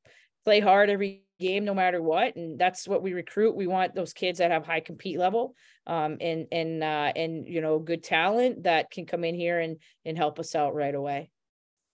play 0.44 0.60
hard 0.60 0.90
every 0.90 1.24
game 1.42 1.64
no 1.64 1.74
matter 1.74 2.00
what 2.00 2.36
and 2.36 2.58
that's 2.58 2.88
what 2.88 3.02
we 3.02 3.12
recruit. 3.12 3.56
We 3.56 3.66
want 3.66 3.94
those 3.94 4.12
kids 4.12 4.38
that 4.38 4.50
have 4.50 4.64
high 4.64 4.80
compete 4.80 5.18
level 5.18 5.54
um, 5.86 6.18
and 6.20 6.46
and 6.52 6.82
uh, 6.82 7.12
and 7.14 7.46
you 7.46 7.60
know 7.60 7.78
good 7.78 8.02
talent 8.02 8.62
that 8.62 8.90
can 8.90 9.04
come 9.04 9.24
in 9.24 9.34
here 9.34 9.60
and 9.60 9.78
and 10.04 10.16
help 10.16 10.38
us 10.38 10.54
out 10.54 10.74
right 10.74 10.94
away. 10.94 11.30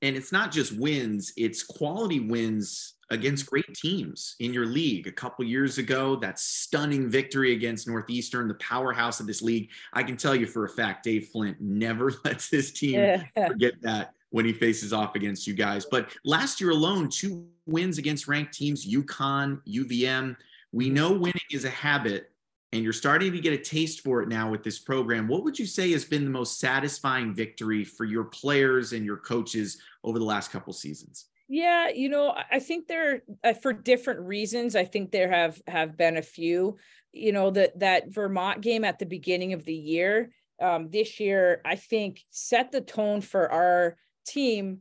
And 0.02 0.14
it's 0.16 0.30
not 0.30 0.52
just 0.52 0.78
wins 0.78 1.32
it's 1.36 1.62
quality 1.62 2.20
wins 2.20 2.94
against 3.10 3.46
great 3.46 3.74
teams 3.74 4.36
in 4.38 4.52
your 4.52 4.66
league. 4.66 5.06
A 5.06 5.12
couple 5.12 5.44
years 5.44 5.78
ago 5.78 6.14
that 6.16 6.38
stunning 6.38 7.08
victory 7.08 7.52
against 7.52 7.88
northeastern 7.88 8.46
the 8.46 8.54
powerhouse 8.54 9.18
of 9.18 9.26
this 9.26 9.42
league 9.42 9.70
i 9.94 10.02
can 10.02 10.16
tell 10.16 10.34
you 10.34 10.46
for 10.46 10.64
a 10.64 10.68
fact 10.68 11.04
dave 11.04 11.28
flint 11.32 11.56
never 11.60 12.12
lets 12.24 12.50
his 12.50 12.72
team 12.72 13.22
forget 13.46 13.74
that 13.80 14.12
when 14.30 14.44
he 14.44 14.52
faces 14.52 14.92
off 14.92 15.14
against 15.14 15.46
you 15.46 15.54
guys. 15.54 15.86
But 15.86 16.10
last 16.24 16.60
year 16.60 16.70
alone, 16.70 17.08
two 17.08 17.46
wins 17.66 17.98
against 17.98 18.28
ranked 18.28 18.54
teams, 18.54 18.86
UConn, 18.86 19.60
UVM. 19.66 20.36
We 20.72 20.90
know 20.90 21.12
winning 21.12 21.40
is 21.50 21.64
a 21.64 21.70
habit, 21.70 22.30
and 22.72 22.82
you're 22.82 22.92
starting 22.92 23.32
to 23.32 23.40
get 23.40 23.54
a 23.54 23.58
taste 23.58 24.02
for 24.02 24.22
it 24.22 24.28
now 24.28 24.50
with 24.50 24.62
this 24.62 24.78
program. 24.78 25.28
What 25.28 25.44
would 25.44 25.58
you 25.58 25.66
say 25.66 25.90
has 25.92 26.04
been 26.04 26.24
the 26.24 26.30
most 26.30 26.60
satisfying 26.60 27.34
victory 27.34 27.84
for 27.84 28.04
your 28.04 28.24
players 28.24 28.92
and 28.92 29.04
your 29.04 29.16
coaches 29.16 29.80
over 30.04 30.18
the 30.18 30.24
last 30.24 30.50
couple 30.50 30.72
seasons? 30.72 31.26
Yeah, 31.50 31.88
you 31.88 32.10
know, 32.10 32.36
I 32.50 32.58
think 32.58 32.88
there 32.88 33.22
uh, 33.42 33.54
for 33.54 33.72
different 33.72 34.20
reasons. 34.20 34.76
I 34.76 34.84
think 34.84 35.10
there 35.10 35.30
have 35.30 35.60
have 35.66 35.96
been 35.96 36.18
a 36.18 36.22
few. 36.22 36.76
You 37.12 37.32
know, 37.32 37.50
that 37.52 37.78
that 37.80 38.12
Vermont 38.12 38.60
game 38.60 38.84
at 38.84 38.98
the 38.98 39.06
beginning 39.06 39.54
of 39.54 39.64
the 39.64 39.74
year 39.74 40.30
um, 40.60 40.90
this 40.90 41.20
year, 41.20 41.60
I 41.64 41.76
think 41.76 42.24
set 42.30 42.72
the 42.72 42.80
tone 42.80 43.20
for 43.20 43.50
our 43.50 43.96
team 44.28 44.80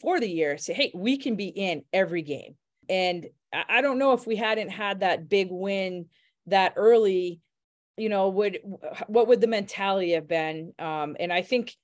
for 0.00 0.20
the 0.20 0.28
year 0.28 0.58
say, 0.58 0.74
hey, 0.74 0.92
we 0.94 1.16
can 1.16 1.36
be 1.36 1.48
in 1.48 1.82
every 1.92 2.22
game. 2.22 2.56
And 2.88 3.26
I 3.52 3.80
don't 3.80 3.98
know 3.98 4.12
if 4.12 4.26
we 4.26 4.36
hadn't 4.36 4.70
had 4.70 5.00
that 5.00 5.28
big 5.28 5.48
win 5.50 6.06
that 6.46 6.74
early, 6.76 7.40
you 7.96 8.08
know, 8.08 8.28
would 8.28 8.60
what 9.06 9.28
would 9.28 9.40
the 9.40 9.46
mentality 9.46 10.12
have 10.12 10.28
been? 10.28 10.72
Um, 10.78 11.16
and 11.18 11.32
I 11.32 11.42
think 11.42 11.74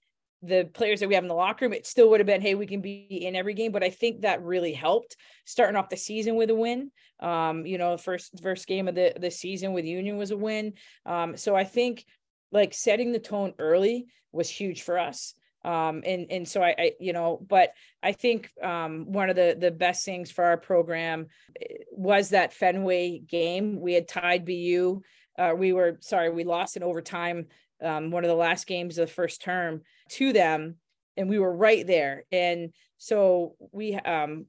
the 0.42 0.68
players 0.72 1.00
that 1.00 1.08
we 1.08 1.14
have 1.14 1.24
in 1.24 1.28
the 1.28 1.34
locker 1.34 1.64
room, 1.64 1.72
it 1.72 1.86
still 1.86 2.10
would 2.10 2.20
have 2.20 2.26
been, 2.26 2.40
hey, 2.40 2.54
we 2.54 2.66
can 2.66 2.80
be 2.80 3.06
in 3.10 3.34
every 3.34 3.54
game. 3.54 3.72
But 3.72 3.82
I 3.82 3.90
think 3.90 4.20
that 4.20 4.42
really 4.42 4.72
helped 4.72 5.16
starting 5.44 5.76
off 5.76 5.88
the 5.88 5.96
season 5.96 6.36
with 6.36 6.50
a 6.50 6.54
win. 6.54 6.90
Um, 7.20 7.64
you 7.66 7.78
know, 7.78 7.96
first 7.96 8.40
first 8.42 8.66
game 8.66 8.88
of 8.88 8.94
the, 8.94 9.14
the 9.18 9.30
season 9.30 9.72
with 9.72 9.84
Union 9.84 10.18
was 10.18 10.30
a 10.30 10.36
win. 10.36 10.74
Um, 11.04 11.36
so 11.36 11.56
I 11.56 11.64
think 11.64 12.04
like 12.52 12.74
setting 12.74 13.12
the 13.12 13.18
tone 13.18 13.54
early 13.58 14.06
was 14.32 14.48
huge 14.48 14.82
for 14.82 14.98
us 14.98 15.34
um, 15.66 16.02
and 16.06 16.26
and 16.30 16.48
so 16.48 16.62
I, 16.62 16.74
I, 16.78 16.92
you 17.00 17.12
know 17.12 17.44
but 17.46 17.72
i 18.02 18.12
think 18.12 18.50
um, 18.62 19.12
one 19.12 19.28
of 19.28 19.36
the 19.36 19.56
the 19.58 19.70
best 19.70 20.04
things 20.04 20.30
for 20.30 20.44
our 20.44 20.56
program 20.56 21.26
eh, 21.60 21.64
was 21.90 22.30
that 22.30 22.52
fenway 22.52 23.18
game. 23.18 23.80
We 23.80 23.94
had 23.94 24.08
tied 24.08 24.44
bu 24.44 25.02
uh, 25.38 25.52
we 25.56 25.72
were 25.72 25.98
sorry 26.00 26.30
we 26.30 26.44
lost 26.44 26.76
in 26.76 26.82
overtime 26.82 27.46
um, 27.82 28.10
one 28.10 28.24
of 28.24 28.28
the 28.28 28.34
last 28.34 28.66
games 28.66 28.96
of 28.96 29.08
the 29.08 29.14
first 29.14 29.42
term 29.42 29.82
to 30.10 30.32
them 30.32 30.76
and 31.18 31.28
we 31.28 31.38
were 31.38 31.54
right 31.54 31.86
there. 31.86 32.24
And 32.30 32.72
so 32.98 33.56
we 33.72 33.94
um 33.94 34.46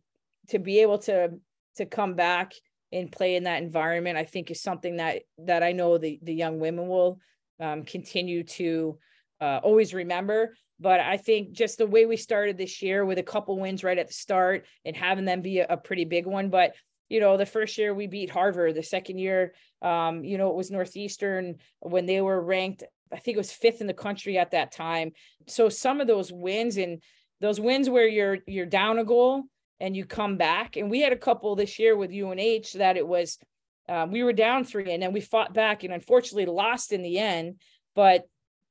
to 0.49 0.59
be 0.59 0.79
able 0.79 0.99
to 0.99 1.31
to 1.75 1.85
come 1.85 2.15
back 2.15 2.53
and 2.91 3.11
play 3.11 3.35
in 3.35 3.43
that 3.43 3.61
environment 3.61 4.17
i 4.17 4.23
think 4.23 4.49
is 4.49 4.61
something 4.61 4.95
that 4.97 5.23
that 5.37 5.61
i 5.61 5.73
know 5.73 5.97
the 5.97 6.19
the 6.23 6.33
young 6.33 6.59
women 6.59 6.87
will 6.87 7.19
um, 7.59 7.83
continue 7.83 8.43
to 8.43 8.97
uh, 9.41 9.59
always 9.63 9.93
remember 9.93 10.53
but 10.79 10.99
I 10.99 11.17
think 11.17 11.51
just 11.51 11.77
the 11.77 11.87
way 11.87 12.05
we 12.05 12.17
started 12.17 12.57
this 12.57 12.81
year 12.81 13.03
with 13.03 13.17
a 13.17 13.23
couple 13.23 13.59
wins 13.59 13.83
right 13.83 13.97
at 13.97 14.07
the 14.07 14.13
start 14.13 14.65
and 14.85 14.95
having 14.95 15.25
them 15.25 15.41
be 15.41 15.59
a, 15.59 15.67
a 15.69 15.77
pretty 15.77 16.05
big 16.05 16.25
one. 16.25 16.49
But 16.49 16.75
you 17.09 17.19
know, 17.19 17.37
the 17.37 17.45
first 17.45 17.77
year 17.77 17.93
we 17.93 18.05
beat 18.05 18.29
Harvard, 18.29 18.75
the 18.75 18.83
second 18.83 19.17
year, 19.17 19.53
um, 19.81 20.23
you 20.23 20.37
know, 20.37 20.49
it 20.49 20.55
was 20.55 20.69
Northeastern 20.69 21.55
when 21.79 22.05
they 22.05 22.21
were 22.21 22.41
ranked, 22.41 22.83
I 23.11 23.17
think 23.17 23.35
it 23.35 23.39
was 23.39 23.51
fifth 23.51 23.79
in 23.79 23.87
the 23.87 23.93
country 23.93 24.37
at 24.37 24.51
that 24.51 24.73
time. 24.73 25.13
So 25.47 25.69
some 25.69 26.01
of 26.01 26.07
those 26.07 26.31
wins 26.31 26.77
and 26.77 27.01
those 27.39 27.59
wins 27.59 27.89
where 27.89 28.07
you're 28.07 28.39
you're 28.45 28.65
down 28.65 28.99
a 28.99 29.05
goal 29.05 29.43
and 29.79 29.95
you 29.95 30.05
come 30.05 30.37
back. 30.37 30.75
And 30.75 30.91
we 30.91 30.99
had 31.01 31.13
a 31.13 31.17
couple 31.17 31.55
this 31.55 31.79
year 31.79 31.95
with 31.95 32.11
UNH 32.11 32.77
that 32.77 32.97
it 32.97 33.07
was 33.07 33.39
um, 33.87 34.11
we 34.11 34.23
were 34.23 34.33
down 34.33 34.65
three 34.65 34.91
and 34.91 35.01
then 35.01 35.13
we 35.13 35.21
fought 35.21 35.53
back 35.53 35.83
and 35.83 35.93
unfortunately 35.93 36.45
lost 36.45 36.91
in 36.91 37.01
the 37.01 37.17
end. 37.17 37.61
But 37.95 38.25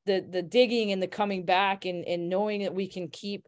the 0.07 0.24
the 0.28 0.42
digging 0.42 0.92
and 0.92 1.02
the 1.02 1.07
coming 1.07 1.44
back 1.44 1.84
and 1.84 2.04
and 2.04 2.28
knowing 2.28 2.62
that 2.62 2.74
we 2.74 2.88
can 2.88 3.09
keep 3.09 3.46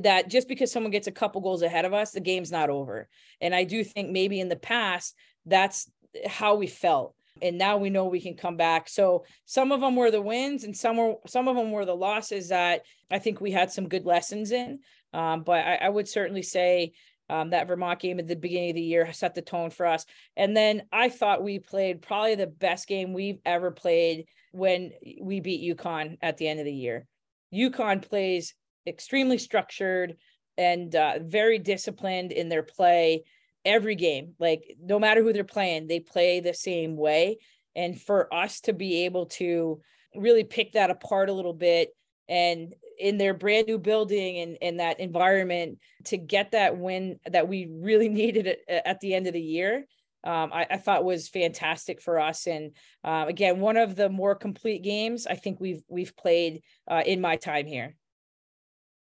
that 0.00 0.28
just 0.28 0.48
because 0.48 0.72
someone 0.72 0.90
gets 0.90 1.06
a 1.06 1.12
couple 1.12 1.40
goals 1.40 1.62
ahead 1.62 1.84
of 1.84 1.92
us 1.92 2.12
the 2.12 2.20
game's 2.20 2.52
not 2.52 2.70
over. 2.70 3.08
And 3.40 3.54
i 3.54 3.64
do 3.64 3.84
think 3.84 4.10
maybe 4.10 4.40
in 4.40 4.48
the 4.48 4.56
past 4.56 5.14
that's 5.46 5.90
how 6.26 6.54
we 6.54 6.66
felt. 6.66 7.14
And 7.42 7.58
now 7.58 7.76
we 7.76 7.90
know 7.90 8.06
we 8.06 8.20
can 8.20 8.36
come 8.36 8.56
back. 8.56 8.88
So 8.88 9.24
some 9.44 9.72
of 9.72 9.80
them 9.80 9.96
were 9.96 10.12
the 10.12 10.22
wins 10.22 10.62
and 10.62 10.76
some 10.76 10.96
were 10.96 11.16
some 11.26 11.48
of 11.48 11.56
them 11.56 11.72
were 11.72 11.84
the 11.84 11.96
losses 11.96 12.48
that 12.48 12.82
i 13.10 13.18
think 13.18 13.40
we 13.40 13.50
had 13.50 13.70
some 13.70 13.88
good 13.88 14.06
lessons 14.06 14.52
in. 14.52 14.78
Um, 15.12 15.42
but 15.42 15.64
I, 15.64 15.76
I, 15.76 15.88
would 15.88 16.08
certainly 16.08 16.42
say 16.42 16.92
um, 17.30 17.50
that 17.50 17.66
vermont 17.66 18.00
game 18.00 18.18
at 18.18 18.26
the 18.26 18.36
beginning 18.36 18.70
of 18.70 18.76
the 18.76 18.82
year 18.82 19.12
set 19.12 19.34
the 19.34 19.42
tone 19.42 19.70
for 19.70 19.86
us 19.86 20.04
and 20.36 20.56
then 20.56 20.82
i 20.92 21.08
thought 21.08 21.42
we 21.42 21.58
played 21.58 22.02
probably 22.02 22.34
the 22.34 22.46
best 22.46 22.86
game 22.86 23.12
we've 23.12 23.38
ever 23.44 23.70
played 23.70 24.26
when 24.54 24.92
we 25.20 25.40
beat 25.40 25.76
UConn 25.76 26.16
at 26.22 26.36
the 26.36 26.46
end 26.46 26.60
of 26.60 26.64
the 26.64 26.72
year. 26.72 27.06
UConn 27.52 28.08
plays 28.08 28.54
extremely 28.86 29.36
structured 29.36 30.14
and 30.56 30.94
uh, 30.94 31.18
very 31.22 31.58
disciplined 31.58 32.30
in 32.30 32.48
their 32.48 32.62
play 32.62 33.24
every 33.64 33.96
game. 33.96 34.34
Like 34.38 34.76
no 34.80 35.00
matter 35.00 35.22
who 35.22 35.32
they're 35.32 35.42
playing, 35.42 35.88
they 35.88 35.98
play 35.98 36.38
the 36.38 36.54
same 36.54 36.96
way. 36.96 37.38
And 37.74 38.00
for 38.00 38.32
us 38.32 38.60
to 38.60 38.72
be 38.72 39.06
able 39.06 39.26
to 39.26 39.80
really 40.14 40.44
pick 40.44 40.72
that 40.74 40.90
apart 40.90 41.28
a 41.28 41.32
little 41.32 41.52
bit 41.52 41.88
and 42.28 42.72
in 42.98 43.18
their 43.18 43.34
brand 43.34 43.66
new 43.66 43.78
building 43.78 44.38
and, 44.38 44.56
in 44.60 44.76
that 44.78 45.00
environment 45.00 45.78
to 46.04 46.16
get 46.16 46.52
that 46.52 46.76
win 46.76 47.18
that 47.26 47.48
we 47.48 47.66
really 47.70 48.08
needed 48.20 48.46
at, 48.46 48.86
at 48.86 49.00
the 49.00 49.14
end 49.14 49.26
of 49.26 49.32
the 49.32 49.40
year 49.40 49.86
um, 50.24 50.50
I, 50.52 50.66
I, 50.70 50.76
thought 50.78 51.04
was 51.04 51.28
fantastic 51.28 52.00
for 52.00 52.18
us. 52.18 52.46
And 52.46 52.72
uh, 53.04 53.26
again, 53.28 53.60
one 53.60 53.76
of 53.76 53.94
the 53.94 54.08
more 54.08 54.34
complete 54.34 54.82
games 54.82 55.26
I 55.26 55.34
think 55.34 55.60
we've 55.60 55.82
we've 55.86 56.16
played 56.16 56.62
uh, 56.90 57.02
in 57.04 57.20
my 57.20 57.36
time 57.36 57.66
here. 57.66 57.94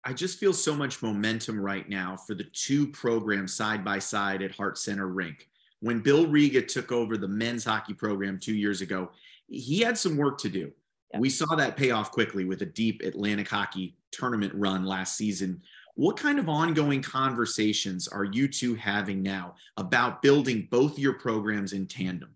I 0.03 0.13
just 0.13 0.39
feel 0.39 0.53
so 0.53 0.75
much 0.75 1.03
momentum 1.03 1.59
right 1.59 1.87
now 1.87 2.17
for 2.17 2.33
the 2.33 2.45
two 2.45 2.87
programs 2.87 3.53
side 3.55 3.85
by 3.85 3.99
side 3.99 4.41
at 4.41 4.55
Hart 4.55 4.79
Center 4.79 5.07
Rink. 5.07 5.47
When 5.79 5.99
Bill 5.99 6.25
Riga 6.25 6.63
took 6.63 6.91
over 6.91 7.17
the 7.17 7.27
men's 7.27 7.65
hockey 7.65 7.93
program 7.93 8.39
two 8.39 8.55
years 8.55 8.81
ago, 8.81 9.11
he 9.47 9.79
had 9.79 9.97
some 9.97 10.17
work 10.17 10.39
to 10.39 10.49
do. 10.49 10.71
Yeah. 11.13 11.19
We 11.19 11.29
saw 11.29 11.55
that 11.55 11.77
pay 11.77 11.91
off 11.91 12.11
quickly 12.11 12.45
with 12.45 12.61
a 12.61 12.65
deep 12.65 13.01
Atlantic 13.01 13.49
hockey 13.49 13.95
tournament 14.11 14.53
run 14.55 14.85
last 14.85 15.17
season 15.17 15.61
what 15.95 16.17
kind 16.17 16.39
of 16.39 16.49
ongoing 16.49 17.01
conversations 17.01 18.07
are 18.07 18.23
you 18.23 18.47
two 18.47 18.75
having 18.75 19.21
now 19.21 19.55
about 19.77 20.21
building 20.21 20.67
both 20.71 20.97
your 20.97 21.13
programs 21.13 21.73
in 21.73 21.85
tandem? 21.85 22.35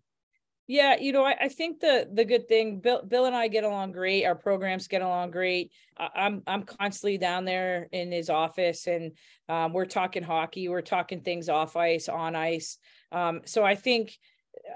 Yeah, 0.68 0.98
you 0.98 1.12
know, 1.12 1.24
I, 1.24 1.36
I, 1.42 1.48
think 1.48 1.80
the 1.80 2.10
the 2.12 2.26
good 2.26 2.48
thing, 2.48 2.80
Bill, 2.80 3.04
Bill 3.04 3.26
and 3.26 3.36
I 3.36 3.48
get 3.48 3.64
along 3.64 3.92
great. 3.92 4.26
Our 4.26 4.34
programs 4.34 4.88
get 4.88 5.04
along 5.04 5.30
great. 5.30 5.72
I, 5.96 6.10
I'm 6.16 6.42
I'm 6.48 6.64
constantly 6.64 7.20
down 7.20 7.46
there 7.46 7.88
in 7.92 8.12
his 8.12 8.32
office, 8.32 8.88
and 8.88 9.12
um, 9.48 9.74
we're 9.74 9.86
talking 9.86 10.24
hockey. 10.24 10.68
We're 10.68 10.82
talking 10.82 11.22
things 11.22 11.50
off 11.50 11.76
ice, 11.76 12.10
on 12.10 12.36
ice. 12.36 12.80
Um, 13.12 13.42
so 13.46 13.64
I 13.64 13.76
think, 13.76 14.18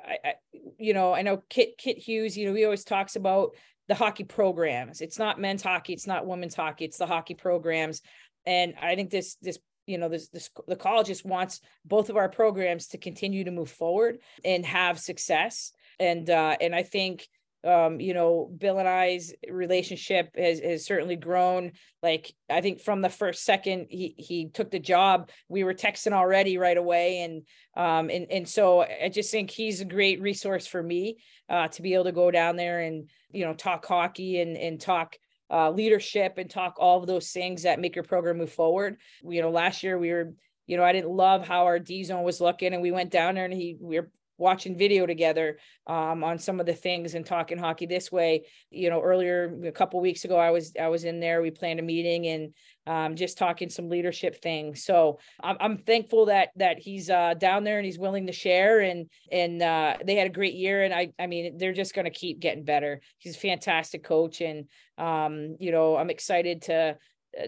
I, 0.07 0.17
I, 0.23 0.33
you 0.77 0.93
know, 0.93 1.11
I 1.11 1.23
know 1.23 1.41
Kit 1.49 1.75
Kit 1.79 1.97
Hughes. 1.97 2.37
You 2.37 2.47
know, 2.49 2.53
he 2.53 2.65
always 2.65 2.83
talks 2.83 3.15
about 3.15 3.55
the 3.89 3.95
hockey 3.95 4.23
programs. 4.23 5.01
It's 5.01 5.19
not 5.19 5.41
men's 5.41 5.63
hockey. 5.63 5.91
It's 5.91 6.07
not 6.07 6.25
women's 6.25 6.55
hockey. 6.55 6.85
It's 6.85 6.97
the 6.97 7.07
hockey 7.07 7.33
programs 7.33 8.01
and 8.45 8.73
I 8.81 8.95
think 8.95 9.09
this 9.09 9.35
this 9.41 9.59
you 9.85 9.97
know 9.97 10.09
this 10.09 10.29
this 10.29 10.49
the 10.67 10.75
college 10.75 11.07
just 11.07 11.25
wants 11.25 11.61
both 11.85 12.09
of 12.09 12.17
our 12.17 12.29
programs 12.29 12.87
to 12.87 12.97
continue 12.97 13.43
to 13.43 13.51
move 13.51 13.69
forward 13.69 14.19
and 14.43 14.65
have 14.65 14.99
success 14.99 15.71
and 15.99 16.29
uh 16.29 16.55
and 16.61 16.75
I 16.75 16.83
think 16.83 17.27
um, 17.65 17.99
you 17.99 18.13
know, 18.13 18.49
Bill 18.57 18.79
and 18.79 18.87
I's 18.87 19.33
relationship 19.49 20.35
has, 20.37 20.59
has 20.59 20.85
certainly 20.85 21.15
grown. 21.15 21.73
Like 22.01 22.33
I 22.49 22.61
think 22.61 22.81
from 22.81 23.01
the 23.01 23.09
first 23.09 23.43
second 23.43 23.87
he 23.89 24.15
he 24.17 24.49
took 24.49 24.71
the 24.71 24.79
job, 24.79 25.29
we 25.49 25.63
were 25.63 25.73
texting 25.73 26.13
already 26.13 26.57
right 26.57 26.77
away, 26.77 27.21
and 27.21 27.41
um, 27.75 28.09
and 28.09 28.27
and 28.31 28.47
so 28.47 28.81
I 28.81 29.09
just 29.09 29.31
think 29.31 29.51
he's 29.51 29.81
a 29.81 29.85
great 29.85 30.21
resource 30.21 30.65
for 30.65 30.81
me 30.81 31.17
uh, 31.49 31.67
to 31.69 31.81
be 31.81 31.93
able 31.93 32.05
to 32.05 32.11
go 32.11 32.31
down 32.31 32.55
there 32.55 32.79
and 32.79 33.09
you 33.31 33.45
know 33.45 33.53
talk 33.53 33.85
hockey 33.85 34.39
and 34.39 34.55
and 34.55 34.79
talk 34.79 35.17
uh, 35.51 35.69
leadership 35.69 36.37
and 36.37 36.49
talk 36.49 36.75
all 36.77 36.99
of 36.99 37.07
those 37.07 37.31
things 37.31 37.63
that 37.63 37.79
make 37.79 37.95
your 37.95 38.05
program 38.05 38.37
move 38.37 38.53
forward. 38.53 38.97
We, 39.21 39.35
You 39.35 39.41
know, 39.41 39.51
last 39.51 39.83
year 39.83 39.97
we 39.97 40.11
were 40.11 40.33
you 40.69 40.77
know, 40.77 40.83
I 40.83 40.93
didn't 40.93 41.09
love 41.09 41.47
how 41.47 41.65
our 41.65 41.79
D 41.79 42.03
zone 42.03 42.23
was 42.23 42.39
looking, 42.39 42.73
and 42.73 42.81
we 42.81 42.91
went 42.91 43.09
down 43.09 43.33
there 43.33 43.45
and 43.45 43.53
he 43.53 43.75
we 43.81 43.99
were 43.99 44.11
watching 44.39 44.77
video 44.77 45.05
together 45.05 45.57
um, 45.85 46.23
on 46.23 46.39
some 46.39 46.59
of 46.59 46.65
the 46.65 46.73
things 46.73 47.13
and 47.13 47.25
talking 47.25 47.57
hockey 47.57 47.85
this 47.85 48.11
way. 48.11 48.45
You 48.71 48.89
know, 48.89 49.01
earlier 49.01 49.53
a 49.65 49.71
couple 49.71 49.99
weeks 49.99 50.25
ago, 50.25 50.37
I 50.37 50.51
was 50.51 50.73
I 50.79 50.87
was 50.87 51.03
in 51.03 51.19
there. 51.19 51.41
We 51.41 51.51
planned 51.51 51.79
a 51.79 51.83
meeting 51.83 52.27
and 52.27 52.53
um, 52.87 53.15
just 53.15 53.37
talking 53.37 53.69
some 53.69 53.89
leadership 53.89 54.41
things. 54.41 54.83
So 54.83 55.19
I'm, 55.43 55.57
I'm 55.59 55.77
thankful 55.77 56.25
that 56.27 56.49
that 56.55 56.79
he's 56.79 57.09
uh, 57.09 57.35
down 57.35 57.63
there 57.63 57.77
and 57.77 57.85
he's 57.85 57.99
willing 57.99 58.27
to 58.27 58.33
share. 58.33 58.79
And 58.79 59.09
and 59.31 59.61
uh, 59.61 59.97
they 60.03 60.15
had 60.15 60.27
a 60.27 60.33
great 60.33 60.55
year. 60.55 60.83
And 60.83 60.93
I 60.93 61.13
I 61.19 61.27
mean 61.27 61.57
they're 61.57 61.73
just 61.73 61.93
going 61.93 62.05
to 62.05 62.11
keep 62.11 62.39
getting 62.39 62.63
better. 62.63 63.01
He's 63.17 63.35
a 63.35 63.39
fantastic 63.39 64.03
coach, 64.03 64.41
and 64.41 64.65
um, 64.97 65.57
you 65.59 65.71
know 65.71 65.97
I'm 65.97 66.09
excited 66.09 66.63
to 66.63 66.97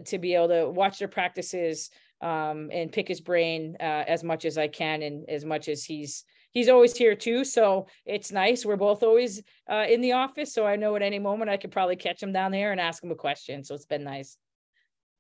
to 0.06 0.20
be 0.20 0.36
able 0.36 0.50
to 0.50 0.70
watch 0.70 1.00
their 1.00 1.08
practices 1.08 1.90
um, 2.22 2.70
and 2.72 2.92
pick 2.92 3.08
his 3.08 3.22
brain 3.22 3.76
uh, 3.80 4.04
as 4.08 4.24
much 4.24 4.46
as 4.46 4.58
I 4.58 4.68
can 4.68 5.02
and 5.02 5.28
as 5.30 5.44
much 5.44 5.68
as 5.68 5.84
he's 5.84 6.24
he's 6.52 6.70
always 6.70 6.96
here 6.96 7.16
too. 7.16 7.44
So 7.44 7.88
it's 8.06 8.32
nice. 8.32 8.66
We're 8.66 8.76
both 8.76 9.04
always 9.04 9.42
uh, 9.70 9.86
in 9.90 10.02
the 10.02 10.14
office. 10.14 10.54
So 10.54 10.66
I 10.66 10.76
know 10.76 10.96
at 10.96 11.02
any 11.02 11.20
moment 11.20 11.50
I 11.50 11.58
could 11.58 11.72
probably 11.72 11.96
catch 11.96 12.22
him 12.22 12.32
down 12.32 12.52
there 12.52 12.72
and 12.72 12.80
ask 12.80 13.04
him 13.04 13.12
a 13.12 13.16
question. 13.16 13.64
So 13.64 13.76
it's 13.76 13.86
been 13.86 14.04
nice. 14.04 14.38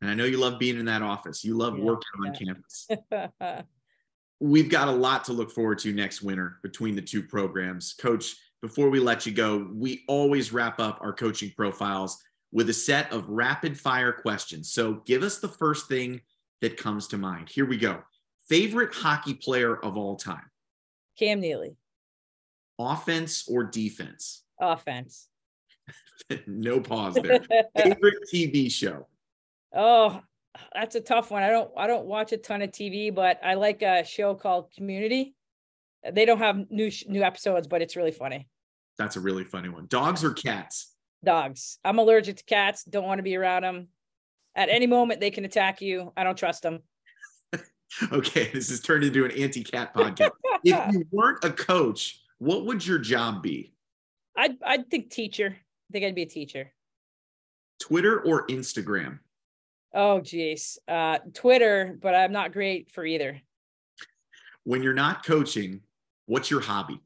And 0.01 0.09
I 0.09 0.13
know 0.13 0.25
you 0.25 0.37
love 0.37 0.59
being 0.59 0.79
in 0.79 0.85
that 0.85 1.01
office. 1.01 1.43
You 1.43 1.55
love 1.55 1.77
yeah, 1.77 1.83
working 1.83 2.09
on 2.25 2.35
campus. 2.35 2.87
We've 4.39 4.69
got 4.69 4.87
a 4.87 4.91
lot 4.91 5.25
to 5.25 5.33
look 5.33 5.51
forward 5.51 5.79
to 5.79 5.93
next 5.93 6.23
winter 6.23 6.57
between 6.63 6.95
the 6.95 7.01
two 7.01 7.21
programs. 7.21 7.93
Coach, 7.93 8.35
before 8.61 8.89
we 8.89 8.99
let 8.99 9.25
you 9.25 9.31
go, 9.31 9.69
we 9.71 10.03
always 10.07 10.51
wrap 10.51 10.79
up 10.79 10.99
our 11.01 11.13
coaching 11.13 11.51
profiles 11.55 12.19
with 12.51 12.69
a 12.69 12.73
set 12.73 13.11
of 13.13 13.29
rapid 13.29 13.79
fire 13.79 14.11
questions. 14.11 14.73
So 14.73 14.95
give 15.05 15.21
us 15.21 15.37
the 15.39 15.47
first 15.47 15.87
thing 15.87 16.21
that 16.61 16.77
comes 16.77 17.07
to 17.09 17.17
mind. 17.17 17.49
Here 17.49 17.65
we 17.65 17.77
go. 17.77 18.01
Favorite 18.49 18.93
hockey 18.93 19.35
player 19.35 19.77
of 19.77 19.95
all 19.95 20.15
time? 20.15 20.50
Cam 21.21 21.39
Neely. 21.39 21.75
Offense 22.79 23.47
or 23.47 23.63
defense? 23.63 24.43
Offense. 24.59 25.27
no 26.47 26.79
pause 26.79 27.13
there. 27.13 27.41
Favorite 27.77 28.23
TV 28.33 28.71
show? 28.71 29.07
Oh, 29.75 30.19
that's 30.73 30.95
a 30.95 31.01
tough 31.01 31.29
one. 31.29 31.43
I 31.43 31.51
don't 31.51 31.69
I 31.77 31.85
don't 31.85 32.05
watch 32.07 32.31
a 32.31 32.37
ton 32.37 32.63
of 32.63 32.71
TV, 32.71 33.13
but 33.13 33.39
I 33.43 33.53
like 33.53 33.83
a 33.83 34.03
show 34.03 34.33
called 34.33 34.71
Community. 34.75 35.35
They 36.11 36.25
don't 36.25 36.39
have 36.39 36.71
new 36.71 36.89
new 37.07 37.21
episodes, 37.21 37.67
but 37.67 37.83
it's 37.83 37.95
really 37.95 38.11
funny. 38.11 38.47
That's 38.97 39.15
a 39.15 39.19
really 39.19 39.43
funny 39.43 39.69
one. 39.69 39.85
Dogs 39.87 40.23
or 40.23 40.33
cats? 40.33 40.95
Dogs. 41.23 41.77
I'm 41.85 41.99
allergic 41.99 42.37
to 42.37 42.43
cats. 42.45 42.83
Don't 42.83 43.05
want 43.05 43.19
to 43.19 43.23
be 43.23 43.35
around 43.35 43.61
them. 43.61 43.89
At 44.55 44.69
any 44.69 44.87
moment, 44.87 45.19
they 45.19 45.29
can 45.29 45.45
attack 45.45 45.81
you. 45.81 46.11
I 46.17 46.23
don't 46.23 46.37
trust 46.37 46.63
them. 46.63 46.79
okay, 48.11 48.49
this 48.53 48.69
has 48.69 48.79
turned 48.79 49.03
into 49.03 49.25
an 49.25 49.31
anti-cat 49.31 49.93
podcast. 49.93 50.31
if 50.63 50.63
you 50.93 51.05
weren't 51.11 51.43
a 51.43 51.51
coach, 51.51 52.21
what 52.37 52.65
would 52.65 52.85
your 52.85 52.99
job 52.99 53.43
be? 53.43 53.73
I'd 54.35 54.55
I'd 54.65 54.89
think 54.89 55.09
teacher. 55.09 55.57
I 55.57 55.91
think 55.91 56.05
I'd 56.05 56.15
be 56.15 56.23
a 56.23 56.27
teacher. 56.27 56.71
Twitter 57.79 58.21
or 58.21 58.47
Instagram? 58.47 59.19
Oh 59.93 60.21
geez. 60.21 60.79
Uh 60.87 61.19
Twitter, 61.33 61.97
but 62.01 62.15
I'm 62.15 62.31
not 62.31 62.53
great 62.53 62.91
for 62.91 63.05
either. 63.05 63.41
When 64.63 64.83
you're 64.83 64.93
not 64.93 65.25
coaching, 65.25 65.81
what's 66.27 66.49
your 66.49 66.61
hobby? 66.61 67.01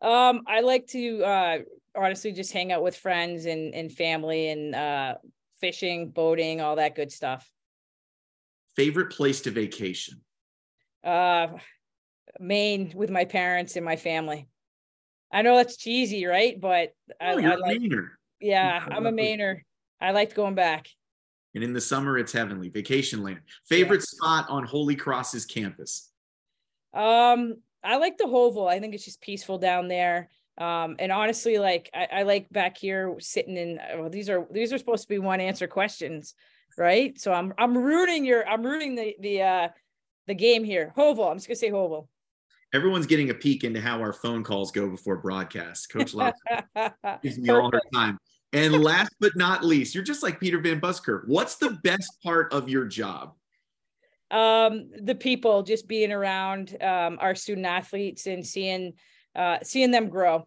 Um, 0.00 0.42
I 0.46 0.60
like 0.60 0.86
to 0.88 1.24
uh 1.24 1.58
honestly 1.96 2.32
just 2.32 2.52
hang 2.52 2.72
out 2.72 2.82
with 2.82 2.96
friends 2.96 3.46
and, 3.46 3.74
and 3.74 3.90
family 3.90 4.48
and 4.48 4.74
uh 4.74 5.14
fishing, 5.60 6.10
boating, 6.10 6.60
all 6.60 6.76
that 6.76 6.94
good 6.94 7.10
stuff. 7.10 7.50
Favorite 8.76 9.10
place 9.10 9.42
to 9.42 9.50
vacation? 9.50 10.20
Uh, 11.04 11.48
Maine 12.38 12.92
with 12.94 13.10
my 13.10 13.24
parents 13.24 13.76
and 13.76 13.84
my 13.84 13.96
family. 13.96 14.48
I 15.32 15.42
know 15.42 15.56
that's 15.56 15.76
cheesy, 15.76 16.26
right? 16.26 16.60
But 16.60 16.94
I, 17.20 17.32
oh, 17.32 17.38
I 17.38 17.54
like. 17.56 17.80
Mainer. 17.80 18.08
Yeah, 18.40 18.84
I'm 18.90 19.06
a 19.06 19.12
Mainer. 19.12 19.60
I 20.00 20.12
liked 20.12 20.34
going 20.34 20.54
back. 20.54 20.88
And 21.54 21.62
in 21.62 21.72
the 21.72 21.80
summer, 21.80 22.18
it's 22.18 22.32
heavenly 22.32 22.68
vacation 22.70 23.22
land. 23.22 23.40
Favorite 23.68 24.00
yeah. 24.00 24.16
spot 24.18 24.46
on 24.48 24.64
Holy 24.64 24.96
Cross's 24.96 25.44
campus? 25.44 26.10
Um, 26.94 27.56
I 27.84 27.96
like 27.96 28.18
the 28.18 28.24
Hoval. 28.24 28.68
I 28.68 28.80
think 28.80 28.94
it's 28.94 29.04
just 29.04 29.20
peaceful 29.20 29.58
down 29.58 29.88
there. 29.88 30.28
Um, 30.58 30.96
and 30.98 31.10
honestly, 31.12 31.58
like 31.58 31.90
I, 31.94 32.08
I 32.12 32.22
like 32.22 32.50
back 32.50 32.76
here 32.76 33.14
sitting 33.18 33.56
in. 33.56 33.78
Well, 33.96 34.10
these 34.10 34.28
are 34.28 34.46
these 34.50 34.72
are 34.72 34.78
supposed 34.78 35.02
to 35.02 35.08
be 35.08 35.18
one 35.18 35.40
answer 35.40 35.66
questions 35.66 36.34
right? 36.78 37.18
So 37.20 37.32
I'm 37.32 37.52
I'm 37.58 37.76
rooting 37.76 38.24
your 38.24 38.46
I'm 38.48 38.62
rooting 38.62 38.94
the 38.94 39.16
the 39.20 39.42
uh 39.42 39.68
the 40.26 40.34
game 40.34 40.64
here. 40.64 40.92
Hoval. 40.96 41.30
I'm 41.30 41.36
just 41.36 41.48
gonna 41.48 41.56
say 41.56 41.70
Hoval. 41.70 42.08
Everyone's 42.74 43.06
getting 43.06 43.30
a 43.30 43.34
peek 43.34 43.64
into 43.64 43.80
how 43.80 44.00
our 44.00 44.14
phone 44.14 44.42
calls 44.42 44.72
go 44.72 44.88
before 44.88 45.18
broadcast. 45.18 45.90
Coach 45.90 46.14
Love 46.14 46.32
gives 47.22 47.38
me 47.38 47.50
all 47.50 47.70
her 47.70 47.82
time. 47.92 48.18
And 48.54 48.82
last 48.82 49.14
but 49.20 49.32
not 49.36 49.64
least, 49.64 49.94
you're 49.94 50.04
just 50.04 50.22
like 50.22 50.40
Peter 50.40 50.58
Van 50.58 50.78
Buskirk. 50.78 51.24
What's 51.26 51.56
the 51.56 51.78
best 51.82 52.22
part 52.22 52.52
of 52.52 52.68
your 52.68 52.86
job? 52.86 53.34
Um, 54.30 54.90
the 54.98 55.14
people, 55.14 55.62
just 55.62 55.86
being 55.86 56.12
around 56.12 56.76
um, 56.82 57.18
our 57.20 57.34
student 57.34 57.66
athletes 57.66 58.26
and 58.26 58.46
seeing 58.46 58.94
uh, 59.34 59.58
seeing 59.62 59.90
them 59.90 60.08
grow. 60.08 60.46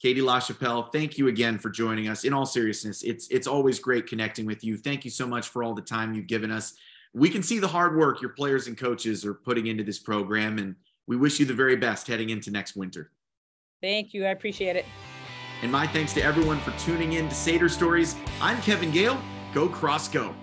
Katie 0.00 0.20
Lachapelle, 0.20 0.92
thank 0.92 1.16
you 1.16 1.28
again 1.28 1.58
for 1.58 1.70
joining 1.70 2.08
us. 2.08 2.24
In 2.24 2.32
all 2.32 2.46
seriousness, 2.46 3.02
it's 3.02 3.28
it's 3.28 3.46
always 3.46 3.78
great 3.78 4.06
connecting 4.06 4.44
with 4.44 4.62
you. 4.62 4.76
Thank 4.76 5.04
you 5.04 5.10
so 5.10 5.26
much 5.26 5.48
for 5.48 5.62
all 5.62 5.74
the 5.74 5.82
time 5.82 6.14
you've 6.14 6.26
given 6.26 6.50
us. 6.50 6.74
We 7.14 7.30
can 7.30 7.42
see 7.42 7.58
the 7.58 7.68
hard 7.68 7.96
work 7.96 8.20
your 8.20 8.30
players 8.30 8.66
and 8.66 8.76
coaches 8.76 9.24
are 9.24 9.34
putting 9.34 9.68
into 9.68 9.84
this 9.84 9.98
program, 9.98 10.58
and 10.58 10.74
we 11.06 11.16
wish 11.16 11.40
you 11.40 11.46
the 11.46 11.54
very 11.54 11.76
best 11.76 12.06
heading 12.06 12.30
into 12.30 12.50
next 12.50 12.76
winter. 12.76 13.10
Thank 13.80 14.12
you. 14.12 14.26
I 14.26 14.30
appreciate 14.30 14.76
it. 14.76 14.84
And 15.62 15.72
my 15.72 15.86
thanks 15.86 16.12
to 16.14 16.22
everyone 16.22 16.60
for 16.60 16.72
tuning 16.78 17.14
in 17.14 17.28
to 17.28 17.34
Sader 17.34 17.70
Stories. 17.70 18.14
I'm 18.40 18.60
Kevin 18.60 18.92
Gehl. 18.92 19.18
Go 19.54 19.68
Cross 19.68 20.08
Go. 20.08 20.34